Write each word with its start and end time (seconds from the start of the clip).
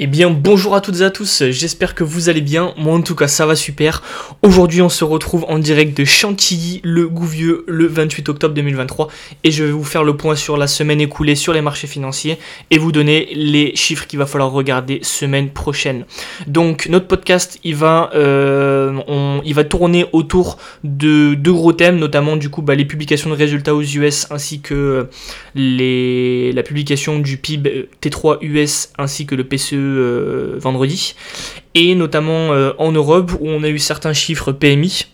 Eh 0.00 0.06
bien 0.06 0.30
bonjour 0.30 0.76
à 0.76 0.80
toutes 0.80 1.00
et 1.00 1.02
à 1.02 1.10
tous, 1.10 1.42
j'espère 1.50 1.96
que 1.96 2.04
vous 2.04 2.28
allez 2.28 2.40
bien, 2.40 2.72
moi 2.76 2.94
en 2.94 3.00
tout 3.00 3.16
cas 3.16 3.26
ça 3.26 3.46
va 3.46 3.56
super. 3.56 4.00
Aujourd'hui 4.42 4.80
on 4.80 4.88
se 4.88 5.02
retrouve 5.02 5.44
en 5.48 5.58
direct 5.58 5.98
de 5.98 6.04
Chantilly, 6.04 6.80
le 6.84 7.08
Gouvieux, 7.08 7.64
le 7.66 7.88
28 7.88 8.28
octobre 8.28 8.54
2023 8.54 9.08
et 9.42 9.50
je 9.50 9.64
vais 9.64 9.72
vous 9.72 9.82
faire 9.82 10.04
le 10.04 10.16
point 10.16 10.36
sur 10.36 10.56
la 10.56 10.68
semaine 10.68 11.00
écoulée 11.00 11.34
sur 11.34 11.52
les 11.52 11.62
marchés 11.62 11.88
financiers 11.88 12.38
et 12.70 12.78
vous 12.78 12.92
donner 12.92 13.28
les 13.34 13.74
chiffres 13.74 14.06
qu'il 14.06 14.20
va 14.20 14.26
falloir 14.26 14.52
regarder 14.52 15.00
semaine 15.02 15.50
prochaine. 15.50 16.04
Donc 16.46 16.86
notre 16.88 17.08
podcast 17.08 17.58
il 17.64 17.74
va, 17.74 18.10
euh, 18.14 19.00
tourner 19.68 20.06
autour 20.12 20.58
de 20.84 21.34
deux 21.34 21.52
gros 21.52 21.72
thèmes, 21.72 21.98
notamment 21.98 22.36
du 22.36 22.50
coup 22.50 22.62
bah, 22.62 22.76
les 22.76 22.84
publications 22.84 23.30
de 23.30 23.34
résultats 23.34 23.74
aux 23.74 23.82
US 23.82 24.28
ainsi 24.30 24.60
que 24.60 25.08
les, 25.56 26.52
la 26.52 26.62
publication 26.62 27.18
du 27.18 27.36
PIB 27.36 27.88
T3 28.00 28.38
US 28.42 28.90
ainsi 28.96 29.26
que 29.26 29.34
le 29.34 29.42
PCE 29.42 29.87
euh, 29.87 29.87
vendredi, 30.58 31.14
et 31.74 31.94
notamment 31.94 32.52
euh, 32.52 32.72
en 32.78 32.92
Europe 32.92 33.32
où 33.40 33.48
on 33.48 33.62
a 33.62 33.68
eu 33.68 33.78
certains 33.78 34.12
chiffres 34.12 34.52
PMI 34.52 35.06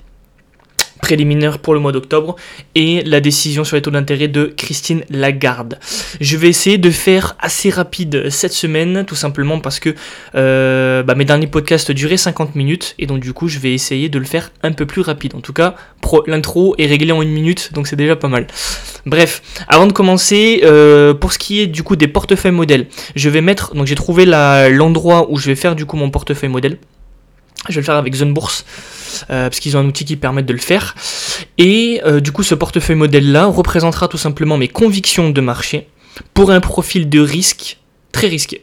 préliminaire 1.04 1.58
pour 1.58 1.74
le 1.74 1.80
mois 1.80 1.92
d'octobre 1.92 2.34
et 2.74 3.02
la 3.02 3.20
décision 3.20 3.62
sur 3.62 3.76
les 3.76 3.82
taux 3.82 3.90
d'intérêt 3.90 4.26
de 4.26 4.54
Christine 4.56 5.04
Lagarde. 5.10 5.78
Je 6.18 6.38
vais 6.38 6.48
essayer 6.48 6.78
de 6.78 6.90
faire 6.90 7.36
assez 7.40 7.68
rapide 7.68 8.30
cette 8.30 8.54
semaine, 8.54 9.04
tout 9.06 9.14
simplement 9.14 9.60
parce 9.60 9.80
que 9.80 9.94
euh, 10.34 11.02
bah, 11.02 11.14
mes 11.14 11.26
derniers 11.26 11.46
podcasts 11.46 11.92
duraient 11.92 12.16
50 12.16 12.54
minutes 12.54 12.94
et 12.98 13.04
donc 13.04 13.20
du 13.20 13.34
coup 13.34 13.48
je 13.48 13.58
vais 13.58 13.74
essayer 13.74 14.08
de 14.08 14.18
le 14.18 14.24
faire 14.24 14.50
un 14.62 14.72
peu 14.72 14.86
plus 14.86 15.02
rapide. 15.02 15.34
En 15.34 15.40
tout 15.40 15.52
cas, 15.52 15.74
l'intro 16.26 16.74
est 16.78 16.86
réglé 16.86 17.12
en 17.12 17.20
une 17.20 17.32
minute, 17.32 17.74
donc 17.74 17.86
c'est 17.86 17.96
déjà 17.96 18.16
pas 18.16 18.28
mal. 18.28 18.46
Bref, 19.04 19.42
avant 19.68 19.86
de 19.86 19.92
commencer, 19.92 20.62
euh, 20.64 21.12
pour 21.12 21.34
ce 21.34 21.38
qui 21.38 21.60
est 21.60 21.66
du 21.66 21.82
coup 21.82 21.96
des 21.96 22.08
portefeuilles 22.08 22.52
modèles, 22.52 22.86
je 23.14 23.28
vais 23.28 23.42
mettre, 23.42 23.74
donc 23.74 23.86
j'ai 23.86 23.94
trouvé 23.94 24.24
l'endroit 24.24 25.30
où 25.30 25.36
je 25.36 25.48
vais 25.48 25.54
faire 25.54 25.76
du 25.76 25.84
coup 25.84 25.98
mon 25.98 26.08
portefeuille 26.08 26.48
modèle. 26.48 26.78
Je 27.68 27.74
vais 27.74 27.80
le 27.82 27.84
faire 27.84 27.96
avec 27.96 28.14
Zenbourse. 28.14 28.64
Euh, 29.30 29.48
parce 29.48 29.60
qu'ils 29.60 29.76
ont 29.76 29.80
un 29.80 29.86
outil 29.86 30.04
qui 30.04 30.16
permet 30.16 30.42
de 30.42 30.52
le 30.52 30.58
faire. 30.58 30.94
Et 31.58 32.00
euh, 32.04 32.20
du 32.20 32.32
coup, 32.32 32.42
ce 32.42 32.54
portefeuille 32.54 32.96
modèle-là 32.96 33.46
représentera 33.46 34.08
tout 34.08 34.18
simplement 34.18 34.56
mes 34.56 34.68
convictions 34.68 35.30
de 35.30 35.40
marché 35.40 35.88
pour 36.32 36.50
un 36.50 36.60
profil 36.60 37.08
de 37.08 37.20
risque 37.20 37.78
très 38.12 38.28
risqué. 38.28 38.62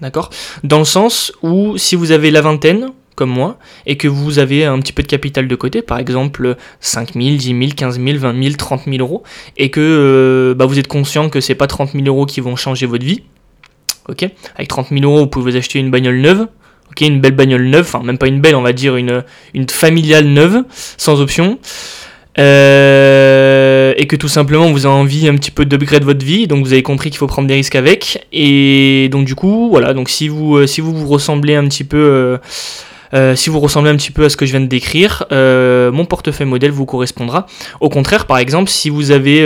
D'accord? 0.00 0.30
Dans 0.64 0.78
le 0.78 0.84
sens 0.84 1.32
où 1.42 1.76
si 1.76 1.94
vous 1.94 2.10
avez 2.10 2.30
la 2.30 2.40
vingtaine, 2.40 2.88
comme 3.20 3.30
moi, 3.30 3.58
et 3.84 3.96
que 3.98 4.08
vous 4.08 4.38
avez 4.38 4.64
un 4.64 4.78
petit 4.78 4.94
peu 4.94 5.02
de 5.02 5.06
capital 5.06 5.46
de 5.46 5.54
côté, 5.54 5.82
par 5.82 5.98
exemple 5.98 6.56
5 6.80 7.12
000, 7.14 7.36
10 7.36 7.48
000, 7.48 7.58
15 7.76 8.00
000, 8.00 8.18
20 8.18 8.42
000, 8.42 8.54
30 8.56 8.84
000 8.86 8.96
euros, 9.00 9.22
et 9.58 9.70
que 9.70 9.80
euh, 9.80 10.54
bah, 10.54 10.64
vous 10.64 10.78
êtes 10.78 10.88
conscient 10.88 11.28
que 11.28 11.40
c'est 11.42 11.54
pas 11.54 11.66
30 11.66 11.92
000 11.92 12.06
euros 12.06 12.24
qui 12.24 12.40
vont 12.40 12.56
changer 12.56 12.86
votre 12.86 13.04
vie, 13.04 13.22
ok? 14.08 14.26
Avec 14.54 14.68
30 14.68 14.88
000 14.88 15.02
euros, 15.02 15.18
vous 15.18 15.26
pouvez 15.26 15.50
vous 15.50 15.56
acheter 15.58 15.78
une 15.78 15.90
bagnole 15.90 16.18
neuve, 16.20 16.46
ok, 16.90 17.00
une 17.02 17.20
belle 17.20 17.32
bagnole 17.32 17.64
neuve, 17.64 17.86
enfin 17.92 18.04
même 18.04 18.18
pas 18.18 18.26
une 18.26 18.40
belle, 18.40 18.56
on 18.56 18.62
va 18.62 18.72
dire 18.72 18.96
une, 18.96 19.24
une 19.54 19.68
familiale 19.68 20.26
neuve, 20.26 20.64
sans 20.96 21.20
option. 21.20 21.58
Euh, 22.38 23.92
et 23.96 24.06
que 24.06 24.14
tout 24.14 24.28
simplement 24.28 24.70
vous 24.70 24.86
avez 24.86 24.94
envie 24.94 25.28
un 25.28 25.34
petit 25.34 25.50
peu 25.50 25.64
d'upgrade 25.64 26.04
votre 26.04 26.24
vie, 26.24 26.46
donc 26.46 26.64
vous 26.64 26.72
avez 26.72 26.82
compris 26.82 27.10
qu'il 27.10 27.18
faut 27.18 27.26
prendre 27.26 27.48
des 27.48 27.54
risques 27.54 27.74
avec. 27.74 28.26
Et 28.32 29.08
donc 29.10 29.26
du 29.26 29.34
coup, 29.34 29.68
voilà, 29.70 29.94
donc 29.94 30.08
si 30.08 30.28
vous, 30.28 30.56
euh, 30.56 30.66
si 30.66 30.80
vous 30.80 30.94
vous 30.94 31.08
ressemblez 31.08 31.54
un 31.54 31.66
petit 31.66 31.84
peu... 31.84 32.38
Euh, 33.12 33.34
si 33.34 33.50
vous 33.50 33.58
ressemblez 33.58 33.90
un 33.90 33.96
petit 33.96 34.12
peu 34.12 34.24
à 34.24 34.28
ce 34.28 34.36
que 34.36 34.46
je 34.46 34.52
viens 34.52 34.60
de 34.60 34.66
décrire, 34.66 35.24
mon 35.32 36.04
portefeuille 36.04 36.46
modèle 36.46 36.70
vous 36.70 36.86
correspondra. 36.86 37.46
Au 37.80 37.88
contraire, 37.88 38.24
par 38.24 38.38
exemple, 38.38 38.70
si 38.70 38.88
vous 38.88 39.10
avez 39.10 39.44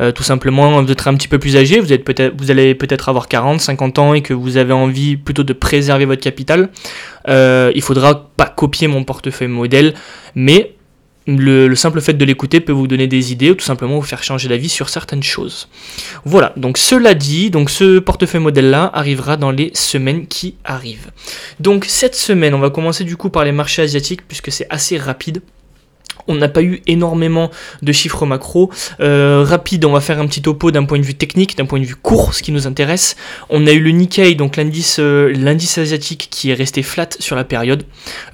euh, 0.00 0.12
tout 0.12 0.22
simplement, 0.22 0.82
vous 0.82 0.90
êtes 0.90 1.06
un 1.06 1.14
petit 1.14 1.28
peu 1.28 1.38
plus 1.38 1.56
âgé, 1.56 1.80
vous, 1.80 1.92
êtes 1.92 2.04
peut 2.04 2.32
vous 2.36 2.50
allez 2.50 2.74
peut-être 2.74 3.08
avoir 3.08 3.28
40, 3.28 3.60
50 3.60 3.98
ans 3.98 4.14
et 4.14 4.22
que 4.22 4.32
vous 4.34 4.56
avez 4.56 4.72
envie 4.72 5.16
plutôt 5.16 5.42
de 5.42 5.52
préserver 5.52 6.04
votre 6.04 6.22
capital. 6.22 6.68
Euh, 7.28 7.72
il 7.74 7.82
faudra 7.82 8.30
pas 8.36 8.46
copier 8.46 8.88
mon 8.88 9.04
portefeuille 9.04 9.48
modèle, 9.48 9.94
mais 10.34 10.74
le, 11.26 11.74
simple 11.74 12.00
fait 12.00 12.14
de 12.14 12.24
l'écouter 12.24 12.60
peut 12.60 12.72
vous 12.72 12.86
donner 12.86 13.06
des 13.06 13.32
idées 13.32 13.50
ou 13.50 13.54
tout 13.54 13.64
simplement 13.64 13.96
vous 13.96 14.06
faire 14.06 14.22
changer 14.22 14.48
d'avis 14.48 14.70
sur 14.70 14.88
certaines 14.88 15.22
choses. 15.22 15.68
Voilà, 16.24 16.52
donc 16.56 16.78
cela 16.78 17.14
dit, 17.14 17.50
donc 17.50 17.68
ce 17.68 17.98
portefeuille 17.98 18.40
modèle 18.40 18.70
là 18.70 18.90
arrivera 18.94 19.36
dans 19.36 19.50
les 19.50 19.70
semaines 19.74 20.26
qui 20.26 20.54
arrivent. 20.64 21.10
Donc 21.60 21.84
cette 21.86 22.14
semaine, 22.14 22.54
on 22.54 22.60
va 22.60 22.70
commencer 22.70 23.04
du 23.04 23.16
coup 23.16 23.28
par 23.28 23.44
les 23.44 23.52
marchés 23.52 23.82
asiatiques 23.82 24.26
puisque 24.26 24.50
c'est 24.50 24.66
assez 24.70 24.96
rapide. 24.96 25.42
On 26.28 26.34
n'a 26.34 26.48
pas 26.48 26.62
eu 26.62 26.82
énormément 26.86 27.50
de 27.82 27.92
chiffres 27.92 28.26
macro. 28.26 28.70
Euh, 29.00 29.44
rapide, 29.46 29.84
on 29.84 29.92
va 29.92 30.00
faire 30.00 30.20
un 30.20 30.26
petit 30.26 30.42
topo 30.42 30.70
d'un 30.70 30.84
point 30.84 30.98
de 30.98 31.04
vue 31.04 31.14
technique, 31.14 31.56
d'un 31.56 31.66
point 31.66 31.80
de 31.80 31.84
vue 31.84 31.96
court, 31.96 32.34
ce 32.34 32.42
qui 32.42 32.52
nous 32.52 32.66
intéresse. 32.66 33.16
On 33.50 33.66
a 33.66 33.72
eu 33.72 33.80
le 33.80 33.90
Nikkei, 33.90 34.34
donc 34.34 34.56
l'indice 34.56 34.98
euh, 35.00 35.32
l'indice 35.34 35.78
asiatique 35.78 36.28
qui 36.30 36.50
est 36.50 36.54
resté 36.54 36.82
flat 36.82 37.08
sur 37.18 37.36
la 37.36 37.44
période. 37.44 37.84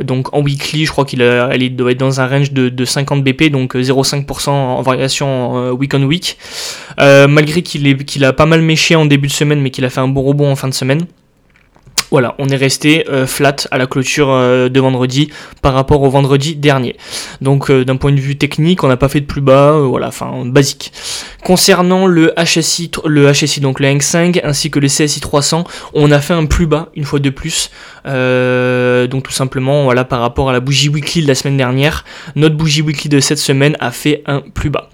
Donc 0.02 0.34
en 0.34 0.42
weekly, 0.42 0.86
je 0.86 0.90
crois 0.90 1.04
qu'il 1.04 1.20
doit 1.20 1.90
être 1.92 1.98
dans 1.98 2.20
un 2.20 2.26
range 2.26 2.52
de, 2.52 2.84
50 2.84 3.24
BP, 3.24 3.50
donc 3.50 3.74
0,5% 3.74 4.50
en 4.50 4.82
variation 4.82 5.72
week 5.72 5.94
on 5.94 6.02
week. 6.02 6.36
Euh, 7.00 7.28
malgré 7.28 7.62
qu'il 7.62 7.96
qu'il 8.04 8.24
a 8.24 8.32
pas 8.32 8.46
mal 8.46 8.62
méché 8.62 8.96
en 8.96 9.06
début 9.06 9.28
de 9.28 9.32
semaine, 9.32 9.60
mais 9.60 9.70
qu'il 9.70 9.84
a 9.84 9.90
fait 9.90 10.00
un 10.00 10.08
bon 10.08 10.22
rebond 10.22 10.50
en 10.50 10.56
fin 10.56 10.68
de 10.68 10.74
semaine. 10.74 11.06
Voilà, 12.14 12.36
on 12.38 12.48
est 12.48 12.54
resté 12.54 13.06
euh, 13.10 13.26
flat 13.26 13.56
à 13.72 13.76
la 13.76 13.88
clôture 13.88 14.30
euh, 14.30 14.68
de 14.68 14.78
vendredi 14.78 15.32
par 15.62 15.74
rapport 15.74 16.00
au 16.00 16.08
vendredi 16.08 16.54
dernier. 16.54 16.94
Donc 17.40 17.72
euh, 17.72 17.84
d'un 17.84 17.96
point 17.96 18.12
de 18.12 18.20
vue 18.20 18.38
technique, 18.38 18.84
on 18.84 18.86
n'a 18.86 18.96
pas 18.96 19.08
fait 19.08 19.18
de 19.18 19.26
plus 19.26 19.40
bas, 19.40 19.72
voilà, 19.80 20.06
enfin 20.06 20.44
basique. 20.46 20.92
Concernant 21.42 22.06
le 22.06 22.32
HSI, 22.38 22.88
donc 23.60 23.80
le 23.80 23.88
Hang 23.88 24.00
Seng 24.00 24.40
ainsi 24.44 24.70
que 24.70 24.78
le 24.78 24.86
CSI 24.86 25.18
300, 25.18 25.64
on 25.92 26.12
a 26.12 26.20
fait 26.20 26.34
un 26.34 26.46
plus 26.46 26.68
bas 26.68 26.90
une 26.94 27.02
fois 27.02 27.18
de 27.18 27.30
plus. 27.30 27.72
donc 28.04 29.24
tout 29.24 29.32
simplement, 29.32 29.82
voilà, 29.82 30.04
par 30.04 30.20
rapport 30.20 30.48
à 30.48 30.52
la 30.52 30.60
bougie 30.60 30.90
weekly 30.90 31.20
de 31.20 31.26
la 31.26 31.34
semaine 31.34 31.56
dernière, 31.56 32.04
notre 32.36 32.54
bougie 32.54 32.82
weekly 32.82 33.08
de 33.08 33.18
cette 33.18 33.38
semaine 33.38 33.76
a 33.80 33.90
fait 33.90 34.22
un 34.26 34.40
plus 34.40 34.70
bas. 34.70 34.88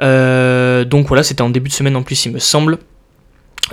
donc 0.00 1.06
voilà, 1.06 1.22
c'était 1.22 1.42
en 1.42 1.50
début 1.50 1.68
de 1.68 1.74
semaine 1.74 1.94
en 1.94 2.02
plus, 2.02 2.26
il 2.26 2.32
me 2.32 2.40
semble. 2.40 2.78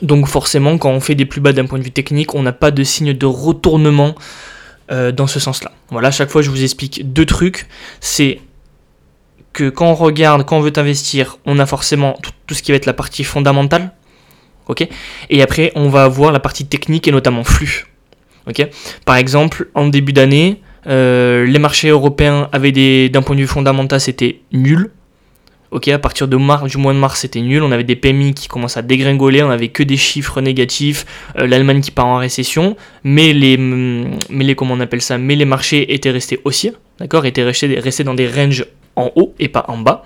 Donc 0.01 0.27
forcément, 0.27 0.77
quand 0.77 0.91
on 0.91 0.99
fait 0.99 1.15
des 1.15 1.25
plus 1.25 1.41
bas 1.41 1.53
d'un 1.53 1.65
point 1.65 1.79
de 1.79 1.83
vue 1.83 1.91
technique, 1.91 2.35
on 2.35 2.43
n'a 2.43 2.53
pas 2.53 2.71
de 2.71 2.83
signe 2.83 3.13
de 3.13 3.25
retournement 3.25 4.15
euh, 4.91 5.11
dans 5.11 5.27
ce 5.27 5.39
sens-là. 5.39 5.71
Voilà, 5.89 6.09
à 6.09 6.11
chaque 6.11 6.29
fois 6.29 6.41
je 6.41 6.49
vous 6.49 6.63
explique 6.63 7.11
deux 7.11 7.25
trucs. 7.25 7.67
C'est 7.99 8.39
que 9.53 9.69
quand 9.69 9.87
on 9.87 9.95
regarde, 9.95 10.45
quand 10.45 10.57
on 10.57 10.61
veut 10.61 10.73
investir, 10.77 11.37
on 11.45 11.59
a 11.59 11.65
forcément 11.65 12.17
tout, 12.47 12.53
ce 12.53 12.61
qui 12.61 12.71
va 12.71 12.77
être 12.77 12.85
la 12.85 12.93
partie 12.93 13.23
fondamentale. 13.23 13.91
ok? 14.67 14.87
Et 15.29 15.41
après, 15.41 15.71
on 15.75 15.89
va 15.89 16.03
avoir 16.03 16.31
la 16.31 16.39
partie 16.39 16.65
technique 16.65 17.07
et 17.07 17.11
notamment 17.11 17.43
flux. 17.43 17.87
ok? 18.47 18.67
Par 19.05 19.15
exemple, 19.17 19.69
en 19.73 19.87
début 19.87 20.13
d'année, 20.13 20.61
euh, 20.87 21.45
les 21.45 21.59
marchés 21.59 21.89
européens 21.89 22.49
avaient 22.51 22.71
des, 22.71 23.09
d'un 23.09 23.21
point 23.21 23.35
de 23.35 23.41
vue 23.41 23.47
fondamental, 23.47 23.99
c'était 23.99 24.41
nul. 24.51 24.91
Ok, 25.71 25.87
à 25.89 25.99
partir 25.99 26.27
de 26.27 26.35
mars, 26.35 26.69
du 26.69 26.77
mois 26.77 26.93
de 26.93 26.97
mars, 26.97 27.19
c'était 27.19 27.41
nul. 27.41 27.61
On 27.61 27.71
avait 27.71 27.83
des 27.83 27.95
PMI 27.95 28.33
qui 28.33 28.47
commencent 28.47 28.77
à 28.77 28.81
dégringoler. 28.81 29.43
On 29.43 29.51
avait 29.51 29.67
que 29.67 29.83
des 29.83 29.97
chiffres 29.97 30.41
négatifs. 30.41 31.05
Euh, 31.37 31.45
L'Allemagne 31.45 31.81
qui 31.81 31.91
part 31.91 32.07
en 32.07 32.17
récession. 32.17 32.75
Mais 33.03 33.33
les, 33.33 33.55
mm, 33.55 34.17
mais 34.31 34.43
les, 34.45 34.55
comment 34.55 34.73
on 34.73 34.79
appelle 34.79 35.01
ça? 35.01 35.19
Mais 35.19 35.35
les 35.35 35.45
marchés 35.45 35.93
étaient 35.93 36.09
restés 36.09 36.39
haussiers. 36.43 36.73
D'accord? 36.99 37.25
Étaient 37.27 37.43
restés, 37.43 37.79
restés 37.79 38.03
dans 38.03 38.15
des 38.15 38.27
ranges 38.27 38.65
en 38.95 39.11
haut 39.15 39.35
et 39.37 39.47
pas 39.47 39.65
en 39.67 39.77
bas. 39.77 40.05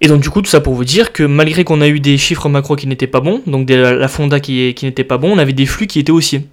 Et 0.00 0.08
donc 0.08 0.20
du 0.20 0.30
coup, 0.30 0.42
tout 0.42 0.50
ça 0.50 0.60
pour 0.60 0.74
vous 0.74 0.84
dire 0.84 1.12
que 1.12 1.22
malgré 1.22 1.62
qu'on 1.62 1.80
a 1.80 1.88
eu 1.88 2.00
des 2.00 2.16
chiffres 2.18 2.48
macro 2.48 2.74
qui 2.74 2.86
n'étaient 2.86 3.06
pas 3.06 3.20
bons, 3.20 3.42
donc 3.46 3.68
la 3.68 4.08
fonda 4.08 4.40
qui, 4.40 4.72
qui 4.74 4.86
n'était 4.86 5.04
pas 5.04 5.18
bon, 5.18 5.32
on 5.34 5.38
avait 5.38 5.52
des 5.52 5.66
flux 5.66 5.86
qui 5.86 5.98
étaient 5.98 6.12
haussiers. 6.12 6.46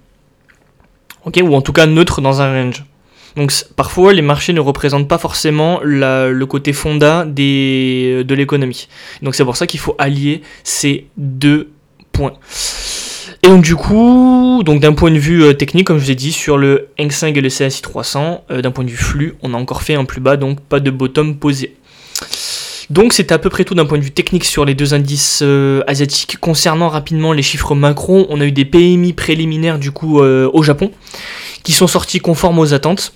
Ok, 1.24 1.40
ou 1.42 1.54
en 1.54 1.62
tout 1.62 1.72
cas 1.72 1.86
neutres 1.86 2.20
dans 2.20 2.42
un 2.42 2.52
range. 2.52 2.84
Donc 3.38 3.52
parfois, 3.76 4.12
les 4.12 4.20
marchés 4.20 4.52
ne 4.52 4.58
représentent 4.58 5.06
pas 5.06 5.16
forcément 5.16 5.78
le 5.84 6.44
côté 6.44 6.72
fonda 6.72 7.24
des, 7.24 8.24
de 8.24 8.34
l'économie. 8.34 8.88
Donc 9.22 9.36
c'est 9.36 9.44
pour 9.44 9.56
ça 9.56 9.68
qu'il 9.68 9.78
faut 9.78 9.94
allier 9.96 10.42
ces 10.64 11.06
deux 11.16 11.70
points. 12.10 12.34
Et 13.44 13.48
donc 13.48 13.62
du 13.62 13.76
coup, 13.76 14.62
donc 14.64 14.80
d'un 14.80 14.92
point 14.92 15.12
de 15.12 15.18
vue 15.18 15.44
euh, 15.44 15.54
technique, 15.54 15.86
comme 15.86 15.98
je 15.98 16.04
vous 16.04 16.10
ai 16.10 16.16
dit, 16.16 16.32
sur 16.32 16.58
le 16.58 16.88
Hang 16.98 17.12
Seng 17.12 17.36
et 17.36 17.40
le 17.40 17.48
CSI 17.48 17.80
300, 17.80 18.44
euh, 18.50 18.60
d'un 18.60 18.72
point 18.72 18.82
de 18.82 18.90
vue 18.90 18.96
flux, 18.96 19.36
on 19.42 19.54
a 19.54 19.56
encore 19.56 19.82
fait 19.82 19.94
un 19.94 20.04
plus 20.04 20.20
bas, 20.20 20.36
donc 20.36 20.60
pas 20.60 20.80
de 20.80 20.90
bottom 20.90 21.36
posé. 21.36 21.76
Donc 22.90 23.12
c'est 23.12 23.30
à 23.30 23.38
peu 23.38 23.50
près 23.50 23.64
tout 23.64 23.76
d'un 23.76 23.84
point 23.84 23.98
de 23.98 24.02
vue 24.02 24.10
technique 24.10 24.44
sur 24.44 24.64
les 24.64 24.74
deux 24.74 24.94
indices 24.94 25.40
euh, 25.42 25.84
asiatiques. 25.86 26.38
Concernant 26.40 26.88
rapidement 26.88 27.32
les 27.32 27.42
chiffres 27.42 27.76
macro, 27.76 28.26
on 28.30 28.40
a 28.40 28.44
eu 28.44 28.52
des 28.52 28.64
PMI 28.64 29.12
préliminaires 29.12 29.78
du 29.78 29.92
coup 29.92 30.18
au 30.20 30.62
Japon 30.64 30.90
qui 31.62 31.72
sont 31.72 31.86
sortis 31.86 32.18
conformes 32.18 32.58
aux 32.58 32.72
attentes. 32.74 33.12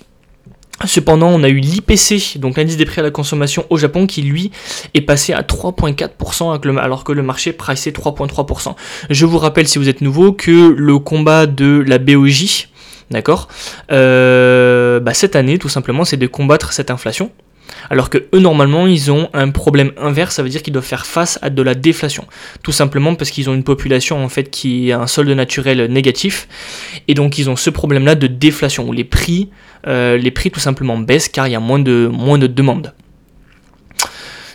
Cependant, 0.85 1.29
on 1.29 1.43
a 1.43 1.49
eu 1.49 1.59
l'IPC, 1.59 2.39
donc 2.39 2.57
l'indice 2.57 2.77
des 2.77 2.85
prix 2.85 2.99
à 2.99 3.03
la 3.03 3.11
consommation 3.11 3.65
au 3.69 3.77
Japon, 3.77 4.07
qui 4.07 4.21
lui 4.21 4.51
est 4.93 5.01
passé 5.01 5.33
à 5.33 5.41
3,4% 5.41 6.79
alors 6.79 7.03
que 7.03 7.11
le 7.11 7.23
marché 7.23 7.53
pricé 7.53 7.91
3,3%. 7.91 8.75
Je 9.09 9.25
vous 9.25 9.37
rappelle, 9.37 9.67
si 9.67 9.77
vous 9.77 9.89
êtes 9.89 10.01
nouveau, 10.01 10.33
que 10.33 10.73
le 10.75 10.99
combat 10.99 11.45
de 11.45 11.83
la 11.85 11.97
BOJ, 11.97 12.69
d'accord, 13.11 13.47
euh, 13.91 14.99
bah, 14.99 15.13
cette 15.13 15.35
année, 15.35 15.57
tout 15.57 15.69
simplement, 15.69 16.05
c'est 16.05 16.17
de 16.17 16.27
combattre 16.27 16.73
cette 16.73 16.91
inflation. 16.91 17.31
Alors 17.89 18.09
que 18.09 18.17
eux, 18.33 18.39
normalement, 18.39 18.87
ils 18.87 19.11
ont 19.11 19.29
un 19.33 19.49
problème 19.49 19.91
inverse, 19.97 20.35
ça 20.35 20.43
veut 20.43 20.49
dire 20.49 20.61
qu'ils 20.61 20.73
doivent 20.73 20.85
faire 20.85 21.05
face 21.05 21.39
à 21.41 21.49
de 21.49 21.61
la 21.61 21.75
déflation. 21.75 22.25
Tout 22.61 22.71
simplement 22.71 23.15
parce 23.15 23.29
qu'ils 23.29 23.49
ont 23.49 23.53
une 23.53 23.63
population, 23.63 24.23
en 24.23 24.29
fait, 24.29 24.49
qui 24.49 24.91
a 24.91 24.99
un 24.99 25.07
solde 25.07 25.29
naturel 25.29 25.91
négatif. 25.91 26.47
Et 27.07 27.13
donc, 27.13 27.37
ils 27.37 27.49
ont 27.49 27.55
ce 27.55 27.69
problème-là 27.69 28.15
de 28.15 28.27
déflation, 28.27 28.87
où 28.87 28.91
les 28.91 29.03
prix, 29.03 29.49
euh, 29.87 30.17
les 30.17 30.31
prix 30.31 30.51
tout 30.51 30.59
simplement 30.59 30.97
baissent 30.97 31.29
car 31.29 31.47
il 31.47 31.51
y 31.51 31.55
a 31.55 31.59
moins 31.59 31.79
de, 31.79 32.09
moins 32.11 32.37
de 32.37 32.47
demandes. 32.47 32.93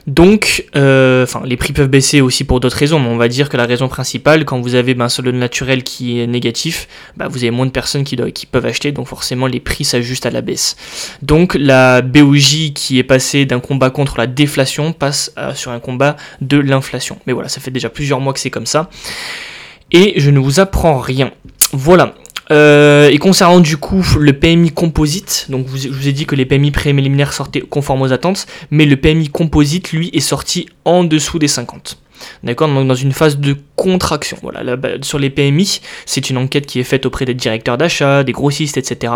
Donc, 0.09 0.65
euh, 0.75 1.25
enfin, 1.25 1.43
les 1.45 1.59
prix 1.59 1.75
peuvent 1.75 1.91
baisser 1.91 2.23
aussi 2.23 2.43
pour 2.43 2.61
d'autres 2.61 2.79
raisons, 2.79 2.99
mais 2.99 3.09
on 3.09 3.19
va 3.19 3.29
dire 3.29 3.51
que 3.51 3.59
la 3.59 3.67
raison 3.67 3.89
principale, 3.89 4.47
quand 4.47 4.59
vous 4.59 4.75
avez 4.75 4.95
ben, 4.95 5.05
un 5.05 5.09
solde 5.11 5.35
naturel 5.35 5.83
qui 5.83 6.19
est 6.19 6.27
négatif, 6.27 6.89
bah, 7.19 7.29
vous 7.29 7.45
avez 7.45 7.51
moins 7.51 7.67
de 7.67 7.71
personnes 7.71 8.05
qui, 8.05 8.17
qui 8.33 8.47
peuvent 8.47 8.65
acheter, 8.65 8.91
donc 8.91 9.07
forcément 9.07 9.47
les 9.47 9.61
prix 9.61 9.85
s'ajustent 9.85 10.25
à 10.25 10.31
la 10.31 10.41
baisse. 10.41 10.77
Donc 11.21 11.55
la 11.61 12.01
BOJ 12.01 12.73
qui 12.75 12.99
est 12.99 13.05
passée 13.05 13.45
d'un 13.45 13.61
combat 13.61 13.91
contre 13.91 14.17
la 14.17 14.27
déflation 14.27 14.95
passe 14.95 15.31
euh, 15.37 15.53
sur 15.53 15.73
un 15.73 15.79
combat 15.79 16.17
de 16.41 16.57
l'inflation. 16.57 17.19
Mais 17.27 17.35
voilà, 17.35 17.51
ça 17.51 17.61
fait 17.61 17.71
déjà 17.71 17.91
plusieurs 17.91 18.21
mois 18.21 18.33
que 18.33 18.41
c'est 18.41 18.49
comme 18.49 18.65
ça. 18.65 18.89
Et 19.93 20.15
je 20.17 20.31
ne 20.31 20.39
vous 20.39 20.59
apprends 20.59 20.99
rien. 21.01 21.33
Voilà, 21.73 22.15
euh, 22.51 23.09
et 23.11 23.19
concernant 23.19 23.61
du 23.61 23.77
coup 23.77 24.05
le 24.19 24.33
PMI 24.33 24.71
composite, 24.71 25.47
donc 25.49 25.67
je 25.75 25.89
vous 25.89 26.09
ai 26.09 26.13
dit 26.13 26.27
que 26.27 26.35
les 26.35 26.47
PMI 26.47 26.71
préliminaires 26.71 27.33
sortaient 27.33 27.61
conformes 27.61 28.03
aux 28.03 28.13
attentes, 28.13 28.47
mais 28.71 28.87
le 28.87 28.97
PMI 28.97 29.29
composite 29.29 29.93
lui 29.93 30.11
est 30.13 30.21
sorti 30.21 30.67
en 30.85 31.05
dessous 31.05 31.39
des 31.39 31.49
50. 31.49 31.99
D'accord 32.43 32.69
Donc 32.69 32.89
dans 32.89 32.95
une 32.95 33.13
phase 33.13 33.39
de 33.39 33.57
contraction. 33.77 34.39
Voilà, 34.43 34.77
sur 35.03 35.19
les 35.19 35.31
PMI, 35.31 35.81
c'est 36.07 36.31
une 36.31 36.39
enquête 36.39 36.67
qui 36.67 36.81
est 36.81 36.85
faite 36.85 37.07
auprès 37.07 37.25
des 37.25 37.35
directeurs 37.35 37.79
d'achat, 37.79 38.25
des 38.25 38.33
grossistes, 38.33 38.77
etc. 38.77 39.13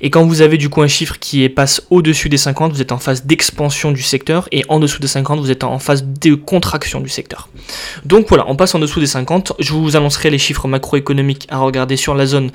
Et 0.00 0.10
quand 0.10 0.24
vous 0.24 0.42
avez 0.42 0.58
du 0.58 0.68
coup 0.68 0.82
un 0.82 0.88
chiffre 0.88 1.18
qui 1.18 1.48
passe 1.48 1.82
au-dessus 1.90 2.28
des 2.28 2.36
50, 2.36 2.72
vous 2.72 2.80
êtes 2.80 2.92
en 2.92 2.98
phase 2.98 3.24
d'expansion 3.24 3.92
du 3.92 4.02
secteur, 4.02 4.48
et 4.52 4.64
en 4.68 4.78
dessous 4.78 5.00
des 5.00 5.08
50, 5.08 5.40
vous 5.40 5.50
êtes 5.50 5.64
en 5.64 5.78
phase 5.78 6.04
de 6.04 6.34
contraction 6.34 7.00
du 7.00 7.08
secteur. 7.08 7.48
Donc 8.04 8.26
voilà, 8.28 8.44
on 8.48 8.56
passe 8.56 8.74
en 8.74 8.78
dessous 8.78 9.00
des 9.00 9.06
50. 9.06 9.54
Je 9.58 9.72
vous 9.72 9.96
annoncerai 9.96 10.30
les 10.30 10.38
chiffres 10.38 10.68
macroéconomiques 10.68 11.46
à 11.50 11.58
regarder 11.58 11.96
sur 11.96 12.14
la 12.14 12.26
zone, 12.26 12.50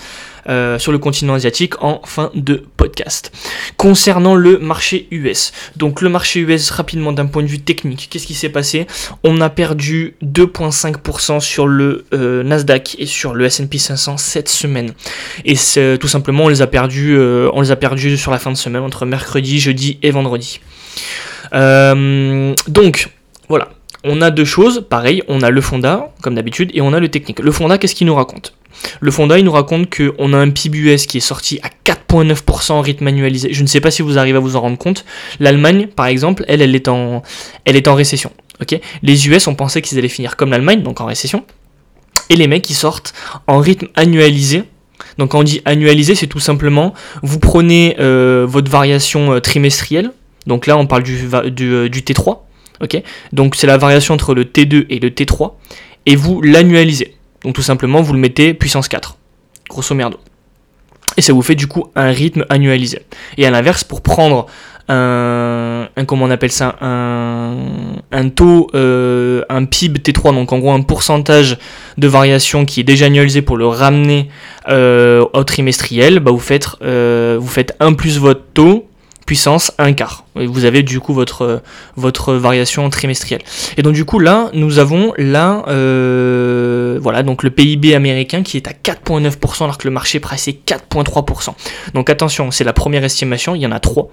euh, 0.50 0.80
sur 0.80 0.92
le 0.92 1.00
continent 1.00 1.34
asiatique 1.34 1.82
en 1.82 2.02
fin 2.04 2.32
de 2.36 2.64
podcast. 2.78 3.32
Concernant 3.78 4.36
le 4.36 4.60
marché 4.60 5.08
US, 5.12 5.52
donc 5.76 6.02
le 6.02 6.10
marché 6.10 6.42
US 6.42 6.70
rapidement 6.70 7.12
d'un 7.12 7.26
point 7.26 7.44
de 7.44 7.48
vue 7.48 7.60
technique, 7.60 8.08
qu'est-ce 8.10 8.28
qui 8.28 8.36
s'est 8.36 8.50
passé? 8.50 8.88
On 9.24 9.42
a 9.42 9.50
perdu 9.50 10.16
2,5% 10.24 11.40
sur 11.40 11.68
le 11.68 12.06
euh, 12.14 12.44
Nasdaq 12.44 12.96
et 13.00 13.06
sur 13.06 13.34
le 13.34 13.46
S&P 13.46 13.78
500 13.78 14.18
cette 14.18 14.50
semaine. 14.50 14.94
Et 15.46 15.56
tout 16.00 16.08
simplement, 16.08 16.46
on 16.46 16.50
les 16.50 16.62
a 16.62 16.68
perdus. 16.68 17.16
Euh, 17.18 17.31
euh, 17.31 17.31
on 17.54 17.62
les 17.62 17.72
a 17.72 17.75
perdus 17.75 18.18
sur 18.18 18.31
la 18.31 18.39
fin 18.39 18.51
de 18.51 18.57
semaine, 18.57 18.83
entre 18.83 19.06
mercredi, 19.06 19.60
jeudi 19.60 20.00
et 20.01 20.12
vendredi. 20.12 20.60
Euh, 21.54 22.54
donc, 22.68 23.10
voilà. 23.50 23.69
On 24.04 24.22
a 24.22 24.31
deux 24.31 24.45
choses, 24.45 24.86
pareil, 24.89 25.22
on 25.28 25.42
a 25.42 25.51
le 25.51 25.62
Fonda, 25.62 26.12
comme 26.22 26.33
d'habitude, 26.33 26.72
et 26.74 26.81
on 26.81 26.92
a 26.94 27.00
le 27.00 27.10
technique. 27.10 27.39
Le 27.39 27.51
Fonda, 27.51 27.78
qu'est-ce 27.78 27.94
qu'il 27.94 28.07
nous 28.07 28.16
raconte? 28.16 28.56
Le 29.00 29.12
Fonda, 29.12 29.38
il 29.38 29.45
nous 29.45 29.51
raconte 29.51 29.95
qu'on 29.95 30.33
a 30.33 30.38
un 30.38 30.50
PIB 30.50 30.80
US 30.80 31.06
qui 31.06 31.18
est 31.18 31.19
sorti 31.19 31.60
à 31.62 31.69
4,9% 31.86 32.72
en 32.72 32.81
rythme 32.81 33.06
annualisé. 33.06 33.54
Je 33.54 33.62
ne 33.62 33.68
sais 33.68 33.80
pas 33.80 33.92
si 33.92 34.01
vous 34.01 34.18
arrivez 34.18 34.38
à 34.38 34.39
vous 34.39 34.56
en 34.56 34.62
rendre 34.62 34.78
compte. 34.78 35.06
L'Allemagne, 35.39 35.88
par 35.88 36.07
exemple, 36.07 36.44
elle, 36.48 36.63
elle 36.63 36.75
est 36.75 36.88
en, 36.88 37.22
récession. 37.94 38.31
Les 39.04 39.28
US, 39.28 39.45
on 39.45 39.54
pensait 39.54 39.83
qu'ils 39.83 40.00
allaient 40.00 40.07
finir 40.07 40.36
comme 40.36 40.50
l'Allemagne, 40.50 40.81
donc 40.81 41.00
en 41.00 41.06
récession. 41.06 41.45
Et 42.30 42.36
les 42.36 42.48
mecs, 42.48 42.69
ils 42.72 42.75
sortent 42.75 43.13
en 43.45 43.60
rythme 43.60 43.88
annualisé 43.95 44.63
donc 45.18 45.31
quand 45.31 45.39
on 45.39 45.44
dit 45.44 45.62
annualisé, 45.65 46.15
c'est 46.15 46.27
tout 46.27 46.39
simplement, 46.39 46.94
vous 47.21 47.39
prenez 47.39 47.95
euh, 48.00 48.45
votre 48.48 48.71
variation 48.71 49.33
euh, 49.33 49.39
trimestrielle, 49.39 50.12
donc 50.48 50.68
là 50.68 50.77
on 50.77 50.88
parle 50.88 51.03
du, 51.03 51.30
du, 51.51 51.89
du 51.89 52.01
T3, 52.01 52.39
ok? 52.81 53.01
Donc 53.33 53.56
c'est 53.56 53.68
la 53.68 53.77
variation 53.77 54.13
entre 54.13 54.33
le 54.33 54.44
T2 54.44 54.86
et 54.89 55.00
le 55.00 55.09
T3, 55.09 55.53
et 56.06 56.15
vous 56.15 56.42
l'annualisez. 56.42 57.15
Donc 57.44 57.56
tout 57.56 57.62
simplement, 57.62 58.01
vous 58.01 58.13
le 58.13 58.19
mettez 58.19 58.53
puissance 58.53 58.88
4, 58.88 59.18
grosso 59.69 59.95
merdo. 59.95 60.18
Et 61.18 61.21
ça 61.21 61.33
vous 61.33 61.42
fait 61.42 61.56
du 61.56 61.68
coup 61.68 61.88
un 61.95 62.09
rythme 62.09 62.45
annualisé. 62.50 63.01
Et 63.38 63.45
à 63.45 63.51
l'inverse, 63.51 63.83
pour 63.83 64.01
prendre 64.01 64.45
un, 64.92 66.06
comment 66.06 66.26
on 66.26 66.32
appelle 66.32 66.52
ça, 66.52 66.76
un, 66.82 68.30
taux, 68.30 68.68
euh, 68.76 69.44
un 69.50 69.66
PIB 69.66 70.00
T3, 70.00 70.34
donc 70.34 70.52
en 70.52 70.60
gros 70.60 70.72
un 70.72 70.82
pourcentage 70.82 71.58
de 71.98 72.08
variation 72.08 72.66
qui 72.66 72.82
est 72.82 72.84
déjà 72.84 73.06
annualisé 73.06 73.42
pour 73.42 73.58
le 73.58 73.68
ramener 73.68 74.30
euh, 74.70 75.26
au 75.34 75.44
trimestriel, 75.44 76.20
bah 76.20 76.32
vous 76.32 76.40
faites, 76.40 76.68
euh, 76.82 77.38
vous 77.40 77.48
faites 77.48 77.76
1 77.80 77.94
plus 77.94 78.20
votre 78.20 78.42
taux 78.54 78.88
puissance 79.26 79.72
1 79.78 79.94
quart. 79.94 80.26
Et 80.38 80.46
vous 80.46 80.66
avez 80.66 80.84
du 80.84 81.00
coup 81.00 81.14
votre, 81.14 81.62
votre 81.96 82.34
variation 82.34 82.90
trimestrielle. 82.90 83.42
Et 83.78 83.82
donc 83.82 83.94
du 83.94 84.04
coup 84.04 84.20
là, 84.20 84.50
nous 84.54 84.78
avons 84.78 85.14
là, 85.18 85.64
voilà, 87.00 87.24
donc 87.24 87.44
le 87.44 87.50
PIB 87.50 87.96
américain 87.96 88.44
qui 88.44 88.58
est 88.58 88.68
à 88.68 88.72
4,9% 88.74 89.64
alors 89.64 89.78
que 89.78 89.88
le 89.88 89.94
marché 89.94 90.18
est 90.18 90.70
4,3%. 90.70 91.54
Donc 91.94 92.10
attention, 92.10 92.52
c'est 92.52 92.66
la 92.66 92.74
première 92.74 93.06
estimation, 93.06 93.56
il 93.56 93.62
y 93.62 93.66
en 93.66 93.72
a 93.72 93.80
3. 93.80 94.10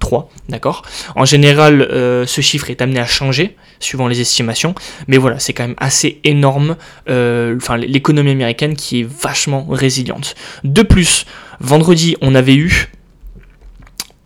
3, 0.00 0.30
d'accord 0.48 0.82
En 1.16 1.24
général, 1.24 1.82
euh, 1.82 2.26
ce 2.26 2.40
chiffre 2.40 2.70
est 2.70 2.82
amené 2.82 3.00
à 3.00 3.06
changer 3.06 3.56
suivant 3.80 4.08
les 4.08 4.20
estimations, 4.20 4.74
mais 5.08 5.18
voilà, 5.18 5.38
c'est 5.38 5.52
quand 5.52 5.66
même 5.66 5.76
assez 5.78 6.20
énorme, 6.24 6.76
euh, 7.08 7.58
l'économie 7.86 8.30
américaine 8.30 8.76
qui 8.76 9.00
est 9.00 9.08
vachement 9.08 9.66
résiliente. 9.68 10.34
De 10.64 10.82
plus, 10.82 11.26
vendredi, 11.60 12.16
on 12.20 12.34
avait 12.34 12.54
eu 12.54 12.88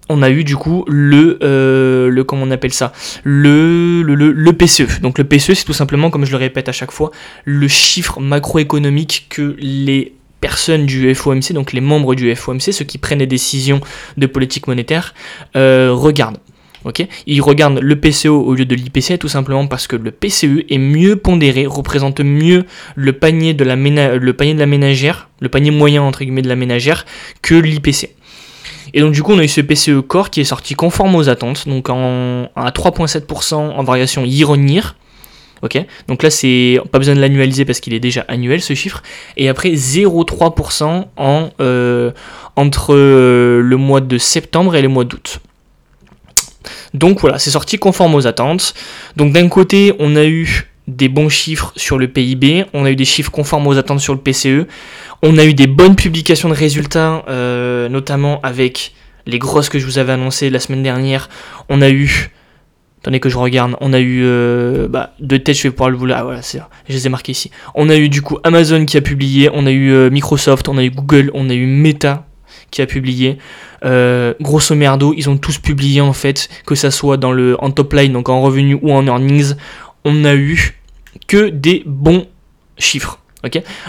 on 0.08 0.22
a 0.22 0.30
eu 0.30 0.44
du 0.44 0.56
coup 0.56 0.84
le, 0.88 1.38
euh, 1.42 2.24
comment 2.24 2.44
on 2.44 2.50
appelle 2.50 2.72
ça? 2.72 2.92
Le, 3.24 4.02
le, 4.02 4.14
le, 4.14 4.52
PCE. 4.52 5.00
Donc 5.02 5.18
le 5.18 5.24
PCE 5.24 5.54
c'est 5.54 5.64
tout 5.64 5.72
simplement, 5.72 6.10
comme 6.10 6.24
je 6.24 6.30
le 6.30 6.38
répète 6.38 6.68
à 6.68 6.72
chaque 6.72 6.92
fois, 6.92 7.10
le 7.44 7.68
chiffre 7.68 8.20
macroéconomique 8.20 9.26
que 9.28 9.56
les 9.58 10.14
personnes 10.40 10.87
du 10.87 11.14
FOMC, 11.14 11.52
donc 11.52 11.73
les 11.73 11.81
membres 11.81 12.14
du 12.14 12.35
FOMC, 12.35 12.73
ceux 12.73 12.85
qui 12.85 12.99
prennent 12.99 13.19
les 13.19 13.26
décisions 13.26 13.81
de 14.17 14.26
politique 14.26 14.67
monétaire, 14.67 15.14
euh, 15.56 15.90
regardent. 15.93 16.38
Ils 17.26 17.43
regardent 17.43 17.81
le 17.81 17.96
PCE 17.96 18.26
au 18.26 18.55
lieu 18.55 18.64
de 18.64 18.75
l'IPC 18.75 19.19
tout 19.19 19.29
simplement 19.29 19.67
parce 19.67 19.87
que 19.87 19.96
le 19.96 20.11
PCE 20.11 20.64
est 20.69 20.79
mieux 20.79 21.17
pondéré, 21.17 21.67
représente 21.67 22.20
mieux 22.20 22.64
le 22.94 23.12
panier 23.12 23.55
de 23.55 23.64
la, 23.64 23.76
ménagère, 23.76 25.29
le 25.40 25.49
panier 25.49 25.70
moyen 25.70 26.02
entre 26.02 26.20
guillemets 26.20 26.43
de 26.43 26.49
la 26.49 26.56
ménagère, 26.56 27.05
que 27.43 27.55
l'IPC. 27.55 28.11
Et 28.94 29.00
donc 29.00 29.12
du 29.12 29.23
coup 29.23 29.32
on 29.32 29.38
a 29.38 29.44
eu 29.44 29.49
ce 29.49 29.61
PCE 29.61 30.00
Core 30.06 30.31
qui 30.31 30.40
est 30.40 30.44
sorti 30.44 30.75
conforme 30.75 31.14
aux 31.14 31.29
attentes, 31.29 31.69
donc 31.69 31.90
en, 31.90 32.49
à 32.56 32.70
3,7% 32.70 33.55
en 33.55 33.82
variation 33.85 34.25
year-on-year, 34.25 34.96
Ok, 35.62 35.78
donc 36.06 36.22
là 36.22 36.31
c'est 36.31 36.81
pas 36.93 36.99
besoin 36.99 37.14
de 37.14 37.20
l'annualiser 37.20 37.64
parce 37.64 37.81
qu'il 37.81 37.93
est 37.94 38.00
déjà 38.00 38.25
annuel 38.28 38.60
ce 38.62 38.75
chiffre. 38.75 39.02
Et 39.37 39.49
après 39.49 39.70
0,3% 39.70 41.06
en, 41.16 41.50
euh, 41.61 42.12
entre 42.56 42.94
euh, 42.94 43.61
le 43.61 43.76
mois 43.76 44.00
de 44.00 44.18
septembre 44.18 44.76
et 44.76 44.82
le 44.82 44.88
mois 44.88 45.04
d'août. 45.04 45.40
Donc 46.94 47.21
voilà, 47.21 47.38
c'est 47.38 47.50
sorti 47.50 47.78
conforme 47.78 48.14
aux 48.14 48.26
attentes. 48.26 48.75
Donc 49.16 49.32
d'un 49.32 49.49
côté, 49.49 49.94
on 49.99 50.16
a 50.16 50.25
eu 50.25 50.68
des 50.87 51.09
bons 51.09 51.28
chiffres 51.28 51.73
sur 51.76 51.99
le 51.99 52.09
PIB, 52.09 52.64
on 52.73 52.85
a 52.85 52.90
eu 52.90 52.97
des 52.97 53.04
chiffres 53.04 53.30
conformes 53.30 53.66
aux 53.66 53.76
attentes 53.76 54.00
sur 54.00 54.14
le 54.14 54.21
PCE, 54.21 54.66
on 55.23 55.37
a 55.37 55.44
eu 55.44 55.54
des 55.54 55.66
bonnes 55.66 55.97
publications 55.97 56.49
de 56.49 56.54
résultats, 56.54 57.25
euh, 57.28 57.88
notamment 57.88 58.40
avec 58.42 58.94
les 59.26 59.38
grosses 59.38 59.68
que 59.68 59.78
je 59.78 59.85
vous 59.85 59.99
avais 59.99 60.12
annoncées 60.12 60.49
la 60.49 60.61
semaine 60.61 60.82
dernière. 60.82 61.28
On 61.68 61.82
a 61.82 61.90
eu 61.90 62.30
Attendez 63.00 63.21
que 63.21 63.28
je 63.28 63.38
regarde. 63.38 63.76
On 63.81 63.93
a 63.93 64.00
eu 64.00 64.23
euh, 64.25 64.88
bah, 64.88 65.12
de 65.21 65.37
tête, 65.37 65.57
je 65.57 65.62
vais 65.64 65.71
pouvoir 65.71 65.90
le 65.90 65.97
vous. 65.97 66.07
Ah 66.12 66.25
voilà, 66.25 66.43
c'est 66.43 66.61
Je 66.88 66.95
les 66.95 67.07
ai 67.07 67.09
marqués 67.09 67.33
ici. 67.33 67.50
On 67.75 67.88
a 67.88 67.97
eu 67.97 68.09
du 68.09 68.23
coup 68.23 68.38
Amazon 68.45 68.85
qui 68.85 68.97
a 68.97 69.00
publié. 69.00 69.50
On 69.52 69.67
a 69.67 69.71
eu 69.71 69.93
euh, 69.93 70.11
Microsoft. 70.11 70.69
On 70.69 70.78
a 70.78 70.85
eu 70.85 70.90
Google. 70.90 71.31
On 71.35 71.49
a 71.49 71.55
eu 71.55 71.67
Meta 71.67 72.26
qui 72.71 72.83
a 72.83 72.87
publié. 72.87 73.38
Euh, 73.85 74.35
grosso 74.40 74.75
merdo, 74.75 75.14
ils 75.17 75.31
ont 75.31 75.38
tous 75.38 75.59
publié 75.59 76.00
en 76.00 76.12
fait, 76.12 76.49
que 76.67 76.75
ça 76.75 76.90
soit 76.90 77.17
dans 77.17 77.33
le 77.33 77.57
en 77.62 77.71
top 77.71 77.93
line, 77.93 78.12
donc 78.12 78.28
en 78.28 78.40
revenu 78.40 78.78
ou 78.81 78.93
en 78.93 79.07
earnings. 79.07 79.55
On 80.05 80.25
a 80.25 80.35
eu 80.35 80.75
que 81.26 81.49
des 81.49 81.83
bons 81.87 82.26
chiffres. 82.78 83.21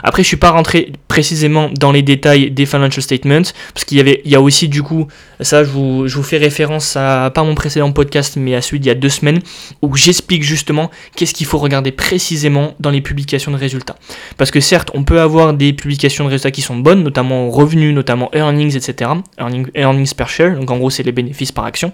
Après, 0.03 0.21
je 0.21 0.27
suis 0.27 0.37
pas 0.37 0.51
rentré 0.51 0.91
précisément 1.07 1.69
dans 1.73 1.91
les 1.91 2.03
détails 2.03 2.51
des 2.51 2.65
financial 2.65 3.01
statements, 3.01 3.41
parce 3.73 3.83
qu'il 3.85 3.97
y 3.97 4.01
avait, 4.01 4.21
il 4.23 4.31
y 4.31 4.35
a 4.35 4.41
aussi 4.41 4.67
du 4.67 4.83
coup, 4.83 5.07
ça, 5.39 5.63
je 5.63 5.69
vous, 5.69 6.07
je 6.07 6.15
vous 6.15 6.23
fais 6.23 6.37
référence 6.37 6.95
à 6.95 7.31
pas 7.33 7.43
mon 7.43 7.55
précédent 7.55 7.91
podcast, 7.91 8.37
mais 8.37 8.53
à 8.53 8.61
celui 8.61 8.79
d'il 8.79 8.89
y 8.89 8.91
a 8.91 8.95
deux 8.95 9.09
semaines, 9.09 9.39
où 9.81 9.95
j'explique 9.95 10.43
justement 10.43 10.91
qu'est-ce 11.15 11.33
qu'il 11.33 11.47
faut 11.47 11.57
regarder 11.57 11.91
précisément 11.91 12.75
dans 12.79 12.91
les 12.91 13.01
publications 13.01 13.51
de 13.51 13.57
résultats. 13.57 13.95
Parce 14.37 14.51
que 14.51 14.59
certes, 14.59 14.91
on 14.93 15.03
peut 15.03 15.19
avoir 15.19 15.53
des 15.53 15.73
publications 15.73 16.25
de 16.25 16.29
résultats 16.29 16.51
qui 16.51 16.61
sont 16.61 16.77
bonnes, 16.77 17.03
notamment 17.03 17.49
revenus, 17.49 17.93
notamment 17.93 18.29
earnings, 18.33 18.75
etc. 18.75 19.11
Earnings, 19.39 19.67
earnings 19.73 20.13
per 20.13 20.27
share, 20.27 20.55
donc 20.55 20.69
en 20.69 20.77
gros, 20.77 20.91
c'est 20.91 21.03
les 21.03 21.11
bénéfices 21.11 21.51
par 21.51 21.65
action. 21.65 21.91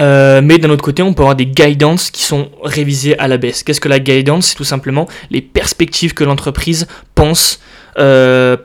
Euh, 0.00 0.40
mais 0.42 0.58
d'un 0.58 0.70
autre 0.70 0.84
côté, 0.84 1.02
on 1.02 1.14
peut 1.14 1.22
avoir 1.22 1.36
des 1.36 1.46
guidance 1.46 2.10
qui 2.10 2.22
sont 2.22 2.50
révisées 2.62 3.18
à 3.18 3.28
la 3.28 3.38
baisse. 3.38 3.62
Qu'est-ce 3.62 3.80
que 3.80 3.88
la 3.88 3.98
guidance? 3.98 4.48
C'est 4.48 4.56
tout 4.56 4.64
simplement 4.64 5.08
les 5.30 5.40
perspectives 5.40 6.14
que 6.14 6.24
l'entreprise 6.24 6.86
pense 7.14 7.60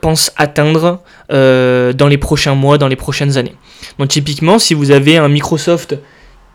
pense 0.02 0.30
atteindre 0.36 1.00
dans 1.30 2.08
les 2.08 2.18
prochains 2.18 2.54
mois, 2.54 2.76
dans 2.76 2.88
les 2.88 2.96
prochaines 2.96 3.38
années. 3.38 3.54
Donc 3.98 4.08
typiquement, 4.08 4.58
si 4.58 4.74
vous 4.74 4.90
avez 4.90 5.16
un 5.16 5.28
Microsoft 5.30 5.96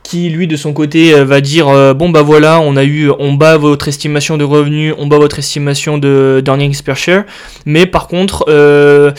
qui 0.07 0.29
lui 0.29 0.47
de 0.47 0.55
son 0.55 0.71
côté 0.71 1.13
euh, 1.13 1.25
va 1.25 1.41
dire 1.41 1.67
euh, 1.67 1.93
bon 1.93 2.07
bah 2.07 2.21
voilà 2.21 2.61
on 2.61 2.77
a 2.77 2.85
eu 2.85 3.11
on 3.19 3.33
bat 3.33 3.57
votre 3.57 3.89
estimation 3.89 4.37
de 4.37 4.45
revenus 4.45 4.93
on 4.97 5.05
bat 5.05 5.17
votre 5.17 5.37
estimation 5.37 5.97
de 5.97 6.41
d'earnings 6.43 6.81
per 6.81 6.95
share. 6.95 7.25
Mais 7.65 7.85
par 7.85 8.07
contre 8.07 8.45
euh, 8.47 9.11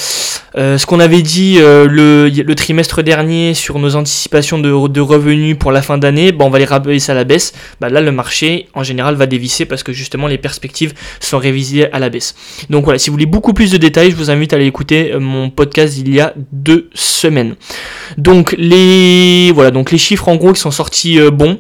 ce 0.55 0.87
qu'on 0.87 0.99
avait 0.99 1.21
dit 1.21 1.59
le, 1.61 2.55
trimestre 2.55 3.03
dernier 3.03 3.53
sur 3.53 3.79
nos 3.79 3.97
anticipations 3.97 4.59
de, 4.59 4.89
de 4.89 5.01
revenus 5.01 5.57
pour 5.59 5.73
la 5.73 5.83
fin 5.83 5.99
d'année 5.99 6.33
bah, 6.33 6.47
on 6.47 6.51
va 6.51 6.59
les 6.59 6.65
rabaisser 6.65 7.13
à 7.13 7.15
la 7.15 7.25
baisse. 7.25 7.53
Bah 7.81 7.91
là 7.91 8.01
le 8.01 8.11
marché 8.11 8.69
en 8.75 8.83
général 8.83 9.15
va 9.15 9.27
dévisser 9.27 9.67
parce 9.67 9.83
que 9.83 9.93
justement 9.93 10.27
les 10.27 10.39
perspectives 10.39 10.95
sont 11.21 11.39
révisées 11.39 11.93
à 11.93 11.99
la 11.99 12.09
baisse. 12.09 12.35
Donc 12.71 12.85
voilà 12.85 12.99
si 12.99 13.11
vous 13.11 13.15
voulez 13.15 13.27
beaucoup 13.27 13.53
plus 13.53 13.71
de 13.71 13.77
détails 13.77 14.11
je 14.11 14.17
vous 14.17 14.31
invite 14.31 14.55
à 14.55 14.57
aller 14.57 14.67
écouter 14.67 15.13
mon 15.21 15.51
podcast 15.51 15.99
il 15.99 16.15
y 16.15 16.19
a 16.19 16.33
deux 16.51 16.89
semaines. 16.95 17.57
Donc 18.17 18.55
les 18.57 19.53
voilà 19.53 19.71
donc 19.71 19.91
les 19.91 19.99
chiffres 19.99 20.29
en 20.29 20.37
gros 20.37 20.55
qui 20.55 20.61
sont 20.61 20.78
sorti 20.79 21.19
euh, 21.19 21.33
bon. 21.33 21.59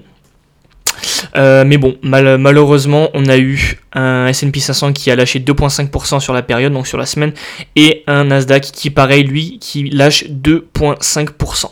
Euh, 1.36 1.64
mais 1.66 1.76
bon, 1.76 1.96
malheureusement, 2.02 3.08
on 3.14 3.26
a 3.26 3.36
eu 3.36 3.78
un 3.92 4.26
S&P 4.28 4.60
500 4.60 4.92
qui 4.92 5.10
a 5.10 5.16
lâché 5.16 5.40
2,5% 5.40 6.20
sur 6.20 6.32
la 6.32 6.42
période, 6.42 6.72
donc 6.72 6.86
sur 6.86 6.98
la 6.98 7.06
semaine, 7.06 7.32
et 7.76 8.04
un 8.06 8.24
Nasdaq 8.24 8.62
qui, 8.72 8.90
pareil, 8.90 9.24
lui, 9.24 9.58
qui 9.60 9.90
lâche 9.90 10.24
2,5%. 10.24 11.66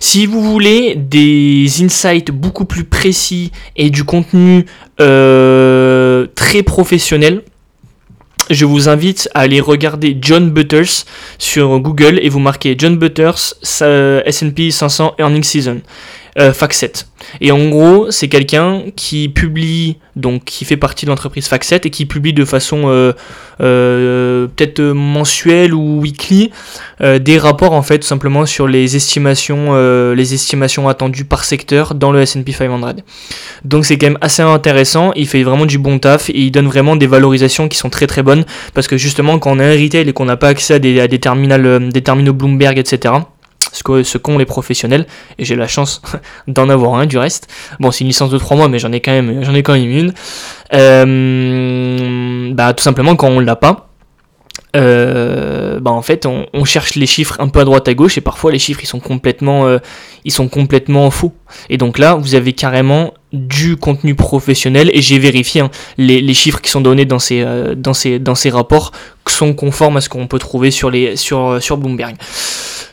Si 0.00 0.26
vous 0.26 0.42
voulez 0.42 0.94
des 0.96 1.66
insights 1.82 2.30
beaucoup 2.30 2.64
plus 2.64 2.84
précis 2.84 3.52
et 3.76 3.90
du 3.90 4.04
contenu 4.04 4.66
euh, 5.00 6.26
très 6.34 6.62
professionnel, 6.62 7.42
je 8.50 8.64
vous 8.64 8.88
invite 8.88 9.28
à 9.34 9.40
aller 9.40 9.60
regarder 9.60 10.16
John 10.20 10.50
Butters 10.50 11.04
sur 11.38 11.78
Google 11.80 12.18
et 12.22 12.28
vous 12.28 12.38
marquez 12.38 12.74
John 12.78 12.96
Butters 12.96 13.54
S&P 13.62 14.70
500 14.70 15.14
Earning 15.18 15.42
Season 15.42 15.80
euh, 16.38 16.52
7 16.52 17.08
Et 17.40 17.52
en 17.52 17.68
gros, 17.68 18.10
c'est 18.10 18.28
quelqu'un 18.28 18.84
qui 18.94 19.28
publie, 19.28 19.96
donc 20.16 20.44
qui 20.44 20.64
fait 20.64 20.76
partie 20.76 21.04
de 21.04 21.10
l'entreprise 21.10 21.48
7 21.48 21.86
et 21.86 21.90
qui 21.90 22.06
publie 22.06 22.32
de 22.32 22.44
façon 22.44 22.84
euh, 22.86 23.12
euh, 23.60 24.46
peut-être 24.46 24.80
mensuelle 24.80 25.74
ou 25.74 26.00
weekly 26.00 26.50
euh, 27.00 27.18
des 27.18 27.38
rapports 27.38 27.72
en 27.72 27.82
fait 27.82 27.98
tout 27.98 28.06
simplement 28.06 28.46
sur 28.46 28.68
les 28.68 28.96
estimations, 28.96 29.74
les 30.14 30.34
estimations 30.34 30.88
attendues 30.88 31.24
par 31.24 31.44
secteur 31.44 31.94
dans 31.94 32.12
le 32.12 32.20
S&P 32.20 32.52
500. 32.52 32.80
Donc 33.64 33.84
c'est 33.84 33.98
quand 33.98 34.06
même 34.06 34.18
assez 34.20 34.42
intéressant. 34.42 35.12
Il 35.16 35.26
fait 35.26 35.42
vraiment 35.42 35.66
du 35.66 35.78
bon 35.78 35.98
taf 35.98 36.30
et 36.30 36.38
il 36.38 36.50
donne 36.50 36.66
vraiment 36.66 36.96
des 36.96 37.06
valorisations 37.06 37.68
qui 37.68 37.76
sont 37.76 37.90
très 37.90 38.06
très 38.06 38.22
bonnes 38.22 38.44
parce 38.74 38.86
que 38.86 38.96
justement 38.96 39.38
quand 39.38 39.52
on 39.52 39.60
est 39.60 39.64
un 39.64 39.82
retail 39.82 40.08
et 40.08 40.12
qu'on 40.12 40.26
n'a 40.26 40.36
pas 40.36 40.48
accès 40.48 40.74
à 40.74 40.78
des, 40.78 41.00
à 41.00 41.08
des, 41.08 41.18
des 41.18 42.02
terminaux 42.02 42.32
Bloomberg, 42.32 42.78
etc 42.78 43.14
ce 43.72 44.18
qu'ont 44.18 44.38
les 44.38 44.44
professionnels, 44.44 45.06
et 45.38 45.44
j'ai 45.44 45.56
la 45.56 45.68
chance 45.68 46.02
d'en 46.48 46.68
avoir 46.68 46.94
un 46.94 47.06
du 47.06 47.18
reste. 47.18 47.48
Bon, 47.80 47.90
c'est 47.90 48.00
une 48.00 48.08
licence 48.08 48.30
de 48.30 48.38
3 48.38 48.56
mois, 48.56 48.68
mais 48.68 48.78
j'en 48.78 48.92
ai 48.92 49.00
quand 49.00 49.12
même, 49.12 49.42
ai 49.42 49.62
quand 49.62 49.74
même 49.74 49.90
une. 49.90 50.14
Euh, 50.74 52.52
bah, 52.52 52.72
tout 52.74 52.82
simplement, 52.82 53.16
quand 53.16 53.28
on 53.28 53.40
l'a 53.40 53.56
pas, 53.56 53.88
euh, 54.76 55.80
bah 55.80 55.92
en 55.92 56.02
fait 56.02 56.26
on, 56.26 56.64
cherche 56.66 56.94
les 56.94 57.06
chiffres 57.06 57.36
un 57.38 57.48
peu 57.48 57.60
à 57.60 57.64
droite 57.64 57.88
à 57.88 57.94
gauche 57.94 58.18
et 58.18 58.20
parfois 58.20 58.52
les 58.52 58.58
chiffres 58.58 58.80
ils 58.82 58.86
sont 58.86 59.00
complètement 59.00 59.66
euh, 59.66 59.78
ils 60.26 60.30
sont 60.30 60.48
complètement 60.48 61.10
faux 61.10 61.32
et 61.70 61.78
donc 61.78 61.96
là 61.96 62.16
vous 62.16 62.34
avez 62.34 62.52
carrément 62.52 63.14
du 63.32 63.76
contenu 63.76 64.14
professionnel 64.14 64.90
et 64.92 65.00
j'ai 65.00 65.18
vérifié 65.18 65.62
hein, 65.62 65.70
les, 65.96 66.34
chiffres 66.34 66.60
qui 66.60 66.70
sont 66.70 66.82
donnés 66.82 67.06
dans 67.06 67.18
ces, 67.18 67.46
dans 67.76 67.94
ces, 67.94 68.18
dans 68.18 68.34
ces 68.34 68.50
rapports 68.50 68.92
sont 69.38 69.54
conformes 69.54 69.96
à 69.96 70.00
ce 70.00 70.08
qu'on 70.08 70.26
peut 70.26 70.38
trouver 70.38 70.70
sur, 70.70 70.90
les, 70.90 71.16
sur, 71.16 71.62
sur 71.62 71.76
Bloomberg. 71.76 72.16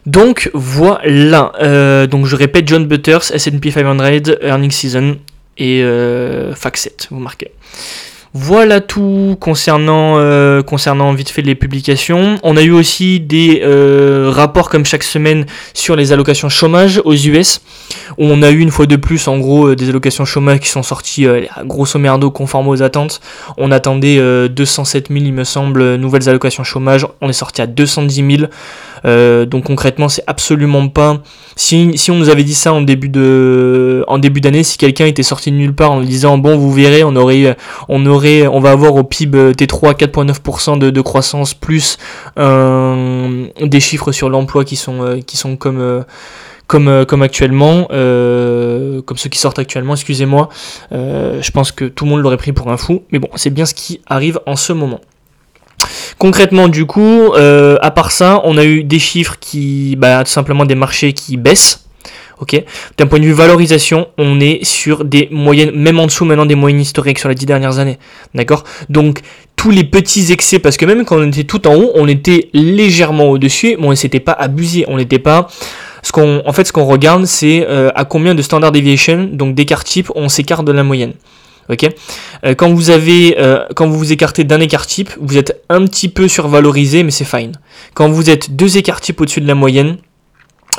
Donc 0.06 0.52
voilà, 0.54 1.52
euh, 1.62 2.06
donc 2.06 2.28
je 2.28 2.36
répète 2.36 2.68
John 2.68 2.86
Butters, 2.86 3.32
S&P 3.34 3.72
500, 3.72 3.98
Earning 4.44 4.70
Season 4.70 5.18
et 5.58 5.82
euh, 5.84 6.54
7, 6.54 7.08
vous 7.12 7.20
marquez. 7.20 7.52
Voilà 8.38 8.82
tout 8.82 9.38
concernant, 9.40 10.16
euh, 10.18 10.62
concernant 10.62 11.14
vite 11.14 11.30
fait 11.30 11.42
les 11.42 11.56
publications. 11.56 12.38
On 12.44 12.58
a 12.58 12.62
eu 12.64 12.72
aussi 12.72 13.22
des 13.22 13.62
euh, 13.64 14.30
rapports 14.30 14.70
comme 14.70 14.84
chaque 14.84 15.04
semaine 15.04 15.46
sur 15.74 15.96
les 15.96 16.12
allocations 16.12 16.50
chômage 16.50 17.02
aux 17.06 17.14
US, 17.14 17.62
où 18.18 18.26
on 18.26 18.42
a 18.42 18.52
eu 18.52 18.60
une 18.60 18.72
fois 18.72 18.88
de 18.88 18.98
plus 18.98 19.30
en 19.30 19.38
gros 19.38 19.74
des 19.74 19.88
allocations 19.88 20.26
chômage 20.26 20.60
qui 20.60 20.68
sont 20.68 20.84
sorties 20.84 21.28
grosso 21.64 21.98
merdo 21.98 22.30
conformes 22.30 22.68
aux 22.68 22.84
attentes. 22.84 23.22
On 23.56 23.72
attendait 23.72 24.20
207 24.50 25.08
000 25.08 25.24
il 25.24 25.32
me 25.32 25.46
semble 25.46 25.96
nouvelles 25.96 26.28
allocations 26.28 26.66
chômage, 26.66 27.08
on 27.22 27.30
est 27.30 27.34
sorti 27.34 27.62
à 27.62 27.68
210 27.68 28.38
000. 28.38 28.52
Donc 29.04 29.66
concrètement 29.66 30.10
c'est 30.10 30.24
absolument 30.28 30.88
pas 30.88 31.22
si, 31.56 31.98
si 31.98 32.12
on 32.12 32.16
nous 32.18 32.30
avait 32.30 32.44
dit 32.44 32.54
ça 32.54 32.74
en 32.74 32.82
début 32.82 33.08
de 33.08 34.04
en 34.08 34.18
début 34.18 34.42
d'année, 34.42 34.64
si 34.64 34.78
quelqu'un 34.78 35.06
était 35.06 35.24
sorti 35.24 35.52
de 35.52 35.56
nulle 35.56 35.74
part 35.74 35.92
en 35.92 36.02
disant 36.02 36.38
bon 36.38 36.58
vous 36.58 36.72
verrez, 36.72 37.04
on 37.04 37.16
aurait 37.16 37.56
on 37.88 38.06
aurait 38.06 38.46
on 38.48 38.60
va 38.60 38.72
avoir 38.72 38.96
au 38.96 39.04
PIB 39.04 39.54
T3 39.54 39.96
4.9% 39.96 40.78
de, 40.78 40.90
de, 40.90 41.02
croissance 41.02 41.54
plus 41.54 41.98
euh, 42.38 43.48
des 43.62 43.80
chiffres 43.80 44.12
sur 44.12 44.30
l'emploi 44.30 44.66
qui 44.66 44.76
sont 44.76 45.02
euh, 45.02 45.20
qui 45.22 45.38
sont 45.38 45.56
comme 45.56 45.80
euh, 45.80 46.02
comme, 46.68 47.06
comme 47.06 47.22
actuellement, 47.22 47.86
comme 47.90 49.18
ceux 49.18 49.30
qui 49.30 49.38
sortent 49.38 49.60
actuellement, 49.60 49.94
excusez-moi, 49.94 50.50
je 50.92 51.52
pense 51.52 51.72
que 51.72 51.86
tout 51.86 52.06
le 52.06 52.10
monde 52.10 52.22
l'aurait 52.22 52.38
pris 52.38 52.54
pour 52.54 52.72
un 52.72 52.78
fou, 52.78 53.04
mais 53.12 53.20
bon, 53.20 53.30
c'est 53.36 53.52
bien 53.52 53.68
ce 53.68 53.76
qui 53.76 54.02
arrive 54.08 54.40
en 54.48 54.56
ce 54.56 54.74
moment. 54.74 55.00
Concrètement, 56.18 56.68
du 56.70 56.86
coup, 56.86 57.34
euh, 57.34 57.78
à 57.82 57.92
part 57.92 58.12
ça, 58.12 58.42
on 58.46 58.58
a 58.58 58.64
eu 58.64 58.84
des 58.84 59.00
chiffres 59.00 59.36
qui, 59.40 59.96
bah, 59.98 60.24
tout 60.24 60.32
simplement 60.32 60.66
des 60.66 60.76
marchés 60.76 61.14
qui 61.14 61.38
baissent. 61.38 61.82
Ok. 62.40 62.62
D'un 62.98 63.08
point 63.08 63.20
de 63.20 63.26
vue 63.26 63.32
valorisation, 63.32 64.08
on 64.18 64.42
est 64.42 64.64
sur 64.66 65.06
des 65.06 65.30
moyennes, 65.32 65.72
même 65.72 66.00
en 66.00 66.06
dessous 66.06 66.26
maintenant 66.26 66.46
des 66.46 66.56
moyennes 66.56 66.82
historiques 66.82 67.20
sur 67.20 67.30
les 67.30 67.36
dix 67.36 67.46
dernières 67.46 67.80
années. 67.80 67.98
D'accord. 68.34 68.66
Donc 68.90 69.22
tous 69.56 69.72
les 69.72 69.86
petits 69.86 70.32
excès, 70.34 70.60
parce 70.60 70.76
que 70.76 70.86
même 70.86 71.06
quand 71.06 71.18
on 71.18 71.28
était 71.28 71.46
tout 71.46 71.66
en 71.68 71.76
haut, 71.76 71.92
on 71.96 72.08
était 72.08 72.50
légèrement 72.54 73.30
au-dessus, 73.30 73.78
mais 73.80 73.88
on 73.88 73.96
s'était 73.96 74.20
pas 74.20 74.34
abusé, 74.34 74.84
on 74.90 74.98
n'était 74.98 75.20
pas. 75.20 75.48
Ce 76.04 76.12
qu'on, 76.12 76.44
en 76.46 76.54
fait, 76.54 76.66
ce 76.66 76.74
qu'on 76.74 76.84
regarde, 76.84 77.26
c'est 77.26 77.66
euh, 77.68 77.90
à 77.96 78.04
combien 78.06 78.36
de 78.36 78.42
standard 78.42 78.72
deviation, 78.72 79.30
donc 79.32 79.56
d'écart 79.56 79.84
type, 79.84 80.12
on 80.14 80.28
s'écarte 80.30 80.66
de 80.66 80.72
la 80.74 80.84
moyenne. 80.84 81.14
Ok. 81.70 81.90
Euh, 82.46 82.54
quand 82.56 82.72
vous 82.74 82.90
avez, 82.90 83.38
euh, 83.40 83.66
quand 83.76 83.88
vous 83.88 83.98
vous 83.98 84.12
écartez 84.12 84.44
d'un 84.44 84.60
écart 84.60 84.86
type, 84.86 85.12
vous 85.20 85.38
êtes 85.38 85.64
un 85.70 85.86
petit 85.86 86.10
peu 86.10 86.28
survalorisé, 86.28 87.04
mais 87.04 87.12
c'est 87.12 87.26
fine. 87.26 87.54
Quand 87.94 88.10
vous 88.10 88.30
êtes 88.30 88.56
deux 88.56 88.78
écarts 88.78 89.02
types 89.02 89.20
au-dessus 89.22 89.42
de 89.42 89.48
la 89.48 89.56
moyenne, 89.56 89.98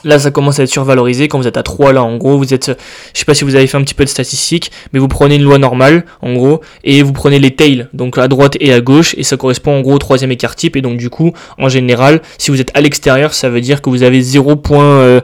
Là, 0.04 0.18
ça 0.18 0.30
commence 0.30 0.58
à 0.58 0.64
être 0.64 0.70
survalorisé. 0.70 1.26
Quand 1.26 1.38
vous 1.38 1.46
êtes 1.46 1.56
à 1.56 1.62
3, 1.62 1.92
là, 1.92 2.02
en 2.02 2.16
gros, 2.16 2.36
vous 2.36 2.52
êtes, 2.52 2.66
je 3.14 3.18
sais 3.18 3.24
pas 3.24 3.34
si 3.34 3.44
vous 3.44 3.54
avez 3.54 3.66
fait 3.66 3.76
un 3.78 3.82
petit 3.82 3.94
peu 3.94 4.04
de 4.04 4.10
statistiques, 4.10 4.70
mais 4.92 4.98
vous 4.98 5.08
prenez 5.08 5.36
une 5.36 5.42
loi 5.42 5.58
normale, 5.58 6.04
en 6.20 6.34
gros, 6.34 6.60
et 6.84 7.02
vous 7.02 7.12
prenez 7.12 7.38
les 7.38 7.52
tails, 7.52 7.88
donc 7.92 8.18
à 8.18 8.28
droite 8.28 8.56
et 8.60 8.72
à 8.72 8.80
gauche, 8.80 9.14
et 9.16 9.22
ça 9.22 9.36
correspond 9.36 9.78
en 9.78 9.80
gros 9.80 9.94
au 9.94 9.98
troisième 9.98 10.30
écart 10.30 10.54
type, 10.54 10.76
et 10.76 10.82
donc 10.82 10.98
du 10.98 11.08
coup, 11.08 11.32
en 11.58 11.68
général, 11.68 12.20
si 12.38 12.50
vous 12.50 12.60
êtes 12.60 12.70
à 12.74 12.80
l'extérieur, 12.80 13.32
ça 13.32 13.48
veut 13.48 13.60
dire 13.60 13.80
que 13.80 13.90
vous 13.90 14.02
avez 14.02 14.20
0 14.20 14.56
je 14.56 15.20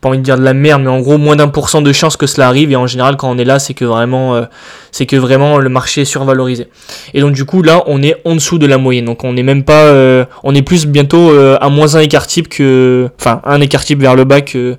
pas 0.00 0.08
envie 0.08 0.18
de 0.18 0.22
dire 0.22 0.36
de 0.36 0.42
la 0.42 0.54
merde, 0.54 0.82
mais 0.82 0.88
en 0.88 1.00
gros 1.00 1.18
moins 1.18 1.36
d'un 1.36 1.48
pour 1.48 1.68
cent 1.68 1.82
de 1.82 1.92
chances 1.92 2.16
que 2.16 2.26
cela 2.26 2.48
arrive. 2.48 2.70
Et 2.72 2.76
en 2.76 2.86
général, 2.86 3.16
quand 3.16 3.30
on 3.30 3.38
est 3.38 3.44
là, 3.44 3.58
c'est 3.58 3.74
que 3.74 3.84
vraiment, 3.84 4.34
euh, 4.34 4.42
c'est 4.90 5.06
que 5.06 5.16
vraiment 5.16 5.58
le 5.58 5.68
marché 5.68 6.02
est 6.02 6.04
survalorisé. 6.06 6.68
Et 7.14 7.20
donc 7.20 7.32
du 7.32 7.44
coup, 7.44 7.62
là, 7.62 7.82
on 7.86 8.02
est 8.02 8.16
en 8.24 8.34
dessous 8.34 8.58
de 8.58 8.66
la 8.66 8.78
moyenne. 8.78 9.04
Donc 9.04 9.24
on 9.24 9.32
n'est 9.32 9.42
même 9.42 9.64
pas, 9.64 9.84
euh, 9.84 10.24
on 10.42 10.54
est 10.54 10.62
plus 10.62 10.86
bientôt 10.86 11.30
euh, 11.30 11.58
à 11.60 11.68
moins 11.68 11.94
un 11.94 12.00
écart 12.00 12.26
type 12.26 12.48
que, 12.48 13.08
enfin 13.18 13.40
un 13.44 13.60
écart 13.60 13.84
type 13.84 14.00
vers 14.00 14.14
le 14.14 14.24
bas 14.24 14.40
que 14.40 14.76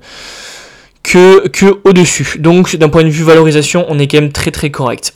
que, 1.02 1.48
que 1.48 1.78
au 1.84 1.92
dessus. 1.92 2.36
Donc 2.38 2.76
d'un 2.76 2.88
point 2.88 3.04
de 3.04 3.08
vue 3.08 3.24
valorisation, 3.24 3.84
on 3.88 3.98
est 3.98 4.08
quand 4.08 4.20
même 4.20 4.32
très 4.32 4.50
très 4.50 4.70
correct. 4.70 5.14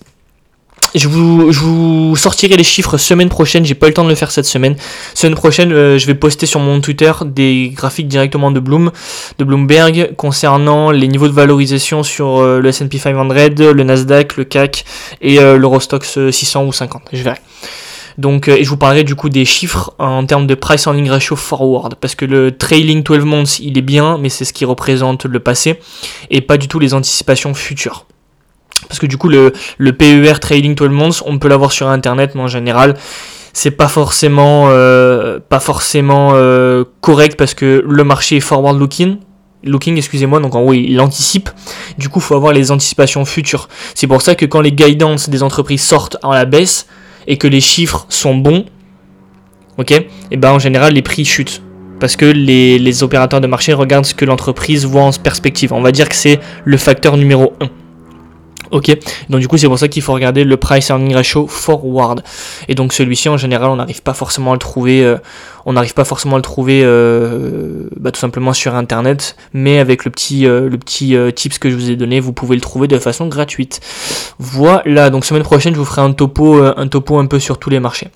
Je 0.95 1.07
vous, 1.09 1.53
je 1.53 1.61
vous, 1.61 2.17
sortirai 2.17 2.57
les 2.57 2.65
chiffres 2.65 2.97
semaine 2.97 3.29
prochaine, 3.29 3.65
j'ai 3.65 3.75
pas 3.75 3.87
eu 3.87 3.91
le 3.91 3.95
temps 3.95 4.05
de 4.05 4.09
le 4.09 4.15
faire 4.15 4.31
cette 4.31 4.47
semaine. 4.47 4.77
Semaine 5.15 5.35
prochaine, 5.35 5.73
euh, 5.73 5.99
je 5.99 6.07
vais 6.07 6.15
poster 6.15 6.47
sur 6.47 6.61
mon 6.61 6.81
Twitter 6.81 7.13
des 7.27 7.73
graphiques 7.75 8.09
directement 8.09 8.51
de 8.51 8.61
Bloom, 8.61 8.91
de 9.39 9.45
Bloomberg, 9.45 10.15
concernant 10.17 10.91
les 10.91 11.09
niveaux 11.09 11.29
de 11.29 11.33
valorisation 11.33 12.03
sur 12.03 12.39
euh, 12.39 12.61
le 12.61 12.69
S&P 12.71 12.99
500, 12.99 13.25
le 13.25 13.83
Nasdaq, 13.83 14.37
le 14.37 14.45
CAC 14.45 14.85
et 15.21 15.39
euh, 15.39 15.59
l'Eurostox 15.59 16.31
600 16.31 16.65
ou 16.65 16.73
50. 16.73 17.03
Je 17.13 17.23
verrai. 17.23 17.39
Donc, 18.17 18.49
et 18.49 18.65
je 18.65 18.69
vous 18.69 18.77
parlerai 18.77 19.05
du 19.05 19.15
coup 19.15 19.29
des 19.29 19.45
chiffres 19.45 19.95
en 19.99 20.27
termes 20.27 20.49
de 20.49 20.57
price 20.57 20.87
earning 20.87 21.09
ratio 21.09 21.37
forward, 21.37 21.95
parce 22.01 22.17
que 22.17 22.25
le 22.25 22.57
trailing 22.57 23.05
12 23.05 23.25
months, 23.25 23.61
il 23.61 23.79
est 23.79 23.83
bien, 23.83 24.19
mais 24.19 24.29
c'est 24.29 24.45
ce 24.45 24.53
qui 24.53 24.65
représente 24.65 25.25
le 25.25 25.39
passé, 25.39 25.79
et 26.31 26.41
pas 26.41 26.57
du 26.57 26.67
tout 26.67 26.81
les 26.81 26.95
anticipations 26.95 27.55
futures. 27.55 28.07
Parce 28.87 28.99
que 28.99 29.07
du 29.07 29.17
coup, 29.17 29.29
le, 29.29 29.53
PER 29.93 30.39
Trading 30.41 30.75
12 30.75 30.91
Months, 30.91 31.23
on 31.27 31.39
peut 31.39 31.49
l'avoir 31.49 31.73
sur 31.73 31.89
Internet, 31.89 32.35
mais 32.35 32.43
en 32.43 32.49
général, 32.49 32.95
c'est 33.53 33.73
pas 33.73 33.89
forcément, 33.89 34.67
euh, 34.69 35.41
pas 35.47 35.61
forcément 35.61 36.31
euh, 36.35 36.85
correct 37.01 37.37
parce 37.37 37.55
que 37.55 37.83
le 37.87 38.05
marché 38.05 38.37
est 38.37 38.41
forward 38.41 38.79
looking. 38.79 39.17
Looking, 39.65 39.97
excusez-moi, 39.97 40.39
donc 40.39 40.55
en 40.55 40.63
gros 40.63 40.75
il 40.75 41.01
anticipe. 41.01 41.51
Du 41.99 42.09
coup, 42.09 42.21
il 42.21 42.23
faut 42.23 42.37
avoir 42.37 42.53
les 42.53 42.71
anticipations 42.71 43.25
futures. 43.25 43.69
C'est 43.95 44.07
pour 44.07 44.23
ça 44.23 44.37
que 44.37 44.47
quand 44.47 44.61
les 44.61 44.71
guidance 44.71 45.29
des 45.29 45.43
entreprises 45.43 45.83
sortent 45.83 46.17
à 46.23 46.35
la 46.35 46.45
baisse 46.45 46.87
et 47.27 47.39
que 47.39 47.49
les 47.49 47.61
chiffres 47.61 48.07
sont 48.09 48.37
bons, 48.37 48.67
ok, 49.77 49.91
et 50.31 50.37
ben 50.37 50.53
en 50.53 50.61
général 50.61 50.95
les 50.95 51.03
prix 51.03 51.25
chutent. 51.25 51.63
Parce 51.99 52.15
que 52.15 52.27
les, 52.27 52.79
les 52.79 53.03
opérateurs 53.03 53.41
de 53.41 53.49
marché 53.49 53.73
regardent 53.73 54.07
ce 54.07 54.15
que 54.15 54.25
l'entreprise 54.25 54.87
voit 54.87 55.03
en 55.03 55.11
perspective. 55.11 55.73
On 55.73 55.81
va 55.81 55.91
dire 55.91 56.09
que 56.09 56.15
c'est 56.15 56.39
le 56.65 56.77
facteur 56.77 57.17
numéro 57.17 57.55
1. 57.61 57.69
Ok, 58.71 58.97
donc 59.31 59.41
du 59.41 59.49
coup 59.49 59.57
c'est 59.57 59.67
pour 59.67 59.79
ça 59.79 59.89
qu'il 59.89 60.03
faut 60.03 60.13
regarder 60.13 60.45
le 60.45 60.57
price 60.57 60.91
earning 60.91 61.15
ratio 61.15 61.47
forward. 61.47 62.23
Et 62.69 62.75
donc 62.75 62.93
celui-ci 62.93 63.29
en 63.29 63.37
général 63.37 63.71
on 63.71 63.77
n'arrive 63.77 64.03
pas 64.03 64.15
forcément 64.15 64.53
à 64.53 64.55
le 64.55 64.59
trouver, 64.59 65.03
euh, 65.03 65.17
on 65.65 65.73
n'arrive 65.73 65.95
pas 65.95 66.05
forcément 66.05 66.37
à 66.37 66.39
le 66.39 66.43
trouver 66.43 66.83
euh, 66.85 67.89
bah, 67.97 68.11
tout 68.11 68.21
simplement 68.21 68.53
sur 68.53 68.75
internet, 68.75 69.37
mais 69.53 69.79
avec 69.79 70.05
le 70.05 70.11
petit, 70.11 70.47
euh, 70.47 70.69
le 70.69 70.79
petit 70.79 71.17
tips 71.35 71.59
que 71.59 71.71
je 71.71 71.77
vous 71.77 71.91
ai 71.91 71.97
donné, 71.97 72.21
vous 72.21 72.33
pouvez 72.33 72.57
le 72.57 72.61
trouver 72.61 72.89
de 72.89 72.99
façon 72.99 73.27
gratuite. 73.27 73.81
Voilà, 74.39 75.11
donc 75.11 75.25
semaine 75.25 75.43
prochaine 75.43 75.75
je 75.75 75.79
vous 75.79 75.85
ferai 75.85 76.03
un 76.03 76.13
topo, 76.13 76.63
un 76.63 76.89
topo 76.89 77.19
un 77.19 77.27
peu 77.27 77.39
sur 77.39 77.59
tous 77.59 77.71
les 77.71 77.81
marchés 77.81 78.09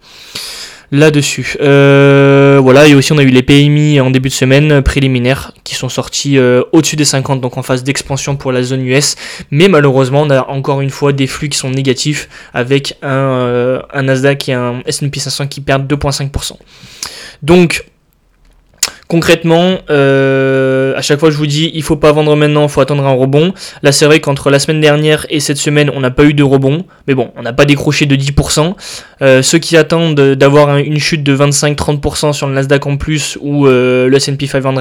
là-dessus. 0.93 1.57
Euh, 1.61 2.61
voilà, 2.63 2.87
et 2.87 2.95
aussi 2.95 3.13
on 3.13 3.19
a 3.19 3.23
eu 3.23 3.29
les 3.29 3.43
PMI 3.43 3.99
en 4.01 4.11
début 4.11 4.29
de 4.29 4.35
semaine 4.35 4.71
euh, 4.71 4.83
préliminaires 4.83 5.53
qui 5.65 5.75
sont 5.75 5.89
sortis 5.89 6.39
euh, 6.39 6.63
au-dessus 6.73 6.97
des 6.97 7.07
50, 7.07 7.41
donc 7.41 7.57
en 7.57 7.63
phase 7.63 7.83
d'expansion 7.83 8.37
pour 8.37 8.53
la 8.53 8.63
zone 8.63 8.87
US. 8.87 9.17
Mais 9.51 9.69
malheureusement, 9.69 10.23
on 10.23 10.31
a 10.31 10.47
encore 10.49 10.83
une 10.83 10.91
fois 10.91 11.13
des 11.13 11.27
flux 11.27 11.49
qui 11.49 11.59
sont 11.59 11.71
négatifs 11.71 12.29
avec 12.53 12.99
un, 13.03 13.83
un 13.93 14.03
Nasdaq 14.03 14.51
et 14.51 14.53
un 14.53 14.83
S&P 14.87 15.19
500 15.19 15.47
qui 15.49 15.63
perdent 15.63 15.91
2,5%. 15.91 16.53
Donc, 17.43 17.87
concrètement, 19.09 19.79
euh, 19.91 20.97
à 20.97 21.03
chaque 21.03 21.21
fois 21.21 21.31
je 21.31 21.37
vous 21.37 21.47
dis, 21.47 21.71
il 21.75 21.83
faut 21.83 21.97
pas 21.97 22.13
vendre 22.13 22.35
maintenant, 22.37 22.65
il 22.65 22.69
faut 22.69 22.81
attendre 22.81 23.07
un 23.07 23.13
rebond. 23.13 23.53
Là 23.83 23.93
c'est 23.93 24.07
vrai 24.07 24.21
qu'entre 24.21 24.51
la 24.51 24.59
semaine 24.59 24.81
dernière 24.81 25.27
et 25.31 25.41
cette 25.41 25.59
semaine, 25.59 25.91
on 25.95 26.01
n'a 26.01 26.11
pas 26.11 26.25
eu 26.25 26.35
de 26.35 26.43
rebond, 26.43 26.85
mais 27.07 27.15
bon, 27.15 27.31
on 27.37 27.43
n'a 27.43 27.53
pas 27.53 27.65
décroché 27.65 28.07
de 28.07 28.17
10%. 28.17 28.75
Euh, 29.23 29.43
ceux 29.43 29.59
qui 29.59 29.77
attendent 29.77 30.21
d'avoir 30.21 30.77
une 30.79 30.99
chute 30.99 31.23
de 31.23 31.37
25-30% 31.37 32.33
sur 32.33 32.47
le 32.49 32.55
Nasdaq 32.55 32.87
en 32.87 32.97
plus 32.97 33.39
ou 33.41 33.67
euh, 33.67 34.09
le 34.09 34.17
S&P 34.17 34.47
500, 34.47 34.75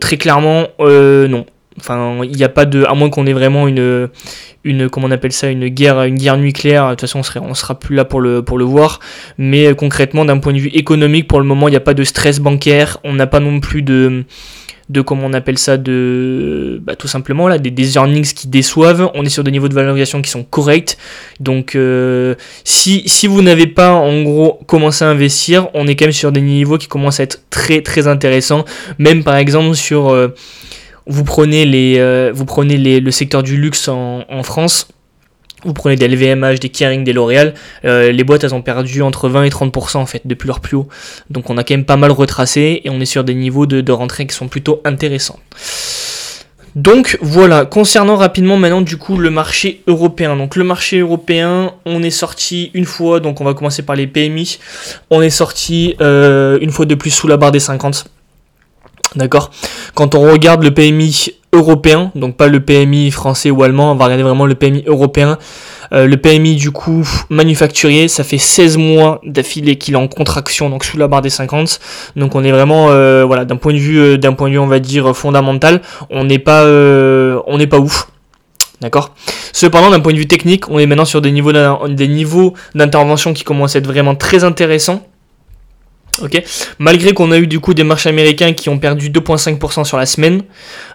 très 0.00 0.16
clairement, 0.16 0.68
non. 0.78 1.44
Enfin, 1.78 2.18
il 2.24 2.32
n'y 2.32 2.44
a 2.44 2.48
pas 2.48 2.64
de, 2.64 2.84
à 2.84 2.94
moins 2.94 3.10
qu'on 3.10 3.26
ait 3.26 3.32
vraiment 3.32 3.68
une, 3.68 4.08
une, 4.64 4.88
comment 4.88 5.06
on 5.06 5.10
appelle 5.10 5.32
ça, 5.32 5.48
une 5.48 5.68
guerre, 5.68 6.02
une 6.02 6.16
guerre 6.16 6.36
nucléaire. 6.36 6.86
De 6.86 6.90
toute 6.92 7.02
façon, 7.02 7.20
on 7.36 7.50
on 7.50 7.54
sera 7.54 7.78
plus 7.78 7.96
là 7.96 8.04
pour 8.04 8.20
le, 8.20 8.42
pour 8.42 8.58
le 8.58 8.64
voir. 8.64 9.00
Mais 9.38 9.74
concrètement, 9.74 10.24
d'un 10.24 10.38
point 10.38 10.52
de 10.52 10.58
vue 10.58 10.70
économique, 10.70 11.28
pour 11.28 11.40
le 11.40 11.46
moment, 11.46 11.68
il 11.68 11.72
n'y 11.72 11.76
a 11.76 11.80
pas 11.80 11.94
de 11.94 12.04
stress 12.04 12.40
bancaire. 12.40 12.98
On 13.04 13.14
n'a 13.14 13.26
pas 13.26 13.40
non 13.40 13.60
plus 13.60 13.82
de, 13.82 14.24
de 14.88 15.02
comment 15.02 15.26
on 15.26 15.32
appelle 15.34 15.58
ça, 15.58 15.76
de, 15.76 16.80
bah, 16.82 16.96
tout 16.96 17.08
simplement 17.08 17.46
là, 17.46 17.58
des, 17.58 17.70
des, 17.70 17.96
earnings 17.96 18.32
qui 18.32 18.48
déçoivent. 18.48 19.10
On 19.14 19.24
est 19.24 19.28
sur 19.28 19.44
des 19.44 19.50
niveaux 19.50 19.68
de 19.68 19.74
valorisation 19.74 20.22
qui 20.22 20.30
sont 20.30 20.44
corrects. 20.44 20.96
Donc, 21.40 21.74
euh, 21.74 22.34
si, 22.64 23.02
si 23.06 23.26
vous 23.26 23.42
n'avez 23.42 23.66
pas 23.66 23.92
en 23.92 24.22
gros 24.22 24.60
commencé 24.66 25.04
à 25.04 25.08
investir, 25.08 25.68
on 25.74 25.86
est 25.86 25.94
quand 25.94 26.06
même 26.06 26.12
sur 26.12 26.32
des 26.32 26.40
niveaux 26.40 26.78
qui 26.78 26.88
commencent 26.88 27.20
à 27.20 27.24
être 27.24 27.42
très 27.50 27.82
très 27.82 28.06
intéressants. 28.06 28.64
Même 28.98 29.24
par 29.24 29.36
exemple 29.36 29.76
sur 29.76 30.08
euh, 30.08 30.28
vous 31.08 31.24
prenez, 31.24 31.64
les, 31.64 31.96
euh, 31.98 32.30
vous 32.34 32.44
prenez 32.44 32.76
les, 32.76 33.00
le 33.00 33.10
secteur 33.10 33.42
du 33.42 33.56
luxe 33.56 33.88
en, 33.88 34.42
France, 34.42 34.88
vous 35.64 35.72
prenez 35.72 35.96
des 35.96 36.06
LVMH, 36.06 36.60
des 36.60 36.68
Kering, 36.68 37.02
des 37.02 37.12
L'Oréal, 37.12 37.54
euh, 37.84 38.12
les 38.12 38.24
boîtes 38.24 38.44
elles 38.44 38.54
ont 38.54 38.62
perdu 38.62 39.02
entre 39.02 39.28
20 39.28 39.44
et 39.44 39.48
30% 39.48 39.96
en 39.96 40.06
fait 40.06 40.22
depuis 40.26 40.46
leur 40.46 40.60
plus 40.60 40.76
haut. 40.76 40.88
Donc 41.30 41.50
on 41.50 41.56
a 41.56 41.64
quand 41.64 41.74
même 41.74 41.84
pas 41.84 41.96
mal 41.96 42.12
retracé 42.12 42.82
et 42.84 42.90
on 42.90 43.00
est 43.00 43.06
sur 43.06 43.24
des 43.24 43.34
niveaux 43.34 43.66
de, 43.66 43.80
de 43.80 43.92
rentrée 43.92 44.26
qui 44.26 44.36
sont 44.36 44.48
plutôt 44.48 44.80
intéressants. 44.84 45.40
Donc 46.74 47.18
voilà, 47.20 47.64
concernant 47.64 48.14
rapidement 48.16 48.56
maintenant 48.56 48.82
du 48.82 48.98
coup 48.98 49.16
le 49.16 49.30
marché 49.30 49.82
européen. 49.88 50.36
Donc 50.36 50.54
le 50.54 50.62
marché 50.62 50.98
européen, 51.00 51.72
on 51.86 52.02
est 52.02 52.10
sorti 52.10 52.70
une 52.74 52.84
fois, 52.84 53.18
donc 53.18 53.40
on 53.40 53.44
va 53.44 53.54
commencer 53.54 53.82
par 53.82 53.96
les 53.96 54.06
PMI. 54.06 54.58
On 55.10 55.22
est 55.22 55.30
sorti 55.30 55.96
euh, 56.00 56.58
une 56.60 56.70
fois 56.70 56.86
de 56.86 56.94
plus 56.94 57.10
sous 57.10 57.26
la 57.26 57.36
barre 57.36 57.50
des 57.50 57.58
50. 57.58 58.04
D'accord 59.16 59.50
Quand 59.94 60.14
on 60.14 60.20
regarde 60.20 60.62
le 60.62 60.70
PMI 60.72 61.32
européen, 61.52 62.12
donc 62.14 62.36
pas 62.36 62.48
le 62.48 62.60
PMI 62.60 63.10
français 63.10 63.50
ou 63.50 63.62
allemand, 63.62 63.92
on 63.92 63.94
va 63.94 64.04
regarder 64.04 64.22
vraiment 64.22 64.46
le 64.46 64.54
PMI 64.54 64.84
européen. 64.86 65.38
Euh, 65.92 66.06
le 66.06 66.16
PMI 66.18 66.56
du 66.56 66.70
coup 66.70 67.08
manufacturier, 67.30 68.08
ça 68.08 68.22
fait 68.22 68.38
16 68.38 68.76
mois 68.76 69.20
d'affilée 69.24 69.76
qu'il 69.76 69.94
est 69.94 69.98
en 69.98 70.08
contraction, 70.08 70.68
donc 70.68 70.84
sous 70.84 70.98
la 70.98 71.08
barre 71.08 71.22
des 71.22 71.30
50. 71.30 71.80
Donc 72.16 72.34
on 72.34 72.44
est 72.44 72.52
vraiment, 72.52 72.90
euh, 72.90 73.24
voilà, 73.24 73.44
d'un 73.44 73.56
point 73.56 73.72
de 73.72 73.78
vue, 73.78 73.98
euh, 73.98 74.16
d'un 74.18 74.34
point 74.34 74.48
de 74.48 74.52
vue, 74.52 74.58
on 74.58 74.66
va 74.66 74.78
dire 74.78 75.16
fondamental, 75.16 75.80
on 76.10 76.24
n'est 76.24 76.38
pas, 76.38 76.64
on 76.66 77.58
n'est 77.58 77.66
pas 77.66 77.78
ouf. 77.78 78.08
D'accord 78.80 79.14
Cependant, 79.52 79.90
d'un 79.90 80.00
point 80.00 80.12
de 80.12 80.18
vue 80.18 80.28
technique, 80.28 80.68
on 80.70 80.78
est 80.78 80.86
maintenant 80.86 81.04
sur 81.04 81.20
des 81.20 81.32
niveaux 81.32 82.54
d'intervention 82.74 83.32
qui 83.32 83.42
commencent 83.42 83.74
à 83.74 83.80
être 83.80 83.88
vraiment 83.88 84.14
très 84.14 84.44
intéressants. 84.44 85.02
Malgré 86.78 87.12
qu'on 87.12 87.30
a 87.32 87.38
eu 87.38 87.46
du 87.46 87.60
coup 87.60 87.74
des 87.74 87.84
marchés 87.84 88.08
américains 88.08 88.52
qui 88.52 88.68
ont 88.68 88.78
perdu 88.78 89.10
2,5% 89.10 89.84
sur 89.84 89.96
la 89.96 90.06
semaine, 90.06 90.42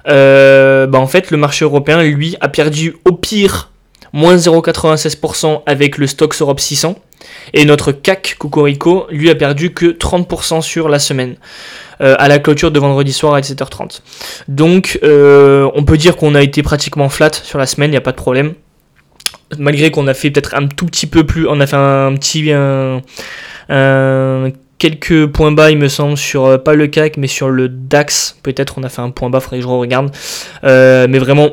euh, 0.08 0.88
bah 0.88 1.00
en 1.00 1.08
fait 1.08 1.32
le 1.32 1.38
marché 1.38 1.66
européen 1.66 2.02
lui 2.04 2.36
a 2.42 2.50
perdu 2.50 2.96
au 3.06 3.14
pire 3.14 3.70
moins 4.14 4.36
0,96% 4.36 5.64
avec 5.66 5.98
le 5.98 6.08
Stoxx 6.08 6.42
Europe 6.42 6.60
600 6.60 6.96
et 7.54 7.66
notre 7.66 7.92
CAC 7.92 8.36
Cocorico 8.38 9.08
lui 9.10 9.30
a 9.30 9.36
perdu 9.36 9.74
que 9.74 9.88
30% 9.88 10.62
sur 10.62 10.88
la 10.88 11.00
semaine 11.00 11.36
euh, 12.02 12.16
à 12.20 12.28
la 12.28 12.40
clôture 12.40 12.72
de 12.72 12.80
vendredi 12.80 13.12
soir 13.12 13.34
à 13.34 13.42
17h30. 13.42 14.02
Donc 14.48 15.00
euh, 15.04 15.70
on 15.74 15.84
peut 15.84 15.98
dire 15.98 16.16
qu'on 16.16 16.36
a 16.36 16.42
été 16.42 16.64
pratiquement 16.64 17.10
flat 17.10 17.32
sur 17.34 17.58
la 17.58 17.66
semaine, 17.66 17.90
il 17.90 17.94
n'y 17.94 17.98
a 17.98 18.02
pas 18.02 18.12
de 18.12 18.18
problème. 18.18 18.54
Malgré 19.58 19.92
qu'on 19.92 20.08
a 20.08 20.14
fait 20.14 20.32
peut-être 20.32 20.56
un 20.56 20.68
tout 20.68 20.86
petit 20.86 21.06
peu 21.06 21.26
plus, 21.26 21.48
on 21.48 21.60
a 21.60 21.68
fait 21.68 21.76
un 21.76 22.16
petit 22.16 22.52
quelques 24.84 25.28
points 25.28 25.54
bas, 25.54 25.72
il 25.72 25.78
me 25.78 25.88
semble, 25.88 26.18
sur 26.18 26.46
euh, 26.46 26.58
pas 26.58 26.74
le 26.74 26.88
CAC, 26.88 27.16
mais 27.16 27.28
sur 27.28 27.48
le 27.48 27.70
DAX. 27.70 28.38
Peut-être 28.44 28.76
on 28.78 28.84
a 28.84 28.90
fait 28.90 29.02
un 29.02 29.12
point 29.12 29.30
bas, 29.30 29.40
faudrait 29.40 29.60
que 29.60 29.64
je 29.64 29.68
regarde. 29.70 30.12
Euh, 30.66 31.08
mais 31.10 31.20
vraiment 31.20 31.52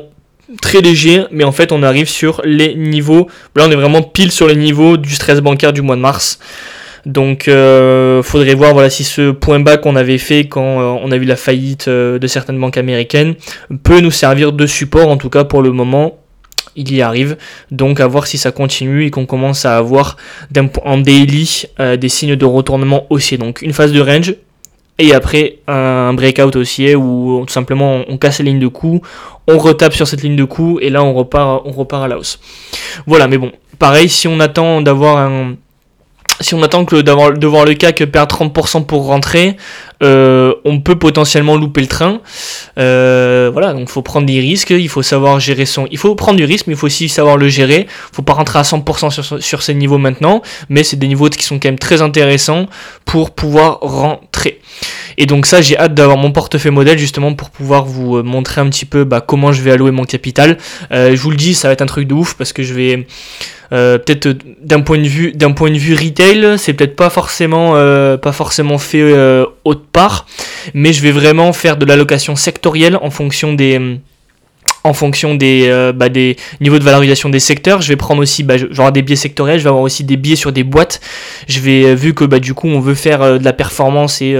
très 0.61 0.81
léger, 0.81 1.23
mais 1.31 1.45
en 1.45 1.53
fait 1.53 1.71
on 1.71 1.81
arrive 1.81 2.09
sur 2.09 2.41
les 2.43 2.75
niveaux. 2.75 3.29
Là 3.55 3.67
on 3.69 3.71
est 3.71 3.75
vraiment 3.75 4.01
pile 4.01 4.31
sur 4.33 4.49
les 4.49 4.57
niveaux 4.57 4.97
du 4.97 5.15
stress 5.15 5.39
bancaire 5.39 5.71
du 5.71 5.81
mois 5.81 5.95
de 5.95 6.01
mars. 6.01 6.39
Donc 7.05 7.47
euh, 7.47 8.21
faudrait 8.21 8.53
voir 8.53 8.73
voilà 8.73 8.89
si 8.89 9.05
ce 9.05 9.31
point 9.31 9.61
bas 9.61 9.77
qu'on 9.77 9.95
avait 9.95 10.17
fait 10.17 10.49
quand 10.49 10.99
on 11.01 11.09
a 11.09 11.17
vu 11.17 11.25
la 11.25 11.37
faillite 11.37 11.87
de 11.89 12.27
certaines 12.27 12.59
banques 12.59 12.77
américaines 12.77 13.35
peut 13.81 14.01
nous 14.01 14.11
servir 14.11 14.51
de 14.51 14.67
support 14.67 15.07
en 15.07 15.17
tout 15.17 15.29
cas 15.29 15.45
pour 15.45 15.63
le 15.63 15.71
moment 15.71 16.20
il 16.75 16.93
y 16.93 17.01
arrive. 17.01 17.37
Donc 17.71 17.99
à 17.99 18.07
voir 18.07 18.27
si 18.27 18.37
ça 18.37 18.51
continue 18.51 19.05
et 19.05 19.11
qu'on 19.11 19.25
commence 19.25 19.65
à 19.65 19.77
avoir 19.77 20.17
en 20.83 20.97
daily 20.97 21.63
euh, 21.79 21.97
des 21.97 22.09
signes 22.09 22.35
de 22.35 22.45
retournement 22.45 23.05
haussier. 23.09 23.37
Donc 23.37 23.61
une 23.61 23.73
phase 23.73 23.91
de 23.91 24.01
range 24.01 24.35
et 24.99 25.13
après 25.13 25.57
un 25.67 26.13
breakout 26.13 26.55
haussier 26.55 26.95
où 26.95 27.43
tout 27.47 27.53
simplement 27.53 28.01
on 28.07 28.17
casse 28.17 28.39
la 28.39 28.45
ligne 28.45 28.59
de 28.59 28.67
coup, 28.67 29.01
on 29.47 29.57
retape 29.57 29.93
sur 29.93 30.07
cette 30.07 30.21
ligne 30.21 30.35
de 30.35 30.43
coup 30.43 30.79
et 30.79 30.89
là 30.89 31.03
on 31.03 31.13
repart, 31.13 31.63
on 31.65 31.71
repart 31.71 32.03
à 32.03 32.07
la 32.07 32.17
hausse. 32.17 32.39
Voilà, 33.07 33.27
mais 33.27 33.37
bon, 33.37 33.51
pareil, 33.79 34.09
si 34.09 34.27
on 34.27 34.39
attend 34.39 34.81
d'avoir 34.81 35.17
un 35.17 35.55
si 36.41 36.53
on 36.55 36.63
attend 36.63 36.85
que 36.85 36.95
de 36.97 37.47
voir 37.47 37.65
le 37.65 37.73
CAC 37.73 38.05
perdre 38.05 38.35
30% 38.35 38.85
pour 38.85 39.05
rentrer, 39.05 39.57
euh, 40.03 40.53
on 40.65 40.79
peut 40.79 40.97
potentiellement 40.97 41.55
louper 41.55 41.81
le 41.81 41.87
train. 41.87 42.21
Euh, 42.77 43.49
voilà, 43.53 43.73
donc 43.73 43.83
il 43.83 43.89
faut 43.89 44.01
prendre 44.01 44.25
des 44.25 44.39
risques, 44.39 44.71
il 44.71 44.89
faut 44.89 45.03
savoir 45.03 45.39
gérer 45.39 45.65
son... 45.65 45.87
Il 45.91 45.97
faut 45.97 46.15
prendre 46.15 46.37
du 46.37 46.45
risque, 46.45 46.67
mais 46.67 46.73
il 46.73 46.77
faut 46.77 46.87
aussi 46.87 47.09
savoir 47.09 47.37
le 47.37 47.47
gérer. 47.47 47.87
Il 47.87 48.15
faut 48.15 48.23
pas 48.23 48.33
rentrer 48.33 48.59
à 48.59 48.63
100% 48.63 49.09
sur, 49.11 49.41
sur 49.41 49.61
ces 49.61 49.73
niveaux 49.73 49.97
maintenant, 49.97 50.41
mais 50.69 50.83
c'est 50.83 50.97
des 50.97 51.07
niveaux 51.07 51.29
qui 51.29 51.45
sont 51.45 51.59
quand 51.59 51.69
même 51.69 51.79
très 51.79 52.01
intéressants 52.01 52.65
pour 53.05 53.31
pouvoir 53.31 53.79
rentrer. 53.81 54.59
Et 55.21 55.25
donc 55.27 55.45
ça, 55.45 55.61
j'ai 55.61 55.77
hâte 55.77 55.93
d'avoir 55.93 56.17
mon 56.17 56.31
portefeuille 56.31 56.71
modèle 56.71 56.97
justement 56.97 57.33
pour 57.33 57.49
pouvoir 57.51 57.85
vous 57.85 58.17
euh, 58.17 58.23
montrer 58.23 58.59
un 58.59 58.69
petit 58.69 58.85
peu 58.85 59.03
bah, 59.03 59.21
comment 59.21 59.51
je 59.51 59.61
vais 59.61 59.71
allouer 59.71 59.91
mon 59.91 60.05
capital. 60.05 60.57
je 60.91 61.15
vous 61.15 61.31
le 61.31 61.37
dis, 61.37 61.53
ça 61.53 61.67
va 61.67 61.73
être 61.73 61.81
un 61.81 61.85
truc 61.85 62.07
de 62.07 62.13
ouf 62.13 62.33
parce 62.33 62.53
que 62.53 62.63
je 62.63 62.73
vais... 62.73 63.05
Euh, 63.73 63.97
peut-être 63.97 64.25
euh, 64.25 64.33
d'un 64.61 64.81
point 64.81 64.97
de 64.97 65.07
vue 65.07 65.31
d'un 65.31 65.53
point 65.53 65.71
de 65.71 65.77
vue 65.77 65.95
retail, 65.95 66.57
c'est 66.57 66.73
peut-être 66.73 66.97
pas 66.97 67.09
forcément 67.09 67.73
euh, 67.75 68.17
pas 68.17 68.33
forcément 68.33 68.77
fait 68.77 69.01
haute 69.63 69.85
part, 69.91 70.25
mais 70.73 70.91
je 70.91 71.01
vais 71.01 71.11
vraiment 71.11 71.53
faire 71.53 71.77
de 71.77 71.85
l'allocation 71.85 72.35
sectorielle 72.35 72.97
en 73.01 73.09
fonction 73.09 73.53
des 73.53 73.99
en 74.83 74.93
fonction 74.93 75.35
des, 75.35 75.67
euh, 75.67 75.93
bah, 75.93 76.09
des 76.09 76.37
niveaux 76.59 76.79
de 76.79 76.83
valorisation 76.83 77.29
des 77.29 77.39
secteurs. 77.39 77.81
Je 77.81 77.89
vais 77.89 77.95
prendre 77.95 78.21
aussi, 78.21 78.43
bah, 78.43 78.55
j'aurai 78.57 78.91
des 78.91 79.01
biais 79.01 79.15
sectoriels, 79.15 79.59
je 79.59 79.63
vais 79.63 79.69
avoir 79.69 79.83
aussi 79.83 80.03
des 80.03 80.17
biais 80.17 80.35
sur 80.35 80.51
des 80.51 80.63
boîtes. 80.63 81.01
Je 81.47 81.59
vais, 81.59 81.85
euh, 81.85 81.93
vu 81.93 82.13
que 82.13 82.25
bah, 82.25 82.39
du 82.39 82.53
coup 82.53 82.67
on 82.67 82.79
veut 82.79 82.95
faire 82.95 83.21
euh, 83.21 83.37
de 83.37 83.45
la 83.45 83.53
performance 83.53 84.21
et, 84.21 84.35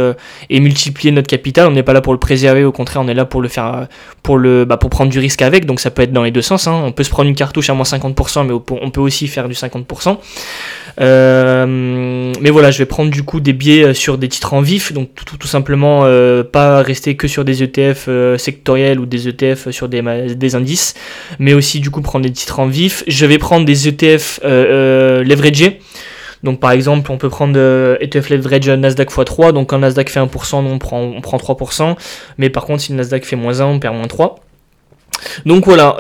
et 0.50 0.60
multiplier 0.60 1.12
notre 1.12 1.28
capital, 1.28 1.68
on 1.68 1.72
n'est 1.72 1.84
pas 1.84 1.94
là 1.94 2.02
pour 2.02 2.14
le 2.14 2.20
préserver, 2.20 2.64
au 2.64 2.72
contraire 2.72 3.02
on 3.04 3.08
est 3.08 3.14
là 3.14 3.26
pour 3.26 3.42
le 3.42 3.48
faire, 3.48 3.88
pour, 4.24 4.38
le, 4.38 4.66
bah, 4.66 4.78
pour 4.78 4.90
prendre 4.90 5.12
du 5.12 5.20
risque 5.20 5.42
avec, 5.42 5.66
donc 5.66 5.80
ça 5.80 5.92
peut 5.92 6.02
être 6.02 6.14
dans 6.14 6.24
les 6.24 6.32
deux 6.32 6.42
sens. 6.42 6.68
Hein. 6.68 6.82
On 6.86 6.92
peut 6.92 7.04
se 7.04 7.10
prendre 7.10 7.30
une 7.30 7.36
cartouche 7.36 7.70
à 7.70 7.74
moins 7.74 7.86
50%, 7.86 8.48
mais 8.48 8.54
on 8.82 8.90
peut 8.92 9.02
aussi 9.02 9.28
faire 9.28 9.48
du 9.48 9.56
50%. 9.56 10.18
Euh, 11.00 12.34
mais 12.42 12.50
voilà, 12.50 12.72
je 12.72 12.78
vais 12.78 12.86
prendre 12.86 13.12
du 13.12 13.24
coup 13.24 13.40
des 13.40 13.54
biais 13.54 13.84
euh, 13.84 13.94
sur 13.94 14.18
des 14.18 14.28
titres 14.28 14.54
en 14.54 14.62
vif, 14.62 14.94
donc 14.94 15.10
tout, 15.14 15.48
simplement 15.48 16.02
euh, 16.04 16.44
pas 16.44 16.82
rester 16.82 17.16
que 17.16 17.28
sur 17.28 17.46
des 17.46 17.64
ETF 17.64 18.10
sectoriels 18.38 19.00
ou 19.00 19.06
des 19.06 19.28
ETF 19.28 19.70
sur 19.72 19.88
des, 19.88 20.56
indices, 20.56 20.94
mais 21.40 21.54
aussi 21.54 21.80
du 21.80 21.90
coup 21.90 22.02
prendre 22.02 22.26
des 22.26 22.32
titres 22.32 22.60
en 22.60 22.68
vif. 22.68 23.04
Je 23.08 23.26
vais 23.26 23.38
prendre 23.38 23.66
des 23.66 23.88
ETF 23.88 24.40
leveragés. 24.44 25.80
Donc 26.44 26.60
par 26.60 26.72
exemple, 26.72 27.12
on 27.12 27.18
peut 27.18 27.30
prendre 27.30 27.58
ETF 28.02 28.30
leverage 28.30 28.70
Nasdaq 28.70 29.12
x3, 29.12 29.54
donc 29.54 29.70
quand 29.70 29.78
Nasdaq 29.78 30.10
fait 30.10 30.20
1%, 30.20 30.56
on 30.56 30.80
prend, 30.80 31.00
on 31.00 31.22
prend 31.22 31.38
3%, 31.38 31.96
mais 32.40 32.50
par 32.50 32.66
contre 32.66 32.82
si 32.82 32.92
le 32.92 32.98
Nasdaq 32.98 33.26
fait 33.26 33.36
moins 33.36 33.62
1, 33.62 33.66
on 33.66 33.80
perd 33.80 33.96
moins 33.96 34.08
3. 34.08 34.40
Donc 35.46 35.66
voilà, 35.66 35.98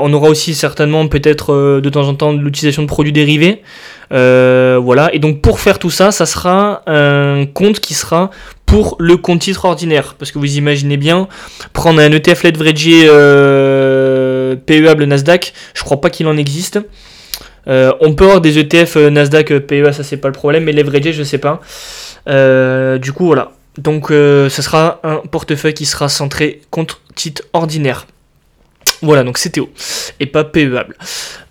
on 0.00 0.12
aura 0.12 0.28
aussi 0.28 0.54
certainement 0.54 1.08
peut-être 1.08 1.80
de 1.80 1.88
temps 1.88 2.06
en 2.06 2.14
temps 2.14 2.32
l'utilisation 2.32 2.82
de 2.82 2.88
produits 2.88 3.12
dérivés. 3.12 3.62
Voilà, 4.10 5.10
et 5.12 5.18
donc 5.18 5.40
pour 5.40 5.60
faire 5.60 5.78
tout 5.78 5.90
ça, 5.90 6.10
ça 6.12 6.26
sera 6.26 6.82
un 6.86 7.46
compte 7.46 7.80
qui 7.80 7.94
sera 7.94 8.30
pour 8.66 8.96
le 8.98 9.16
compte 9.16 9.40
titre 9.40 9.64
ordinaire. 9.64 10.14
Parce 10.18 10.32
que 10.32 10.38
vous 10.38 10.56
imaginez 10.56 10.96
bien, 10.96 11.28
prendre 11.72 12.00
un 12.00 12.10
ETF 12.10 12.44
leveragé 12.44 13.06
PEable 14.66 15.04
Nasdaq, 15.04 15.52
je 15.74 15.82
crois 15.82 16.00
pas 16.00 16.10
qu'il 16.10 16.26
en 16.26 16.36
existe. 16.36 16.80
Euh, 17.66 17.92
on 18.00 18.14
peut 18.14 18.24
avoir 18.24 18.40
des 18.40 18.58
ETF 18.58 18.96
euh, 18.96 19.10
Nasdaq 19.10 19.50
euh, 19.50 19.60
PEA, 19.60 19.92
ça 19.92 20.02
c'est 20.02 20.16
pas 20.18 20.28
le 20.28 20.34
problème, 20.34 20.64
mais 20.64 20.72
leveragé, 20.72 21.12
je 21.12 21.22
sais 21.22 21.38
pas. 21.38 21.60
du 22.98 23.12
coup, 23.12 23.26
voilà. 23.26 23.52
Donc, 23.78 24.06
ce 24.10 24.48
sera 24.48 25.00
un 25.02 25.16
portefeuille 25.16 25.74
qui 25.74 25.84
sera 25.84 26.08
centré 26.08 26.60
contre 26.70 27.00
titre 27.16 27.42
ordinaire. 27.52 28.06
Voilà, 29.04 29.22
donc 29.22 29.38
CTO 29.38 29.68
et 30.20 30.26
pas 30.26 30.44
PEable. 30.44 30.96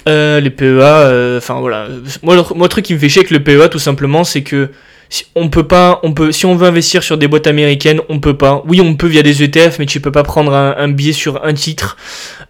les 0.06 0.50
PEA, 0.50 1.38
enfin 1.38 1.60
voilà. 1.60 1.88
Moi 2.22 2.36
le, 2.36 2.68
truc 2.68 2.86
qui 2.86 2.94
me 2.94 3.00
fait 3.00 3.10
chier 3.10 3.22
avec 3.22 3.32
le 3.32 3.44
PEA, 3.44 3.70
tout 3.70 3.80
simplement, 3.80 4.24
c'est 4.24 4.44
que 4.44 4.70
si 5.10 5.26
on 5.36 5.50
peut 5.50 5.68
pas, 5.68 6.00
on 6.04 6.14
peut, 6.14 6.32
si 6.32 6.46
on 6.46 6.56
veut 6.56 6.68
investir 6.68 7.04
sur 7.04 7.18
des 7.18 7.28
boîtes 7.28 7.48
américaines, 7.48 8.02
on 8.10 8.20
peut 8.20 8.36
pas. 8.36 8.64
Oui, 8.68 8.82
on 8.82 8.96
peut 8.96 9.08
via 9.08 9.22
des 9.22 9.44
ETF, 9.44 9.78
mais 9.80 9.86
tu 9.86 10.02
peux 10.02 10.12
pas 10.12 10.24
prendre 10.24 10.54
un, 10.54 10.90
billet 10.90 11.14
sur 11.14 11.44
un 11.46 11.54
titre. 11.54 11.98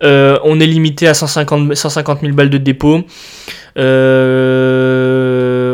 on 0.02 0.60
est 0.60 0.68
limité 0.68 1.08
à 1.08 1.14
150, 1.14 1.76
150 1.76 2.22
000 2.22 2.34
balles 2.34 2.50
de 2.50 2.58
dépôt. 2.58 3.04
Euh, 3.78 5.03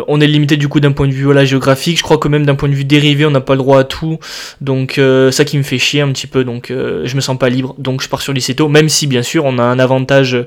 on 0.09 0.19
est 0.19 0.27
limité 0.27 0.57
du 0.57 0.67
coup 0.67 0.79
d'un 0.79 0.91
point 0.91 1.07
de 1.07 1.13
vue 1.13 1.27
géographique. 1.45 1.97
Je 1.97 2.03
crois 2.03 2.17
que 2.17 2.27
même 2.27 2.45
d'un 2.45 2.55
point 2.55 2.67
de 2.67 2.73
vue 2.73 2.83
dérivé, 2.83 3.25
on 3.25 3.31
n'a 3.31 3.41
pas 3.41 3.53
le 3.53 3.59
droit 3.59 3.79
à 3.79 3.83
tout. 3.83 4.19
Donc 4.59 4.97
euh, 4.97 5.31
ça 5.31 5.45
qui 5.45 5.57
me 5.57 5.63
fait 5.63 5.77
chier 5.77 6.01
un 6.01 6.11
petit 6.11 6.27
peu. 6.27 6.43
Donc 6.43 6.71
euh, 6.71 7.03
je 7.05 7.15
me 7.15 7.21
sens 7.21 7.37
pas 7.37 7.49
libre. 7.49 7.75
Donc 7.77 8.01
je 8.01 8.09
pars 8.09 8.21
sur 8.21 8.33
l'ICETO, 8.33 8.67
même 8.67 8.89
si 8.89 9.07
bien 9.07 9.21
sûr 9.21 9.45
on 9.45 9.57
a 9.57 9.63
un 9.63 9.79
avantage. 9.79 10.37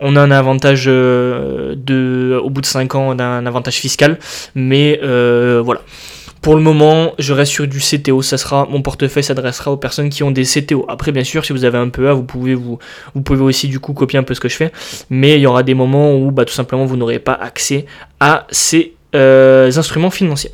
On 0.00 0.14
a 0.14 0.20
un 0.20 0.30
avantage 0.30 0.84
de, 0.84 2.40
au 2.40 2.50
bout 2.50 2.60
de 2.60 2.66
5 2.66 2.94
ans, 2.94 3.08
on 3.08 3.18
a 3.18 3.24
un 3.24 3.46
avantage 3.46 3.74
fiscal, 3.74 4.20
mais 4.54 5.00
voilà. 5.02 5.80
Pour 6.40 6.54
le 6.54 6.62
moment, 6.62 7.14
je 7.18 7.32
reste 7.32 7.52
sur 7.52 7.66
du 7.66 7.80
CTO. 7.80 8.22
Ça 8.22 8.38
sera, 8.38 8.66
mon 8.70 8.80
portefeuille 8.80 9.24
s'adressera 9.24 9.72
aux 9.72 9.76
personnes 9.76 10.08
qui 10.08 10.22
ont 10.22 10.30
des 10.30 10.44
CTO. 10.44 10.84
Après, 10.88 11.10
bien 11.10 11.24
sûr, 11.24 11.44
si 11.44 11.52
vous 11.52 11.64
avez 11.64 11.78
un 11.78 11.88
peu 11.88 12.08
vous 12.10 12.22
pouvez 12.22 12.54
vous, 12.54 12.78
vous 13.14 13.22
pouvez 13.22 13.42
aussi 13.42 13.68
du 13.68 13.80
coup 13.80 13.92
copier 13.92 14.18
un 14.18 14.22
peu 14.22 14.34
ce 14.34 14.40
que 14.40 14.48
je 14.48 14.56
fais. 14.56 14.72
Mais 15.10 15.34
il 15.34 15.40
y 15.40 15.46
aura 15.46 15.62
des 15.62 15.74
moments 15.74 16.16
où, 16.16 16.30
bah, 16.30 16.44
tout 16.44 16.54
simplement, 16.54 16.84
vous 16.84 16.96
n'aurez 16.96 17.18
pas 17.18 17.32
accès 17.32 17.86
à 18.20 18.46
ces 18.50 18.94
euh, 18.94 18.97
instruments 19.14 20.10
financiers. 20.10 20.52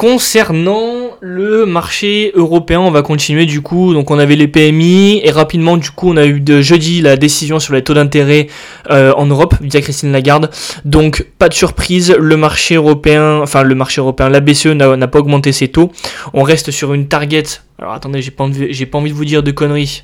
Concernant 0.00 1.10
le 1.20 1.66
marché 1.66 2.32
européen, 2.34 2.80
on 2.80 2.90
va 2.90 3.02
continuer 3.02 3.44
du 3.44 3.60
coup. 3.60 3.92
Donc 3.92 4.10
on 4.10 4.18
avait 4.18 4.34
les 4.34 4.48
PMI 4.48 5.20
et 5.22 5.30
rapidement 5.30 5.76
du 5.76 5.90
coup 5.90 6.08
on 6.08 6.16
a 6.16 6.24
eu 6.24 6.40
de 6.40 6.62
jeudi 6.62 7.02
la 7.02 7.18
décision 7.18 7.60
sur 7.60 7.74
les 7.74 7.84
taux 7.84 7.92
d'intérêt 7.92 8.46
euh, 8.88 9.12
en 9.18 9.26
Europe 9.26 9.56
via 9.60 9.82
Christine 9.82 10.10
Lagarde. 10.10 10.48
Donc 10.86 11.26
pas 11.38 11.50
de 11.50 11.52
surprise, 11.52 12.16
le 12.18 12.38
marché 12.38 12.76
européen, 12.76 13.40
enfin 13.42 13.62
le 13.62 13.74
marché 13.74 14.00
européen, 14.00 14.30
la 14.30 14.40
BCE 14.40 14.68
n'a 14.68 15.06
pas 15.06 15.18
augmenté 15.18 15.52
ses 15.52 15.68
taux. 15.68 15.92
On 16.32 16.44
reste 16.44 16.70
sur 16.70 16.94
une 16.94 17.06
target. 17.06 17.42
Alors 17.78 17.92
attendez, 17.92 18.22
j'ai 18.22 18.30
pas 18.30 18.44
envie, 18.44 18.86
pas 18.86 18.96
envie 18.96 19.10
de 19.10 19.16
vous 19.16 19.26
dire 19.26 19.42
de 19.42 19.50
conneries. 19.50 20.02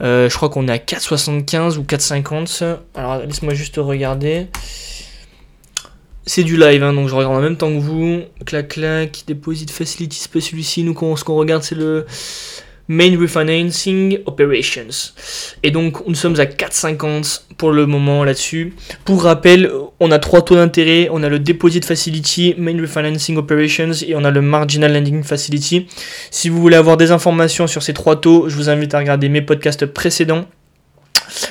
Euh, 0.00 0.30
je 0.30 0.34
crois 0.34 0.48
qu'on 0.48 0.66
est 0.66 0.72
à 0.72 0.78
4,75 0.78 1.76
ou 1.76 1.82
4,50. 1.82 2.76
Alors 2.94 3.18
laisse-moi 3.18 3.52
juste 3.52 3.76
regarder. 3.76 4.46
C'est 6.28 6.42
du 6.42 6.56
live, 6.56 6.82
hein, 6.82 6.92
donc 6.92 7.08
je 7.08 7.14
regarde 7.14 7.36
en 7.36 7.40
même 7.40 7.56
temps 7.56 7.72
que 7.72 7.78
vous. 7.78 8.22
Clac 8.44 8.68
clac, 8.68 9.22
Deposit 9.28 9.70
Facility, 9.70 10.18
celui-ci. 10.18 10.82
Nous, 10.82 11.16
ce 11.16 11.22
qu'on 11.22 11.36
regarde, 11.36 11.62
c'est 11.62 11.76
le 11.76 12.04
Main 12.88 13.16
Refinancing 13.16 14.18
Operations. 14.26 15.12
Et 15.62 15.70
donc, 15.70 16.04
nous 16.06 16.16
sommes 16.16 16.38
à 16.40 16.44
4,50 16.44 17.42
pour 17.56 17.70
le 17.70 17.86
moment 17.86 18.24
là-dessus. 18.24 18.74
Pour 19.04 19.22
rappel, 19.22 19.70
on 20.00 20.10
a 20.10 20.18
trois 20.18 20.42
taux 20.42 20.56
d'intérêt. 20.56 21.08
On 21.12 21.22
a 21.22 21.28
le 21.28 21.38
Deposit 21.38 21.84
Facility, 21.84 22.56
Main 22.58 22.80
Refinancing 22.80 23.36
Operations 23.36 23.92
et 24.06 24.16
on 24.16 24.24
a 24.24 24.32
le 24.32 24.40
Marginal 24.40 24.92
Lending 24.92 25.22
Facility. 25.22 25.86
Si 26.32 26.48
vous 26.48 26.60
voulez 26.60 26.76
avoir 26.76 26.96
des 26.96 27.12
informations 27.12 27.68
sur 27.68 27.84
ces 27.84 27.94
trois 27.94 28.20
taux, 28.20 28.48
je 28.48 28.56
vous 28.56 28.68
invite 28.68 28.94
à 28.94 28.98
regarder 28.98 29.28
mes 29.28 29.42
podcasts 29.42 29.86
précédents 29.86 30.46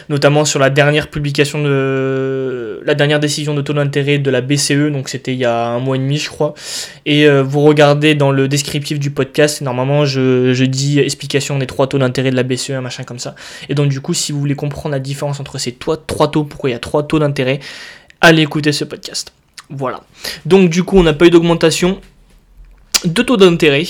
notamment 0.09 0.45
sur 0.45 0.59
la 0.59 0.69
dernière 0.69 1.09
publication 1.09 1.63
de 1.63 2.81
la 2.85 2.95
dernière 2.95 3.19
décision 3.19 3.53
de 3.53 3.61
taux 3.61 3.73
d'intérêt 3.73 4.19
de 4.19 4.29
la 4.29 4.41
BCE, 4.41 4.91
donc 4.91 5.09
c'était 5.09 5.33
il 5.33 5.39
y 5.39 5.45
a 5.45 5.67
un 5.67 5.79
mois 5.79 5.95
et 5.95 5.99
demi 5.99 6.17
je 6.17 6.29
crois. 6.29 6.53
Et 7.05 7.27
euh, 7.27 7.43
vous 7.43 7.61
regardez 7.61 8.15
dans 8.15 8.31
le 8.31 8.47
descriptif 8.47 8.99
du 8.99 9.11
podcast, 9.11 9.61
normalement 9.61 10.05
je, 10.05 10.53
je 10.53 10.65
dis 10.65 10.99
explication 10.99 11.57
des 11.57 11.67
trois 11.67 11.87
taux 11.87 11.97
d'intérêt 11.97 12.31
de 12.31 12.35
la 12.35 12.43
BCE, 12.43 12.71
un 12.71 12.81
machin 12.81 13.03
comme 13.03 13.19
ça. 13.19 13.35
Et 13.69 13.75
donc 13.75 13.89
du 13.89 14.01
coup 14.01 14.13
si 14.13 14.31
vous 14.31 14.39
voulez 14.39 14.55
comprendre 14.55 14.93
la 14.93 14.99
différence 14.99 15.39
entre 15.39 15.57
ces 15.57 15.73
trois 15.73 15.97
taux, 16.31 16.43
pourquoi 16.43 16.69
il 16.69 16.73
y 16.73 16.75
a 16.75 16.79
trois 16.79 17.03
taux 17.03 17.19
d'intérêt, 17.19 17.59
allez 18.21 18.41
écouter 18.41 18.71
ce 18.71 18.83
podcast. 18.83 19.33
Voilà. 19.69 20.01
Donc 20.45 20.69
du 20.69 20.83
coup 20.83 20.97
on 20.97 21.03
n'a 21.03 21.13
pas 21.13 21.25
eu 21.25 21.29
d'augmentation, 21.29 21.99
deux 23.05 23.23
taux 23.23 23.37
d'intérêt. 23.37 23.83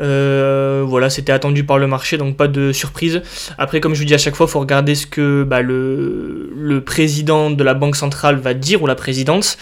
Euh, 0.00 0.84
voilà, 0.86 1.10
c'était 1.10 1.32
attendu 1.32 1.64
par 1.64 1.78
le 1.78 1.86
marché, 1.86 2.18
donc 2.18 2.36
pas 2.36 2.48
de 2.48 2.72
surprise. 2.72 3.22
Après, 3.58 3.80
comme 3.80 3.94
je 3.94 4.00
vous 4.00 4.06
dis 4.06 4.14
à 4.14 4.18
chaque 4.18 4.34
fois, 4.34 4.46
il 4.48 4.50
faut 4.50 4.60
regarder 4.60 4.94
ce 4.94 5.06
que 5.06 5.44
bah, 5.44 5.62
le, 5.62 6.82
président 6.84 7.50
de 7.50 7.62
la 7.64 7.74
Banque 7.74 7.96
centrale 7.96 8.36
va 8.36 8.54
dire, 8.54 8.82
ou 8.82 8.86
la 8.86 8.94
présidente. 8.94 9.56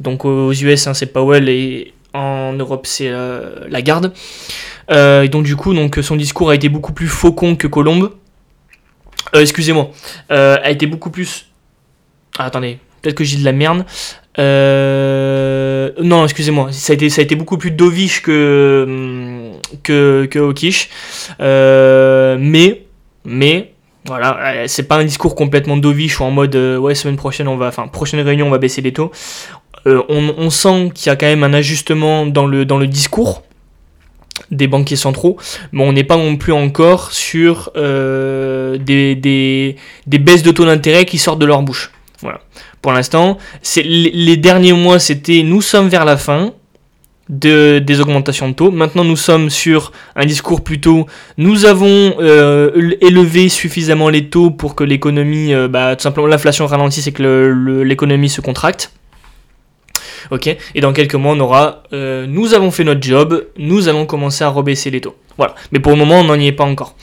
Donc 0.00 0.24
aux 0.24 0.52
US, 0.52 0.86
hein, 0.86 0.94
c'est 0.94 1.06
Powell, 1.06 1.48
et 1.48 1.92
en 2.14 2.52
Europe, 2.52 2.86
c'est 2.86 3.08
euh, 3.08 3.66
la 3.68 3.82
garde. 3.82 4.12
Euh, 4.90 5.22
et 5.22 5.28
donc 5.28 5.44
du 5.44 5.56
coup, 5.56 5.74
donc, 5.74 5.98
son 6.02 6.16
discours 6.16 6.50
a 6.50 6.54
été 6.54 6.68
beaucoup 6.68 6.92
plus 6.92 7.08
faucon 7.08 7.56
que 7.56 7.66
Colombe. 7.66 8.12
Excusez-moi. 9.34 9.90
a 10.28 10.70
été 10.70 10.86
beaucoup 10.86 11.10
plus... 11.10 11.46
Ah, 12.38 12.46
attendez, 12.46 12.78
peut-être 13.02 13.16
que 13.16 13.24
j'ai 13.24 13.36
de 13.36 13.44
la 13.44 13.52
merde. 13.52 13.84
Euh, 14.38 15.90
non, 16.00 16.24
excusez-moi, 16.24 16.72
ça 16.72 16.94
a 16.94 16.96
été, 16.96 17.34
beaucoup 17.34 17.58
plus 17.58 17.70
dovish 17.70 18.22
que 18.22 19.50
que 19.82 20.26
que 20.26 20.54
euh, 21.40 22.36
mais 22.40 22.82
mais 23.24 23.72
voilà, 24.06 24.66
c'est 24.66 24.84
pas 24.84 24.96
un 24.96 25.04
discours 25.04 25.34
complètement 25.34 25.76
dovish 25.76 26.18
ou 26.20 26.24
en 26.24 26.30
mode 26.30 26.56
euh, 26.56 26.78
ouais 26.78 26.94
semaine 26.94 27.16
prochaine 27.16 27.46
on 27.46 27.56
va, 27.56 27.68
enfin 27.68 27.86
prochaine 27.86 28.20
réunion 28.20 28.46
on 28.46 28.50
va 28.50 28.58
baisser 28.58 28.80
les 28.80 28.92
taux. 28.92 29.12
on, 29.86 30.50
sent 30.50 30.90
qu'il 30.94 31.10
y 31.10 31.12
a 31.12 31.16
quand 31.16 31.26
même 31.26 31.44
un 31.44 31.52
ajustement 31.52 32.26
dans 32.26 32.46
le 32.46 32.86
discours 32.86 33.42
des 34.50 34.66
banquiers 34.66 34.96
centraux, 34.96 35.36
mais 35.72 35.84
on 35.84 35.92
n'est 35.92 36.04
pas 36.04 36.16
non 36.16 36.36
plus 36.36 36.52
encore 36.52 37.12
sur 37.12 37.70
des, 37.74 38.78
des 40.06 40.18
baisses 40.18 40.42
de 40.42 40.52
taux 40.52 40.64
d'intérêt 40.64 41.04
qui 41.04 41.18
sortent 41.18 41.38
de 41.38 41.46
leur 41.46 41.62
bouche. 41.62 41.92
Voilà. 42.22 42.40
Pour 42.80 42.92
l'instant, 42.92 43.38
les 43.76 44.36
derniers 44.36 44.72
mois, 44.72 44.98
c'était 44.98 45.42
nous 45.42 45.60
sommes 45.60 45.88
vers 45.88 46.04
la 46.04 46.16
fin 46.16 46.52
de, 47.28 47.78
des 47.78 48.00
augmentations 48.00 48.48
de 48.48 48.54
taux. 48.54 48.70
Maintenant, 48.70 49.04
nous 49.04 49.16
sommes 49.16 49.50
sur 49.50 49.92
un 50.16 50.24
discours 50.24 50.62
plutôt 50.62 51.06
nous 51.38 51.64
avons 51.64 52.14
euh, 52.20 52.92
élevé 53.00 53.48
suffisamment 53.48 54.08
les 54.08 54.28
taux 54.28 54.50
pour 54.50 54.74
que 54.74 54.84
l'économie, 54.84 55.52
euh, 55.52 55.68
bah, 55.68 55.96
tout 55.96 56.02
simplement 56.02 56.26
l'inflation 56.26 56.66
ralentisse 56.66 57.06
et 57.06 57.12
que 57.12 57.82
l'économie 57.84 58.28
se 58.28 58.40
contracte. 58.40 58.92
Ok, 60.32 60.46
et 60.74 60.80
dans 60.80 60.94
quelques 60.94 61.14
mois, 61.14 61.34
on 61.34 61.40
aura 61.40 61.82
euh, 61.92 62.26
nous 62.26 62.54
avons 62.54 62.70
fait 62.70 62.84
notre 62.84 63.02
job, 63.02 63.48
nous 63.58 63.90
allons 63.90 64.06
commencer 64.06 64.42
à 64.42 64.48
rebaisser 64.48 64.90
les 64.90 65.02
taux. 65.02 65.14
Voilà, 65.36 65.54
mais 65.72 65.78
pour 65.78 65.92
le 65.92 65.98
moment, 65.98 66.20
on 66.20 66.24
n'en 66.24 66.36
y 66.36 66.46
est 66.46 66.52
pas 66.52 66.64
encore. 66.64 66.96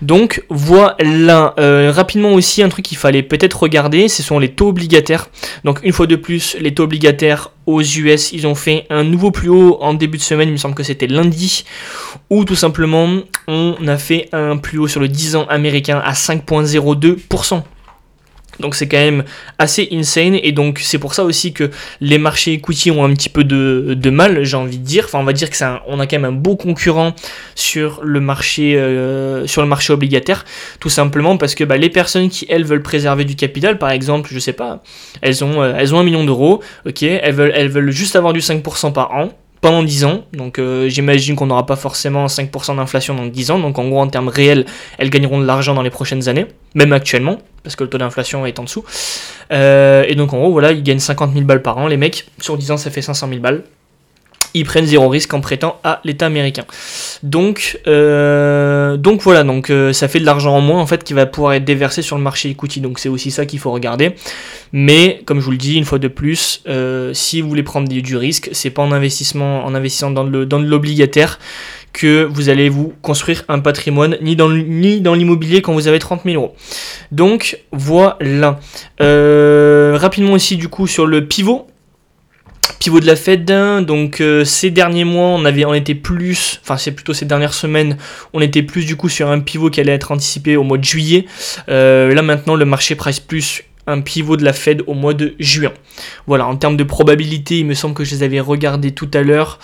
Donc 0.00 0.42
voilà, 0.48 1.52
euh, 1.58 1.92
rapidement 1.94 2.32
aussi 2.32 2.62
un 2.62 2.70
truc 2.70 2.86
qu'il 2.86 2.96
fallait 2.96 3.22
peut-être 3.22 3.62
regarder, 3.62 4.08
ce 4.08 4.22
sont 4.22 4.38
les 4.38 4.48
taux 4.48 4.68
obligataires. 4.68 5.28
Donc 5.64 5.80
une 5.82 5.92
fois 5.92 6.06
de 6.06 6.16
plus, 6.16 6.56
les 6.60 6.72
taux 6.72 6.84
obligataires 6.84 7.50
aux 7.66 7.82
US, 7.82 8.32
ils 8.32 8.46
ont 8.46 8.54
fait 8.54 8.86
un 8.88 9.04
nouveau 9.04 9.30
plus 9.30 9.50
haut 9.50 9.76
en 9.82 9.92
début 9.92 10.16
de 10.16 10.22
semaine, 10.22 10.48
il 10.48 10.52
me 10.52 10.56
semble 10.56 10.74
que 10.74 10.82
c'était 10.82 11.06
lundi, 11.06 11.66
où 12.30 12.46
tout 12.46 12.56
simplement 12.56 13.06
on 13.48 13.76
a 13.86 13.98
fait 13.98 14.30
un 14.32 14.56
plus 14.56 14.78
haut 14.78 14.88
sur 14.88 15.00
le 15.00 15.08
10 15.08 15.36
ans 15.36 15.44
américain 15.50 16.00
à 16.02 16.14
5.02%. 16.14 17.62
Donc 18.60 18.74
c'est 18.74 18.88
quand 18.88 18.98
même 18.98 19.24
assez 19.58 19.88
insane. 19.92 20.38
Et 20.42 20.52
donc 20.52 20.78
c'est 20.80 20.98
pour 20.98 21.14
ça 21.14 21.24
aussi 21.24 21.52
que 21.52 21.70
les 22.00 22.18
marchés 22.18 22.54
equity 22.54 22.90
ont 22.90 23.04
un 23.04 23.12
petit 23.14 23.28
peu 23.28 23.44
de, 23.44 24.10
mal, 24.10 24.44
j'ai 24.44 24.56
envie 24.56 24.78
de 24.78 24.84
dire. 24.84 25.04
Enfin 25.06 25.18
on 25.18 25.24
va 25.24 25.32
dire 25.32 25.50
que 25.50 25.56
c'est 25.56 25.66
on 25.86 26.00
a 26.00 26.06
quand 26.06 26.18
même 26.18 26.24
un 26.24 26.36
beau 26.36 26.56
concurrent 26.56 27.14
sur 27.54 28.00
le 28.02 28.20
marché 28.20 28.76
euh, 28.76 29.46
sur 29.46 29.62
le 29.62 29.68
marché 29.68 29.92
obligataire, 29.92 30.44
tout 30.80 30.90
simplement 30.90 31.36
parce 31.36 31.54
que 31.54 31.64
bah, 31.64 31.76
les 31.76 31.90
personnes 31.90 32.28
qui 32.28 32.46
elles 32.48 32.64
veulent 32.64 32.82
préserver 32.82 33.24
du 33.24 33.36
capital, 33.36 33.78
par 33.78 33.90
exemple, 33.90 34.30
je 34.32 34.38
sais 34.38 34.52
pas, 34.52 34.82
elles 35.20 35.44
ont 35.44 35.62
euh, 35.62 35.74
elles 35.76 35.94
ont 35.94 35.98
un 35.98 36.04
million 36.04 36.24
d'euros, 36.24 36.62
ok, 36.86 37.02
elles 37.02 37.34
veulent 37.34 37.52
elles 37.54 37.68
veulent 37.68 37.90
juste 37.90 38.16
avoir 38.16 38.32
du 38.32 38.40
5% 38.40 38.92
par 38.92 39.12
an 39.12 39.32
pendant 39.62 39.82
10 39.82 40.04
ans. 40.04 40.24
Donc 40.34 40.58
euh, 40.58 40.88
j'imagine 40.90 41.34
qu'on 41.36 41.46
n'aura 41.46 41.64
pas 41.64 41.76
forcément 41.76 42.26
5% 42.26 42.76
d'inflation 42.76 43.14
dans 43.14 43.24
10 43.24 43.52
ans. 43.52 43.58
Donc 43.58 43.78
en 43.78 43.88
gros, 43.88 44.00
en 44.00 44.08
termes 44.08 44.28
réels, 44.28 44.66
elles 44.98 45.08
gagneront 45.08 45.40
de 45.40 45.46
l'argent 45.46 45.72
dans 45.72 45.82
les 45.82 45.90
prochaines 45.90 46.28
années, 46.28 46.46
même 46.74 46.92
actuellement, 46.92 47.38
parce 47.62 47.76
que 47.76 47.84
le 47.84 47.88
taux 47.88 47.98
d'inflation 47.98 48.44
est 48.44 48.58
en 48.58 48.64
dessous. 48.64 48.84
Euh, 49.52 50.04
et 50.06 50.14
donc 50.16 50.34
en 50.34 50.38
gros, 50.38 50.52
voilà, 50.52 50.72
ils 50.72 50.82
gagnent 50.82 50.98
50 50.98 51.32
000 51.32 51.46
balles 51.46 51.62
par 51.62 51.78
an. 51.78 51.86
Les 51.86 51.96
mecs, 51.96 52.26
sur 52.40 52.58
10 52.58 52.72
ans, 52.72 52.76
ça 52.76 52.90
fait 52.90 53.00
500 53.00 53.28
000 53.28 53.40
balles 53.40 53.62
ils 54.54 54.64
prennent 54.64 54.86
zéro 54.86 55.08
risque 55.08 55.32
en 55.34 55.40
prêtant 55.40 55.78
à 55.84 56.00
l'État 56.04 56.26
américain. 56.26 56.64
Donc, 57.22 57.80
euh, 57.86 58.96
donc 58.96 59.22
voilà, 59.22 59.44
donc 59.44 59.70
euh, 59.70 59.92
ça 59.92 60.08
fait 60.08 60.20
de 60.20 60.26
l'argent 60.26 60.56
en 60.56 60.60
moins 60.60 60.80
en 60.80 60.86
fait 60.86 61.04
qui 61.04 61.14
va 61.14 61.26
pouvoir 61.26 61.54
être 61.54 61.64
déversé 61.64 62.02
sur 62.02 62.16
le 62.16 62.22
marché 62.22 62.50
equity. 62.50 62.80
Donc 62.80 62.98
c'est 62.98 63.08
aussi 63.08 63.30
ça 63.30 63.46
qu'il 63.46 63.58
faut 63.58 63.72
regarder. 63.72 64.14
Mais 64.72 65.22
comme 65.24 65.40
je 65.40 65.44
vous 65.44 65.50
le 65.50 65.56
dis 65.56 65.76
une 65.76 65.84
fois 65.84 65.98
de 65.98 66.08
plus, 66.08 66.62
euh, 66.68 67.14
si 67.14 67.40
vous 67.40 67.48
voulez 67.48 67.62
prendre 67.62 67.88
du, 67.88 68.16
risque, 68.16 68.50
c'est 68.52 68.70
pas 68.70 68.82
en 68.82 68.92
investissement, 68.92 69.64
en 69.64 69.74
investissant 69.74 70.10
dans 70.10 70.24
le 70.24 70.44
dans 70.44 70.58
l'obligataire 70.58 71.38
que 71.92 72.24
vous 72.24 72.48
allez 72.48 72.70
vous 72.70 72.94
construire 73.02 73.44
un 73.48 73.58
patrimoine, 73.58 74.16
ni 74.22 74.34
dans, 74.34 74.50
ni 74.50 75.02
dans 75.02 75.14
l'immobilier 75.14 75.60
quand 75.60 75.74
vous 75.74 75.88
avez 75.88 75.98
30 75.98 76.22
000 76.24 76.36
euros. 76.36 76.54
Donc 77.10 77.58
voilà. 77.70 78.58
rapidement 78.98 80.32
aussi 80.32 80.56
du 80.56 80.68
coup 80.68 80.86
sur 80.86 81.06
le 81.06 81.26
pivot, 81.26 81.66
pivot 82.78 83.00
de 83.00 83.06
la 83.06 83.16
Fed. 83.16 83.44
Donc 83.84 84.20
euh, 84.20 84.44
ces 84.44 84.70
derniers 84.70 85.04
mois, 85.04 85.28
on 85.28 85.44
avait, 85.44 85.64
on 85.64 85.74
était 85.74 85.94
plus, 85.94 86.60
enfin 86.62 86.76
c'est 86.76 86.92
plutôt 86.92 87.14
ces 87.14 87.24
dernières 87.24 87.54
semaines, 87.54 87.96
on 88.32 88.40
était 88.40 88.62
plus 88.62 88.84
du 88.84 88.96
coup 88.96 89.08
sur 89.08 89.30
un 89.30 89.40
pivot 89.40 89.70
qui 89.70 89.80
allait 89.80 89.92
être 89.92 90.12
anticipé 90.12 90.56
au 90.56 90.62
mois 90.62 90.78
de 90.78 90.84
juillet. 90.84 91.26
Euh, 91.68 92.14
là 92.14 92.22
maintenant, 92.22 92.54
le 92.54 92.64
marché 92.64 92.94
price 92.94 93.20
plus 93.20 93.62
un 93.88 94.00
pivot 94.00 94.36
de 94.36 94.44
la 94.44 94.52
Fed 94.52 94.82
au 94.86 94.94
mois 94.94 95.12
de 95.12 95.34
juin. 95.40 95.72
Voilà, 96.28 96.46
en 96.46 96.54
termes 96.54 96.76
de 96.76 96.84
probabilité, 96.84 97.58
il 97.58 97.66
me 97.66 97.74
semble 97.74 97.94
que 97.94 98.04
je 98.04 98.14
les 98.14 98.22
avais 98.22 98.38
regardés 98.38 98.92
tout 98.92 99.10
à 99.12 99.22
l'heure. 99.22 99.58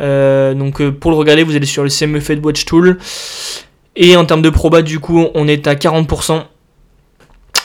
Euh, 0.00 0.54
donc 0.54 0.82
pour 0.90 1.12
le 1.12 1.16
regarder, 1.16 1.44
vous 1.44 1.54
allez 1.54 1.66
sur 1.66 1.84
le 1.84 1.88
CME 1.88 2.20
Fed 2.20 2.44
Watch 2.44 2.64
Tool. 2.64 2.98
Et 3.96 4.16
en 4.16 4.24
termes 4.24 4.42
de 4.42 4.50
proba, 4.50 4.82
du 4.82 4.98
coup, 4.98 5.26
on 5.34 5.46
est 5.46 5.66
à 5.66 5.74
40% 5.74 6.44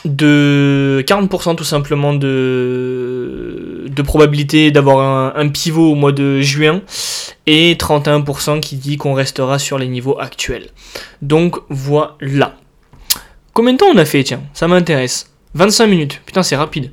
de 0.05 1.03
40% 1.07 1.55
tout 1.55 1.63
simplement 1.63 2.13
de, 2.13 3.85
de 3.87 4.01
probabilité 4.01 4.71
d'avoir 4.71 5.35
un, 5.35 5.49
pivot 5.49 5.91
au 5.91 5.95
mois 5.95 6.11
de 6.11 6.41
juin 6.41 6.81
et 7.47 7.75
31% 7.75 8.59
qui 8.59 8.77
dit 8.77 8.97
qu'on 8.97 9.13
restera 9.13 9.59
sur 9.59 9.77
les 9.77 9.87
niveaux 9.87 10.19
actuels. 10.19 10.69
Donc 11.21 11.57
voilà. 11.69 12.55
Combien 13.53 13.73
de 13.73 13.77
temps 13.77 13.87
on 13.93 13.97
a 13.97 14.05
fait 14.05 14.23
Tiens, 14.23 14.41
ça 14.53 14.67
m'intéresse. 14.67 15.34
25 15.55 15.87
minutes, 15.87 16.21
putain 16.25 16.43
c'est 16.43 16.57
rapide. 16.57 16.91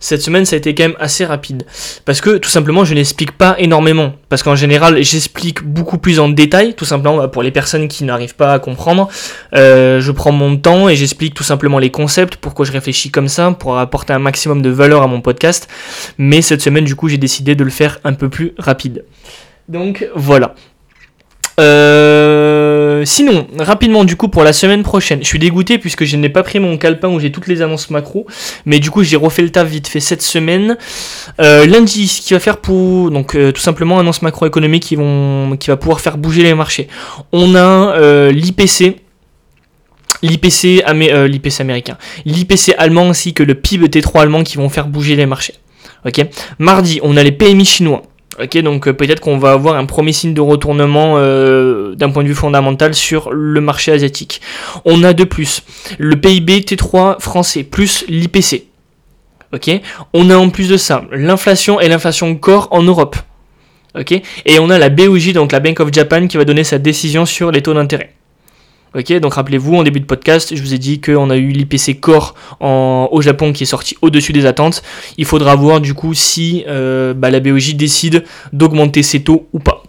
Cette 0.00 0.20
semaine 0.20 0.44
ça 0.44 0.56
a 0.56 0.58
été 0.58 0.74
quand 0.74 0.82
même 0.82 0.96
assez 0.98 1.24
rapide. 1.24 1.64
Parce 2.04 2.20
que 2.20 2.38
tout 2.38 2.50
simplement 2.50 2.84
je 2.84 2.92
n'explique 2.94 3.32
pas 3.32 3.54
énormément. 3.58 4.14
Parce 4.28 4.42
qu'en 4.42 4.56
général 4.56 5.00
j'explique 5.02 5.62
beaucoup 5.62 5.96
plus 5.96 6.18
en 6.18 6.28
détail, 6.28 6.74
tout 6.74 6.84
simplement 6.84 7.18
bah, 7.18 7.28
pour 7.28 7.44
les 7.44 7.52
personnes 7.52 7.86
qui 7.86 8.02
n'arrivent 8.02 8.34
pas 8.34 8.52
à 8.52 8.58
comprendre. 8.58 9.08
Euh, 9.54 10.00
je 10.00 10.10
prends 10.10 10.32
mon 10.32 10.56
temps 10.56 10.88
et 10.88 10.96
j'explique 10.96 11.34
tout 11.34 11.44
simplement 11.44 11.78
les 11.78 11.90
concepts, 11.90 12.34
pourquoi 12.34 12.66
je 12.66 12.72
réfléchis 12.72 13.12
comme 13.12 13.28
ça, 13.28 13.52
pour 13.52 13.78
apporter 13.78 14.12
un 14.12 14.18
maximum 14.18 14.60
de 14.60 14.70
valeur 14.70 15.02
à 15.02 15.06
mon 15.06 15.20
podcast. 15.20 15.68
Mais 16.18 16.42
cette 16.42 16.62
semaine 16.62 16.84
du 16.84 16.96
coup 16.96 17.08
j'ai 17.08 17.18
décidé 17.18 17.54
de 17.54 17.62
le 17.62 17.70
faire 17.70 18.00
un 18.02 18.14
peu 18.14 18.28
plus 18.28 18.54
rapide. 18.58 19.04
Donc 19.68 20.08
voilà. 20.16 20.56
Euh, 21.60 22.49
sinon, 23.04 23.46
rapidement 23.58 24.04
du 24.04 24.16
coup 24.16 24.28
pour 24.28 24.42
la 24.44 24.52
semaine 24.52 24.82
prochaine, 24.82 25.20
je 25.22 25.26
suis 25.26 25.38
dégoûté 25.38 25.78
puisque 25.78 26.04
je 26.04 26.16
n'ai 26.16 26.28
pas 26.28 26.42
pris 26.42 26.60
mon 26.60 26.76
calepin 26.78 27.08
où 27.08 27.20
j'ai 27.20 27.32
toutes 27.32 27.46
les 27.46 27.62
annonces 27.62 27.90
macro, 27.90 28.26
mais 28.66 28.78
du 28.78 28.90
coup 28.90 29.02
j'ai 29.02 29.16
refait 29.16 29.42
le 29.42 29.50
taf 29.50 29.68
vite 29.68 29.88
fait 29.88 30.00
cette 30.00 30.22
semaine. 30.22 30.76
Euh, 31.40 31.66
lundi, 31.66 32.08
ce 32.08 32.20
qui 32.22 32.32
va 32.34 32.40
faire 32.40 32.58
pour 32.58 33.10
donc 33.10 33.34
euh, 33.34 33.52
tout 33.52 33.60
simplement 33.60 33.98
annonces 33.98 34.22
macroéconomiques 34.22 34.84
qui 34.84 34.96
vont 34.96 35.56
qui 35.58 35.68
va 35.68 35.76
pouvoir 35.76 36.00
faire 36.00 36.18
bouger 36.18 36.42
les 36.42 36.54
marchés. 36.54 36.88
On 37.32 37.54
a 37.54 38.30
l'IPC. 38.30 38.96
L'IPC, 40.22 40.84
l'IPC 40.86 41.60
américain, 41.60 41.96
l'IPC 42.26 42.74
allemand 42.76 43.08
ainsi 43.08 43.32
que 43.32 43.42
le 43.42 43.54
PIB 43.54 43.86
T3 43.86 44.20
allemand 44.20 44.42
qui 44.42 44.58
vont 44.58 44.68
faire 44.68 44.86
bouger 44.86 45.16
les 45.16 45.24
marchés. 45.24 45.54
Ok? 46.04 46.26
Mardi, 46.58 47.00
on 47.02 47.16
a 47.16 47.22
les 47.22 47.32
PMI 47.32 47.64
chinois. 47.64 48.02
Ok, 48.42 48.56
donc 48.58 48.88
euh, 48.88 48.94
peut-être 48.94 49.20
qu'on 49.20 49.38
va 49.38 49.52
avoir 49.52 49.74
un 49.74 49.84
premier 49.84 50.12
signe 50.12 50.32
de 50.32 50.40
retournement 50.40 51.16
euh, 51.18 51.94
d'un 51.94 52.10
point 52.10 52.22
de 52.22 52.28
vue 52.28 52.34
fondamental 52.34 52.94
sur 52.94 53.32
le 53.32 53.60
marché 53.60 53.92
asiatique. 53.92 54.40
On 54.84 55.04
a 55.04 55.12
de 55.12 55.24
plus 55.24 55.62
le 55.98 56.16
PIB 56.18 56.60
T3 56.60 57.20
français 57.20 57.64
plus 57.64 58.04
l'IPC. 58.08 58.64
Ok, 59.52 59.70
on 60.14 60.30
a 60.30 60.36
en 60.36 60.48
plus 60.48 60.68
de 60.68 60.76
ça 60.76 61.04
l'inflation 61.10 61.80
et 61.80 61.88
l'inflation 61.88 62.34
corps 62.36 62.68
en 62.70 62.82
Europe. 62.82 63.16
Ok, 63.98 64.12
et 64.12 64.58
on 64.60 64.70
a 64.70 64.78
la 64.78 64.88
BOJ, 64.88 65.32
donc 65.32 65.50
la 65.50 65.58
Bank 65.58 65.80
of 65.80 65.92
Japan, 65.92 66.28
qui 66.28 66.36
va 66.36 66.44
donner 66.44 66.62
sa 66.62 66.78
décision 66.78 67.26
sur 67.26 67.50
les 67.50 67.60
taux 67.60 67.74
d'intérêt. 67.74 68.14
Ok, 68.92 69.12
donc 69.20 69.34
rappelez-vous, 69.34 69.76
en 69.76 69.84
début 69.84 70.00
de 70.00 70.04
podcast, 70.04 70.54
je 70.54 70.60
vous 70.60 70.74
ai 70.74 70.78
dit 70.78 71.00
qu'on 71.00 71.30
a 71.30 71.36
eu 71.36 71.48
l'IPC 71.48 72.00
Core 72.00 72.34
au 72.60 73.20
Japon 73.22 73.52
qui 73.52 73.62
est 73.62 73.66
sorti 73.66 73.96
au-dessus 74.02 74.32
des 74.32 74.46
attentes. 74.46 74.82
Il 75.16 75.26
faudra 75.26 75.54
voir 75.54 75.80
du 75.80 75.94
coup 75.94 76.12
si 76.12 76.64
euh, 76.66 77.14
bah, 77.14 77.30
la 77.30 77.38
BOJ 77.38 77.76
décide 77.76 78.24
d'augmenter 78.52 79.04
ses 79.04 79.22
taux 79.22 79.46
ou 79.52 79.60
pas. 79.60 79.84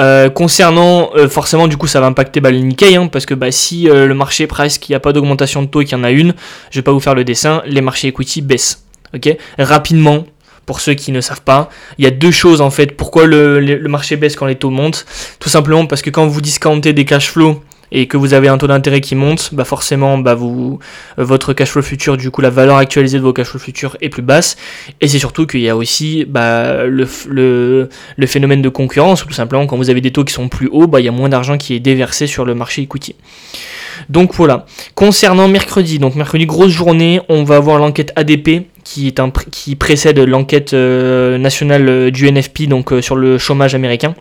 Euh, 0.00 0.30
concernant, 0.30 1.10
euh, 1.16 1.28
forcément, 1.28 1.68
du 1.68 1.76
coup, 1.76 1.88
ça 1.88 2.00
va 2.00 2.06
impacter 2.06 2.40
bah, 2.40 2.50
le 2.50 2.58
Nikkei, 2.58 2.96
hein, 2.96 3.08
parce 3.08 3.26
que 3.26 3.34
bah, 3.34 3.50
si 3.50 3.82
le 3.82 4.14
marché 4.14 4.46
presque 4.46 4.88
il 4.88 4.92
n'y 4.92 4.96
a 4.96 5.00
pas 5.00 5.12
d'augmentation 5.12 5.60
de 5.60 5.66
taux 5.66 5.82
et 5.82 5.84
qu'il 5.84 5.98
y 5.98 6.00
en 6.00 6.04
a 6.04 6.10
une, 6.10 6.32
je 6.70 6.78
vais 6.78 6.84
pas 6.84 6.92
vous 6.92 7.00
faire 7.00 7.14
le 7.14 7.24
dessin, 7.24 7.62
les 7.66 7.82
marchés 7.82 8.08
equity 8.08 8.40
baissent. 8.40 8.86
Ok, 9.14 9.36
rapidement, 9.58 10.24
pour 10.68 10.80
ceux 10.80 10.92
qui 10.92 11.12
ne 11.12 11.22
savent 11.22 11.40
pas. 11.40 11.70
Il 11.96 12.04
y 12.04 12.06
a 12.06 12.10
deux 12.10 12.30
choses 12.30 12.60
en 12.60 12.68
fait. 12.68 12.94
Pourquoi 12.94 13.24
le, 13.24 13.80
marché 13.88 14.16
baisse 14.16 14.36
quand 14.36 14.44
les 14.44 14.54
taux 14.54 14.68
montent? 14.68 15.06
Tout 15.40 15.48
simplement 15.48 15.86
parce 15.86 16.02
que 16.02 16.10
quand 16.10 16.26
vous 16.26 16.42
discountez 16.42 16.92
des 16.92 17.06
cash 17.06 17.30
flows 17.30 17.62
et 17.90 18.06
que 18.06 18.18
vous 18.18 18.34
avez 18.34 18.48
un 18.48 18.58
taux 18.58 18.66
d'intérêt 18.66 19.00
qui 19.00 19.14
monte, 19.14 19.54
bah 19.54 19.64
forcément, 19.64 20.18
bah 20.18 20.34
vous, 20.34 20.78
votre 21.16 21.54
cash 21.54 21.70
flow 21.70 21.80
futur, 21.80 22.18
du 22.18 22.30
coup, 22.30 22.42
la 22.42 22.50
valeur 22.50 22.76
actualisée 22.76 23.16
de 23.16 23.22
vos 23.22 23.32
cash 23.32 23.46
flow 23.46 23.58
futurs 23.58 23.96
est 24.02 24.10
plus 24.10 24.20
basse. 24.20 24.58
Et 25.00 25.08
c'est 25.08 25.18
surtout 25.18 25.46
qu'il 25.46 25.60
y 25.60 25.70
a 25.70 25.74
aussi 25.74 26.26
bah, 26.28 26.84
le, 26.84 27.08
le, 27.30 28.26
phénomène 28.26 28.60
de 28.60 28.68
concurrence, 28.68 29.24
tout 29.24 29.32
simplement, 29.32 29.66
quand 29.66 29.78
vous 29.78 29.88
avez 29.88 30.02
des 30.02 30.10
taux 30.10 30.24
qui 30.24 30.34
sont 30.34 30.50
plus 30.50 30.68
hauts, 30.70 30.86
bah, 30.86 31.00
il 31.00 31.06
y 31.06 31.08
a 31.08 31.12
moins 31.12 31.30
d'argent 31.30 31.56
qui 31.56 31.72
est 31.72 31.80
déversé 31.80 32.26
sur 32.26 32.44
le 32.44 32.54
marché 32.54 32.82
equity. 32.82 33.14
Donc 34.10 34.34
voilà. 34.34 34.66
Concernant 34.94 35.48
mercredi, 35.48 35.98
donc 35.98 36.14
mercredi, 36.14 36.44
grosse 36.44 36.72
journée, 36.72 37.22
on 37.30 37.42
va 37.42 37.56
avoir 37.56 37.78
l'enquête 37.78 38.12
ADP 38.16 38.66
qui, 39.50 39.76
précède 39.76 40.18
l'enquête 40.18 40.72
euh, 40.72 41.38
nationale 41.38 41.88
euh, 41.88 42.10
du 42.10 42.30
NFP, 42.30 42.62
donc 42.68 42.92
euh, 42.92 43.02
sur 43.02 43.16
le 43.16 43.38
chômage 43.38 43.74
américain, 43.74 44.14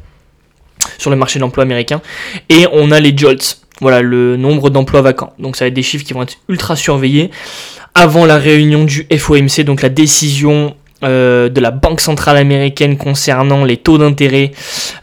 sur 0.97 1.09
le 1.09 1.15
marché 1.15 1.39
de 1.39 1.41
l'emploi 1.41 1.63
américain. 1.63 2.01
Et 2.49 2.65
on 2.73 2.91
a 2.91 2.99
les 2.99 3.15
JOLTS, 3.15 3.61
voilà, 3.79 4.01
le 4.01 4.35
nombre 4.35 4.69
d'emplois 4.69 5.01
vacants. 5.01 5.33
Donc 5.39 5.55
ça 5.55 5.65
va 5.65 5.67
être 5.69 5.73
des 5.73 5.83
chiffres 5.83 6.05
qui 6.05 6.13
vont 6.13 6.23
être 6.23 6.37
ultra 6.49 6.75
surveillés 6.75 7.31
avant 7.95 8.25
la 8.25 8.37
réunion 8.37 8.83
du 8.83 9.07
FOMC, 9.17 9.63
donc 9.63 9.81
la 9.81 9.89
décision 9.89 10.75
de 11.01 11.59
la 11.59 11.71
Banque 11.71 12.01
centrale 12.01 12.37
américaine 12.37 12.97
concernant 12.97 13.63
les 13.63 13.77
taux 13.77 13.97
d'intérêt. 13.97 14.51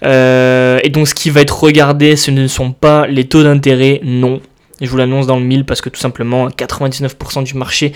et 0.03 0.89
donc 0.91 1.09
ce 1.09 1.15
qui 1.15 1.31
va 1.31 1.41
être 1.41 1.63
regardé, 1.63 2.15
ce 2.15 2.31
ne 2.31 2.47
sont 2.47 2.73
pas 2.73 3.07
les 3.09 3.25
taux 3.25 3.43
d'intérêt, 3.43 4.01
non, 4.05 4.41
je 4.85 4.91
vous 4.91 4.97
l'annonce 4.97 5.27
dans 5.27 5.39
le 5.39 5.45
mille 5.45 5.65
parce 5.65 5.81
que 5.81 5.89
tout 5.89 6.01
simplement 6.01 6.49
99% 6.49 7.45
du 7.45 7.55
marché 7.55 7.93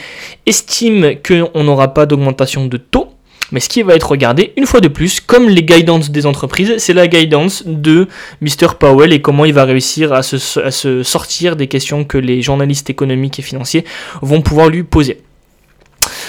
estime 0.46 1.14
qu'on 1.27 1.64
n'aura 1.64 1.94
pas 1.94 2.07
d'augmentation 2.07 2.66
de 2.66 2.77
taux. 2.77 3.09
Mais 3.51 3.61
ce 3.61 3.70
qui 3.70 3.83
va 3.83 3.94
être 3.94 4.11
regardé, 4.11 4.53
une 4.59 4.66
fois 4.66 4.81
de 4.81 4.88
plus, 4.88 5.20
comme 5.20 5.48
les 5.48 5.62
guidance 5.62 6.11
des 6.11 6.27
entreprises, 6.27 6.74
c'est 6.77 6.92
la 6.92 7.09
guidance 7.09 7.62
de 7.64 8.07
Mr. 8.42 8.74
Powell 8.79 9.12
et 9.12 9.22
comment 9.22 9.46
il 9.46 9.55
va 9.55 9.64
réussir 9.64 10.12
à 10.12 10.22
se 10.22 11.03
sortir 11.03 11.57
des 11.57 11.66
questions 11.66 12.05
que 12.05 12.18
les 12.18 12.42
journalistes 12.42 12.90
économiques 12.90 13.38
et 13.38 13.42
financiers 13.42 13.85
vont 14.20 14.42
pouvoir 14.42 14.68
lui 14.68 14.83
poser. 14.83 15.22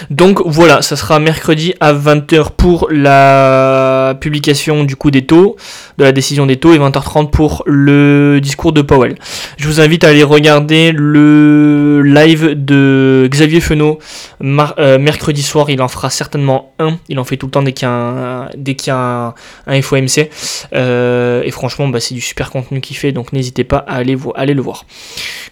Donc 0.10 0.42
voilà, 0.46 0.82
ça 0.82 0.96
sera 0.96 1.20
mercredi 1.20 1.74
à 1.80 1.94
20h 1.94 2.52
pour 2.58 2.88
la 2.92 4.15
publication 4.20 4.84
du 4.84 4.96
coup 4.96 5.12
des 5.12 5.26
taux, 5.26 5.56
de 5.98 6.04
la 6.04 6.12
décision 6.12 6.46
des 6.46 6.58
taux, 6.58 6.74
et 6.74 6.80
20h30 6.80 7.30
pour 7.30 7.63
le 7.65 8.39
discours 8.42 8.74
de 8.74 8.82
Powell. 8.82 9.15
Je 9.58 9.68
vous 9.68 9.82
invite 9.82 10.04
à 10.04 10.10
aller 10.10 10.24
regarder 10.24 10.92
le 10.92 12.02
live 12.02 12.54
de 12.56 13.28
Xavier 13.30 13.60
Fenot 13.60 14.00
euh, 14.42 14.98
mercredi 15.00 15.44
soir. 15.44 15.70
Il 15.70 15.82
en 15.82 15.88
fera 15.88 16.10
certainement 16.10 16.74
un. 16.80 16.98
Il 17.10 17.20
en 17.20 17.24
fait 17.24 17.38
tout 17.38 17.48
le 17.48 17.52
temps 17.52 17.63
dès 17.63 17.74
qu'il 17.74 17.88
y 17.88 18.92
a 18.92 19.36
un, 19.68 19.82
FOMC. 19.82 20.30
Euh, 20.74 21.42
et 21.44 21.52
franchement, 21.52 21.88
bah, 21.88 22.00
c'est 22.00 22.15
du 22.15 22.22
super 22.22 22.50
contenu 22.50 22.82
qu'il 22.82 22.98
fait, 22.98 23.12
donc 23.12 23.34
n'hésitez 23.34 23.63
pas 23.63 23.78
à 23.88 23.96
aller, 23.96 24.18
aller 24.36 24.54
le 24.54 24.62
voir. 24.62 24.86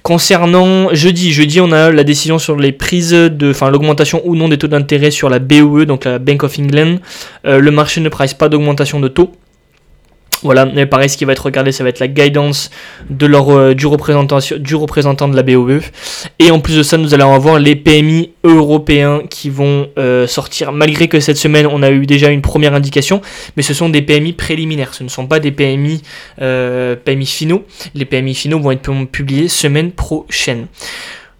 Concernant 0.03 0.93
jeudi, 0.93 1.31
jeudi 1.31 1.59
on 1.59 1.71
a 1.71 1.91
la 1.91 2.03
décision 2.03 2.39
sur 2.39 2.55
les 2.55 2.71
prises 2.71 3.11
de, 3.11 3.51
enfin 3.51 3.69
l'augmentation 3.69 4.16
ou 4.25 4.35
non 4.35 4.47
des 4.47 4.57
taux 4.57 4.67
d'intérêt 4.67 5.11
sur 5.11 5.29
la 5.29 5.39
BOE, 5.39 5.85
donc 5.85 6.05
la 6.05 6.19
Bank 6.19 6.43
of 6.43 6.57
England. 6.59 6.97
Euh, 7.45 7.59
le 7.59 7.71
marché 7.71 8.01
ne 8.01 8.09
price 8.09 8.33
pas 8.33 8.49
d'augmentation 8.49 8.99
de 8.99 9.07
taux. 9.07 9.31
Voilà, 10.43 10.65
mais 10.65 10.85
pareil, 10.85 11.09
ce 11.09 11.17
qui 11.17 11.25
va 11.25 11.31
être 11.31 11.45
regardé, 11.45 11.71
ça 11.71 11.83
va 11.83 11.89
être 11.89 11.99
la 11.99 12.07
guidance 12.07 12.69
de 13.09 13.25
leur, 13.25 13.49
euh, 13.49 13.73
du, 13.73 13.87
représentant, 13.87 14.37
du 14.59 14.75
représentant 14.75 15.27
de 15.27 15.35
la 15.35 15.41
BOE. 15.41 15.79
Et 16.37 16.51
en 16.51 16.59
plus 16.59 16.77
de 16.77 16.83
ça, 16.83 16.97
nous 16.97 17.15
allons 17.15 17.33
avoir 17.33 17.57
les 17.57 17.75
PMI 17.75 18.33
européens 18.43 19.23
qui 19.27 19.49
vont 19.49 19.89
euh, 19.97 20.27
sortir, 20.27 20.71
malgré 20.71 21.07
que 21.07 21.19
cette 21.19 21.37
semaine, 21.37 21.65
on 21.65 21.81
a 21.81 21.89
eu 21.89 22.05
déjà 22.05 22.29
une 22.29 22.43
première 22.43 22.75
indication, 22.75 23.19
mais 23.55 23.63
ce 23.63 23.73
sont 23.73 23.89
des 23.89 24.03
PMI 24.03 24.33
préliminaires, 24.33 24.93
ce 24.93 25.03
ne 25.03 25.09
sont 25.09 25.25
pas 25.25 25.39
des 25.39 25.51
PMI, 25.51 26.03
PMI 26.37 27.25
finaux. 27.25 27.65
Les 27.95 28.05
PMI 28.05 28.35
finaux 28.35 28.59
vont 28.59 28.71
être 28.71 28.91
publiés 29.11 29.47
semaine 29.47 29.91
prochaine. 29.91 30.67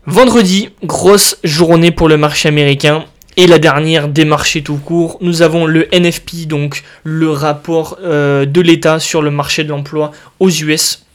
Vendredi, 0.09 0.69
grosse 0.85 1.37
journée 1.43 1.91
pour 1.91 2.07
le 2.07 2.15
marché 2.15 2.47
américain. 2.47 3.03
Et 3.35 3.45
la 3.45 3.59
dernière 3.59 4.07
des 4.07 4.23
marchés 4.23 4.63
tout 4.63 4.77
court, 4.77 5.17
nous 5.19 5.41
avons 5.41 5.65
le 5.65 5.93
NFP, 5.93 6.47
donc 6.47 6.83
le 7.03 7.29
rapport 7.29 7.97
euh, 8.01 8.45
de 8.45 8.61
l'État 8.61 8.99
sur 8.99 9.21
le 9.21 9.31
marché 9.31 9.65
de 9.65 9.69
l'emploi 9.69 10.13
aux 10.39 10.49
US. 10.49 11.05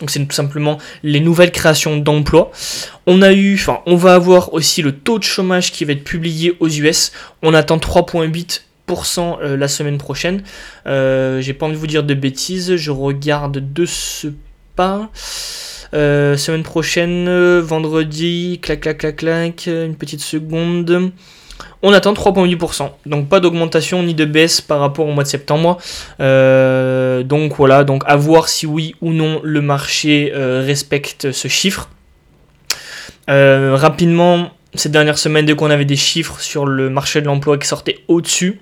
Donc 0.00 0.08
c'est 0.08 0.24
tout 0.26 0.34
simplement 0.34 0.78
les 1.02 1.20
nouvelles 1.20 1.52
créations 1.52 1.98
d'emplois. 1.98 2.52
On 3.06 3.20
a 3.20 3.34
eu, 3.34 3.54
enfin, 3.54 3.80
on 3.84 3.96
va 3.96 4.14
avoir 4.14 4.54
aussi 4.54 4.80
le 4.80 4.92
taux 4.92 5.18
de 5.18 5.24
chômage 5.24 5.70
qui 5.70 5.84
va 5.84 5.92
être 5.92 6.02
publié 6.02 6.56
aux 6.58 6.70
US. 6.70 7.12
On 7.42 7.52
attend 7.52 7.76
3,8% 7.76 9.40
euh, 9.42 9.58
la 9.58 9.68
semaine 9.68 9.98
prochaine. 9.98 10.42
Euh, 10.86 11.42
j'ai 11.42 11.52
pas 11.52 11.66
envie 11.66 11.74
de 11.74 11.80
vous 11.80 11.86
dire 11.86 12.02
de 12.02 12.14
bêtises, 12.14 12.76
je 12.76 12.90
regarde 12.90 13.74
de 13.74 13.84
ce 13.84 14.28
pas. 14.74 15.10
Semaine 15.92 16.62
prochaine, 16.62 17.58
vendredi, 17.60 18.58
clac 18.62 18.80
clac 18.80 18.98
clac 18.98 19.16
clac, 19.16 19.66
une 19.66 19.96
petite 19.96 20.20
seconde 20.20 21.12
on 21.82 21.92
attend 21.92 22.12
3,8%. 22.12 22.90
Donc 23.06 23.28
pas 23.28 23.40
d'augmentation 23.40 24.02
ni 24.02 24.14
de 24.14 24.24
baisse 24.24 24.60
par 24.60 24.80
rapport 24.80 25.06
au 25.06 25.12
mois 25.12 25.24
de 25.24 25.28
septembre. 25.28 25.78
Euh, 26.20 27.22
donc 27.22 27.56
voilà, 27.56 27.84
donc 27.84 28.02
à 28.06 28.16
voir 28.16 28.48
si 28.48 28.66
oui 28.66 28.94
ou 29.00 29.12
non 29.12 29.40
le 29.42 29.60
marché 29.60 30.32
euh, 30.34 30.62
respecte 30.64 31.32
ce 31.32 31.48
chiffre. 31.48 31.90
Euh, 33.28 33.74
rapidement, 33.76 34.50
ces 34.74 34.88
dernières 34.88 35.18
semaines, 35.18 35.46
dès 35.46 35.54
qu'on 35.54 35.70
avait 35.70 35.84
des 35.84 35.96
chiffres 35.96 36.40
sur 36.40 36.66
le 36.66 36.90
marché 36.90 37.20
de 37.20 37.26
l'emploi 37.26 37.58
qui 37.58 37.66
sortaient 37.66 37.98
au-dessus 38.08 38.60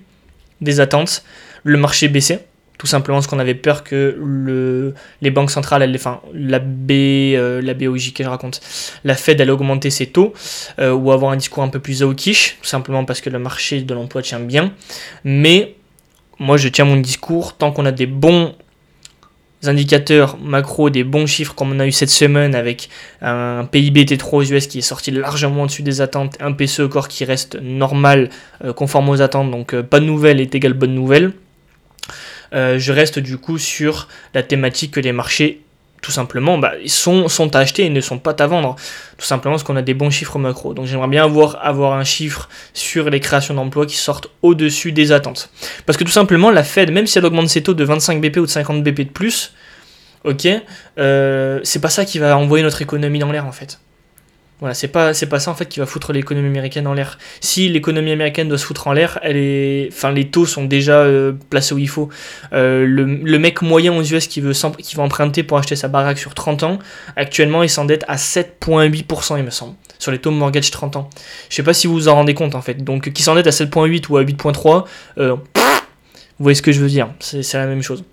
des 0.61 0.79
attentes, 0.79 1.23
le 1.63 1.77
marché 1.77 2.07
baissait. 2.07 2.47
Tout 2.77 2.87
simplement 2.87 3.17
parce 3.17 3.27
qu'on 3.27 3.39
avait 3.39 3.55
peur 3.55 3.83
que 3.83 4.17
le, 4.19 4.93
les 5.21 5.31
banques 5.31 5.51
centrales, 5.51 5.89
enfin 5.95 6.21
la, 6.33 6.59
B, 6.59 6.91
euh, 6.91 7.61
la 7.61 7.73
BOJ 7.73 8.13
que 8.13 8.23
je 8.23 8.29
raconte, 8.29 8.59
la 9.03 9.15
Fed 9.15 9.39
allait 9.39 9.51
augmenter 9.51 9.89
ses 9.89 10.07
taux 10.07 10.33
euh, 10.79 10.93
ou 10.93 11.11
avoir 11.11 11.31
un 11.31 11.37
discours 11.37 11.63
un 11.63 11.69
peu 11.69 11.79
plus 11.79 12.03
hawkish, 12.03 12.57
tout 12.61 12.67
simplement 12.67 13.05
parce 13.05 13.21
que 13.21 13.29
le 13.29 13.39
marché 13.39 13.81
de 13.81 13.93
l'emploi 13.93 14.21
tient 14.21 14.39
bien. 14.39 14.73
Mais 15.23 15.75
moi 16.39 16.57
je 16.57 16.67
tiens 16.67 16.85
mon 16.85 16.97
discours 16.97 17.55
tant 17.55 17.71
qu'on 17.71 17.85
a 17.85 17.91
des 17.91 18.07
bons 18.07 18.53
indicateurs 19.63 20.37
macro, 20.37 20.89
des 20.89 21.03
bons 21.03 21.25
chiffres 21.25 21.55
comme 21.55 21.71
on 21.71 21.79
a 21.79 21.87
eu 21.87 21.91
cette 21.91 22.09
semaine 22.09 22.55
avec 22.55 22.89
un 23.21 23.65
PIB 23.71 24.03
T3 24.03 24.35
aux 24.35 24.43
US 24.43 24.67
qui 24.67 24.79
est 24.79 24.81
sorti 24.81 25.11
largement 25.11 25.63
au-dessus 25.63 25.81
des 25.81 26.01
attentes, 26.01 26.37
un 26.41 26.51
PCE 26.51 26.87
corps 26.89 27.07
qui 27.07 27.25
reste 27.25 27.59
normal, 27.61 28.29
euh, 28.63 28.73
conforme 28.73 29.09
aux 29.09 29.21
attentes, 29.21 29.49
donc 29.49 29.79
pas 29.81 30.01
de 30.01 30.05
nouvelle 30.05 30.41
est 30.41 30.53
égal 30.53 30.73
bonne 30.73 30.93
nouvelle. 30.93 31.31
Euh, 32.53 32.79
je 32.79 32.91
reste 32.91 33.19
du 33.19 33.37
coup 33.37 33.57
sur 33.57 34.07
la 34.33 34.43
thématique 34.43 34.91
que 34.91 34.99
les 34.99 35.11
marchés 35.11 35.61
tout 36.05 36.11
simplement 36.11 36.59
bah, 36.59 36.73
sont, 36.85 37.27
sont 37.29 37.55
à 37.55 37.59
acheter 37.59 37.83
et 37.85 37.89
ne 37.89 37.99
sont 37.99 38.19
pas 38.19 38.35
à 38.37 38.45
vendre. 38.45 38.75
Tout 39.17 39.25
simplement 39.25 39.55
parce 39.55 39.63
qu'on 39.63 39.75
a 39.75 39.81
des 39.81 39.95
bons 39.95 40.11
chiffres 40.11 40.37
macro. 40.37 40.75
Donc 40.75 40.85
j'aimerais 40.85 41.07
bien 41.07 41.23
avoir, 41.23 41.93
un 41.93 42.03
chiffre 42.03 42.47
sur 42.73 43.09
les 43.09 43.19
créations 43.19 43.55
d'emplois 43.55 43.87
qui 43.87 43.97
sortent 43.97 44.27
au-dessus 44.43 44.91
des 44.91 45.11
attentes. 45.11 45.49
Parce 45.87 45.97
que 45.97 46.03
tout 46.03 46.11
simplement, 46.11 46.51
la 46.51 46.63
Fed, 46.63 46.91
même 46.91 47.07
si 47.07 47.17
elle 47.17 47.25
augmente 47.25 47.49
ses 47.49 47.63
taux 47.63 47.73
de 47.73 47.83
25 47.83 48.21
BP 48.21 48.37
ou 48.37 48.45
de 48.45 48.51
50 48.51 48.83
BP 48.83 48.99
de 48.99 49.09
plus, 49.09 49.53
ok, 50.25 50.47
euh, 50.99 51.59
c'est 51.63 51.81
pas 51.81 51.89
ça 51.89 52.05
qui 52.05 52.19
va 52.19 52.37
envoyer 52.37 52.63
notre 52.63 52.83
économie 52.83 53.17
dans 53.17 53.31
l'air 53.31 53.47
en 53.47 53.51
fait. 53.51 53.79
Voilà, 54.61 54.73
c'est 54.73 54.87
pas, 54.87 55.13
c'est 55.13 55.25
pas 55.25 55.39
ça 55.39 55.51
en 55.51 55.53
fait 55.53 55.65
qui 55.65 55.81
va 55.81 55.85
foutre 55.85 56.13
l'économie 56.13 56.47
américaine 56.47 56.87
en 56.87 56.93
l'air. 56.93 57.17
Si 57.41 57.67
l'économie 57.67 58.11
américaine 58.11 58.47
doit 58.47 58.57
se 58.57 58.65
foutre 58.65 58.87
en 58.87 58.93
l'air, 58.93 59.19
elle 59.21 59.35
est, 59.35 59.89
enfin 59.91 60.11
les 60.11 60.29
taux 60.29 60.45
sont 60.45 60.63
déjà 60.63 60.99
euh, 60.99 61.33
placés 61.49 61.75
où 61.75 61.77
il 61.77 61.89
faut. 61.89 62.07
Euh, 62.53 62.85
le, 62.85 63.03
le, 63.03 63.39
mec 63.39 63.61
moyen 63.61 63.93
aux 63.93 64.01
US 64.01 64.27
qui 64.27 64.39
veut, 64.39 64.53
qui 64.77 64.97
emprunter 64.97 65.43
pour 65.43 65.57
acheter 65.57 65.75
sa 65.75 65.89
baraque 65.89 66.17
sur 66.17 66.33
30 66.33 66.63
ans, 66.63 66.79
actuellement 67.17 67.63
il 67.63 67.69
s'endette 67.69 68.05
à 68.07 68.15
7,8% 68.15 69.37
il 69.37 69.43
me 69.43 69.49
semble, 69.49 69.75
sur 69.99 70.13
les 70.13 70.19
taux 70.19 70.31
mortgage 70.31 70.71
30 70.71 70.95
ans. 70.95 71.09
Je 71.49 71.55
sais 71.55 71.63
pas 71.63 71.73
si 71.73 71.87
vous 71.87 71.93
vous 71.93 72.07
en 72.07 72.15
rendez 72.15 72.33
compte 72.33 72.55
en 72.55 72.61
fait. 72.61 72.81
Donc 72.81 73.11
qui 73.11 73.23
s'endette 73.23 73.47
à 73.47 73.51
7,8 73.51 74.05
ou 74.09 74.15
à 74.15 74.23
8,3, 74.23 74.85
euh, 75.17 75.35
vous 75.35 75.43
voyez 76.39 76.55
ce 76.55 76.61
que 76.61 76.71
je 76.71 76.79
veux 76.79 76.89
dire, 76.89 77.09
c'est 77.19 77.57
la 77.57 77.67
même 77.67 77.83
chose. 77.83 78.05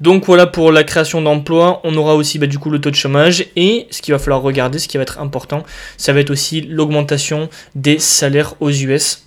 Donc 0.00 0.26
voilà 0.26 0.46
pour 0.46 0.72
la 0.72 0.84
création 0.84 1.22
d'emplois. 1.22 1.80
On 1.84 1.96
aura 1.96 2.14
aussi 2.14 2.38
bah, 2.38 2.46
du 2.46 2.58
coup 2.58 2.70
le 2.70 2.80
taux 2.80 2.90
de 2.90 2.96
chômage 2.96 3.46
et 3.56 3.86
ce 3.90 4.02
qu'il 4.02 4.12
va 4.12 4.18
falloir 4.18 4.42
regarder, 4.42 4.78
ce 4.78 4.88
qui 4.88 4.96
va 4.96 5.02
être 5.02 5.20
important, 5.20 5.62
ça 5.96 6.12
va 6.12 6.20
être 6.20 6.30
aussi 6.30 6.62
l'augmentation 6.62 7.48
des 7.74 7.98
salaires 7.98 8.54
aux 8.60 8.70
US. 8.70 9.20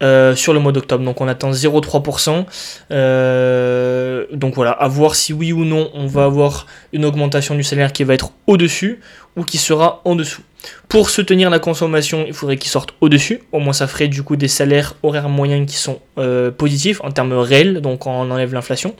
Euh, 0.00 0.36
sur 0.36 0.52
le 0.52 0.60
mois 0.60 0.70
d'octobre. 0.70 1.04
Donc 1.04 1.20
on 1.20 1.26
attend 1.26 1.50
0,3%. 1.50 2.46
Euh, 2.92 4.26
donc 4.32 4.54
voilà, 4.54 4.70
à 4.70 4.86
voir 4.86 5.16
si 5.16 5.32
oui 5.32 5.52
ou 5.52 5.64
non 5.64 5.90
on 5.92 6.06
va 6.06 6.24
avoir 6.24 6.66
une 6.92 7.04
augmentation 7.04 7.56
du 7.56 7.64
salaire 7.64 7.92
qui 7.92 8.04
va 8.04 8.14
être 8.14 8.30
au-dessus 8.46 9.00
ou 9.34 9.42
qui 9.42 9.58
sera 9.58 10.00
en 10.04 10.14
dessous. 10.14 10.42
Pour 10.88 11.10
soutenir 11.10 11.50
la 11.50 11.58
consommation, 11.58 12.24
il 12.26 12.32
faudrait 12.32 12.56
qu'il 12.56 12.70
sorte 12.70 12.94
au-dessus. 13.00 13.40
Au 13.52 13.58
moins 13.58 13.72
ça 13.72 13.86
ferait 13.86 14.08
du 14.08 14.22
coup 14.22 14.36
des 14.36 14.48
salaires 14.48 14.94
horaires 15.02 15.28
moyens 15.28 15.70
qui 15.70 15.76
sont 15.76 16.00
euh, 16.18 16.50
positifs 16.50 17.00
en 17.04 17.10
termes 17.10 17.32
réels, 17.32 17.80
donc 17.80 18.06
on 18.06 18.30
enlève 18.30 18.54
l'inflation. 18.54 18.94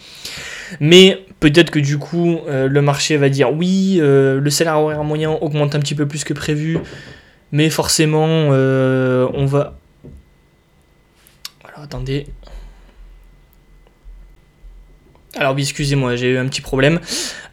Mais 0.81 1.25
peut-être 1.41 1.71
que 1.71 1.79
du 1.79 1.99
coup, 1.99 2.41
euh, 2.47 2.69
le 2.69 2.83
marché 2.83 3.17
va 3.17 3.29
dire 3.29 3.53
oui, 3.53 3.99
euh, 4.01 4.39
le 4.39 4.51
salaire 4.51 4.79
horaire 4.79 5.03
moyen 5.03 5.31
augmente 5.31 5.75
un 5.75 5.81
petit 5.81 5.95
peu 5.95 6.07
plus 6.07 6.25
que 6.25 6.35
prévu, 6.35 6.79
mais 7.53 7.71
forcément, 7.71 8.49
on 8.51 9.47
va. 9.47 9.79
Alors 11.65 11.83
attendez. 11.83 12.27
Alors 15.39 15.55
oui, 15.55 15.63
excusez-moi, 15.63 16.17
j'ai 16.17 16.33
eu 16.33 16.39
un 16.39 16.47
petit 16.47 16.61
problème. 16.61 17.01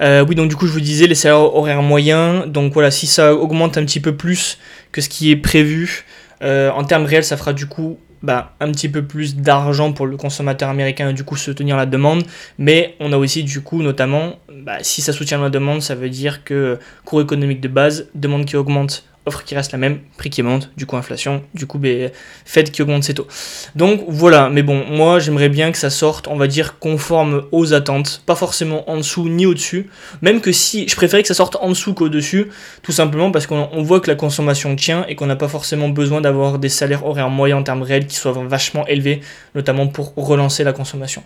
oui, 0.01 0.35
donc 0.35 0.49
du 0.49 0.55
coup, 0.55 0.67
je 0.67 0.71
vous 0.71 0.81
disais, 0.81 1.07
les 1.07 1.15
salaires 1.15 1.55
horaires 1.55 1.83
moyens, 1.83 2.47
donc 2.47 2.73
voilà, 2.73 2.91
si 2.91 3.07
ça 3.07 3.33
augmente 3.33 3.77
un 3.77 3.85
petit 3.85 3.99
peu 3.99 4.15
plus 4.15 4.57
que 4.91 5.01
ce 5.01 5.09
qui 5.09 5.31
est 5.31 5.35
prévu, 5.35 6.05
en 6.41 6.83
termes 6.83 7.05
réels, 7.05 7.23
ça 7.23 7.37
fera 7.37 7.53
du 7.53 7.67
coup 7.67 7.99
bah, 8.23 8.55
un 8.59 8.71
petit 8.71 8.89
peu 8.89 9.03
plus 9.03 9.35
d'argent 9.35 9.93
pour 9.93 10.07
le 10.07 10.17
consommateur 10.17 10.69
américain 10.69 11.09
et 11.09 11.13
du 11.13 11.23
coup 11.23 11.35
soutenir 11.35 11.77
la 11.77 11.85
demande. 11.85 12.23
Mais 12.57 12.95
on 12.99 13.13
a 13.13 13.17
aussi 13.17 13.43
du 13.43 13.61
coup 13.61 13.83
notamment, 13.83 14.39
bah, 14.51 14.77
si 14.81 15.01
ça 15.01 15.13
soutient 15.13 15.39
la 15.39 15.51
demande, 15.51 15.83
ça 15.83 15.93
veut 15.93 16.09
dire 16.09 16.43
que 16.43 16.79
cours 17.03 17.21
économique 17.21 17.61
de 17.61 17.67
base, 17.67 18.07
demande 18.15 18.45
qui 18.45 18.57
augmente 18.57 19.05
offre 19.25 19.43
qui 19.43 19.55
reste 19.55 19.71
la 19.71 19.77
même, 19.77 19.99
prix 20.17 20.29
qui 20.29 20.43
monte, 20.43 20.71
du 20.77 20.85
coup 20.85 20.95
inflation, 20.97 21.43
du 21.53 21.65
coup 21.65 21.77
ben, 21.77 22.11
Fed 22.45 22.71
qui 22.71 22.81
augmente 22.81 23.03
ses 23.03 23.13
taux. 23.13 23.27
Donc 23.75 24.03
voilà, 24.07 24.49
mais 24.49 24.63
bon, 24.63 24.83
moi 24.89 25.19
j'aimerais 25.19 25.49
bien 25.49 25.71
que 25.71 25.77
ça 25.77 25.89
sorte, 25.89 26.27
on 26.27 26.35
va 26.35 26.47
dire, 26.47 26.79
conforme 26.79 27.43
aux 27.51 27.73
attentes, 27.73 28.21
pas 28.25 28.35
forcément 28.35 28.89
en 28.89 28.97
dessous 28.97 29.27
ni 29.29 29.45
au-dessus, 29.45 29.89
même 30.21 30.41
que 30.41 30.51
si, 30.51 30.87
je 30.87 30.95
préférais 30.95 31.21
que 31.21 31.27
ça 31.27 31.33
sorte 31.33 31.57
en 31.61 31.69
dessous 31.69 31.93
qu'au-dessus, 31.93 32.47
tout 32.83 32.91
simplement 32.91 33.31
parce 33.31 33.47
qu'on 33.47 33.83
voit 33.83 33.99
que 33.99 34.09
la 34.09 34.15
consommation 34.15 34.75
tient 34.75 35.05
et 35.07 35.15
qu'on 35.15 35.25
n'a 35.25 35.35
pas 35.35 35.47
forcément 35.47 35.89
besoin 35.89 36.21
d'avoir 36.21 36.59
des 36.59 36.69
salaires 36.69 37.05
horaires 37.05 37.29
moyens 37.29 37.59
en 37.59 37.63
termes 37.63 37.81
réels 37.83 38.07
qui 38.07 38.15
soient 38.15 38.33
vachement 38.47 38.85
élevés, 38.87 39.21
notamment 39.55 39.87
pour 39.87 40.13
relancer 40.15 40.63
la 40.63 40.73
consommation. 40.73 41.23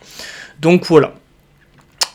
Donc 0.59 0.85
voilà. 0.85 1.13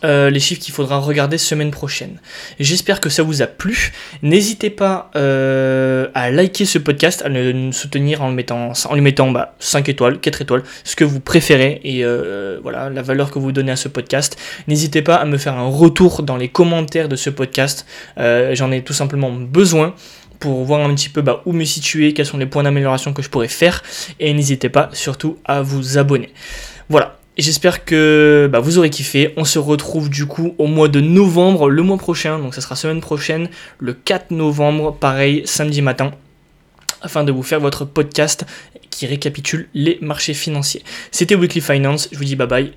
Euh, 0.05 0.29
les 0.29 0.40
chiffres 0.40 0.61
qu'il 0.61 0.75
faudra 0.75 0.99
regarder 0.99 1.38
semaine 1.38 1.71
prochaine. 1.71 2.21
J'espère 2.61 3.01
que 3.01 3.09
ça 3.09 3.23
vous 3.23 3.40
a 3.40 3.47
plu. 3.47 3.93
N'hésitez 4.23 4.69
pas 4.69 5.11
euh, 5.17 6.09
à 6.14 6.31
liker 6.31 6.67
ce 6.67 6.79
podcast, 6.79 7.23
à 7.25 7.29
le 7.31 7.73
soutenir 7.73 8.23
en, 8.23 8.29
le 8.29 8.35
mettant, 8.35 8.73
en 8.85 8.95
lui 8.95 9.01
mettant 9.01 9.31
bah, 9.31 9.55
5 9.61 9.88
étoiles, 9.88 10.21
4 10.21 10.43
étoiles, 10.43 10.62
ce 10.85 10.95
que 10.95 11.05
vous 11.05 11.21
préférez 11.21 11.81
et 11.85 12.05
euh, 12.05 12.59
voilà 12.62 12.90
la 12.90 13.03
valeur 13.03 13.31
que 13.31 13.38
vous 13.38 13.51
donnez 13.51 13.73
à 13.73 13.77
ce 13.77 13.88
podcast. 13.88 14.37
N'hésitez 14.69 15.01
pas 15.01 15.17
à 15.17 15.25
me 15.25 15.38
faire 15.38 15.55
un 15.55 15.69
retour 15.69 16.23
dans 16.23 16.37
les 16.37 16.49
commentaires 16.49 17.09
de 17.09 17.17
ce 17.17 17.31
podcast. 17.31 17.87
J'en 18.17 18.71
ai 18.73 18.83
tout 18.83 18.93
simplement 18.93 19.33
besoin 19.33 19.95
pour 20.38 20.64
voir 20.64 20.87
un 20.87 20.95
petit 20.95 21.09
peu 21.09 21.23
bah, 21.23 21.40
où 21.47 21.53
me 21.53 21.64
situer, 21.64 22.12
quels 22.12 22.27
sont 22.27 22.37
les 22.37 22.47
points 22.47 22.64
d'amélioration 22.64 23.14
que 23.14 23.23
je 23.23 23.31
pourrais 23.31 23.49
faire. 23.49 23.83
Et 24.21 24.35
n'hésitez 24.35 24.69
pas 24.69 24.90
surtout 24.93 25.38
à 25.45 25.62
vous 25.62 25.97
abonner. 25.97 26.31
Voilà, 26.90 27.17
J'espère 27.37 27.85
que 27.85 28.49
bah, 28.51 28.61
vous 28.61 28.79
aurez 28.79 28.90
kiffé. 28.90 29.35
On 29.37 29.44
se 29.44 29.59
retrouve 29.59 30.09
du 30.09 30.27
coup 30.27 30.55
au 30.59 30.66
mois 30.66 30.88
de 30.88 31.01
novembre, 31.01 31.68
le 31.68 31.83
mois 31.83 31.99
prochain, 31.99 32.38
donc 32.38 32.55
ça 32.55 32.61
sera 32.61 32.77
semaine 32.77 33.01
prochaine, 33.01 33.49
le 33.79 33.92
4 33.92 34.31
novembre, 34.31 34.94
pareil, 34.94 35.42
samedi 35.44 35.83
matin, 35.83 36.12
afin 37.03 37.25
de 37.25 37.33
vous 37.33 37.42
faire 37.42 37.61
votre 37.61 37.85
podcast 37.85 38.44
qui 38.90 39.07
récapitule 39.07 39.68
les 39.75 39.99
marchés 40.01 40.35
financiers. 40.35 40.85
C'était 41.11 41.35
Weekly 41.35 41.61
Finance, 41.61 42.09
je 42.12 42.18
vous 42.18 42.25
dis 42.25 42.37
bye 42.37 42.47
bye 42.47 42.73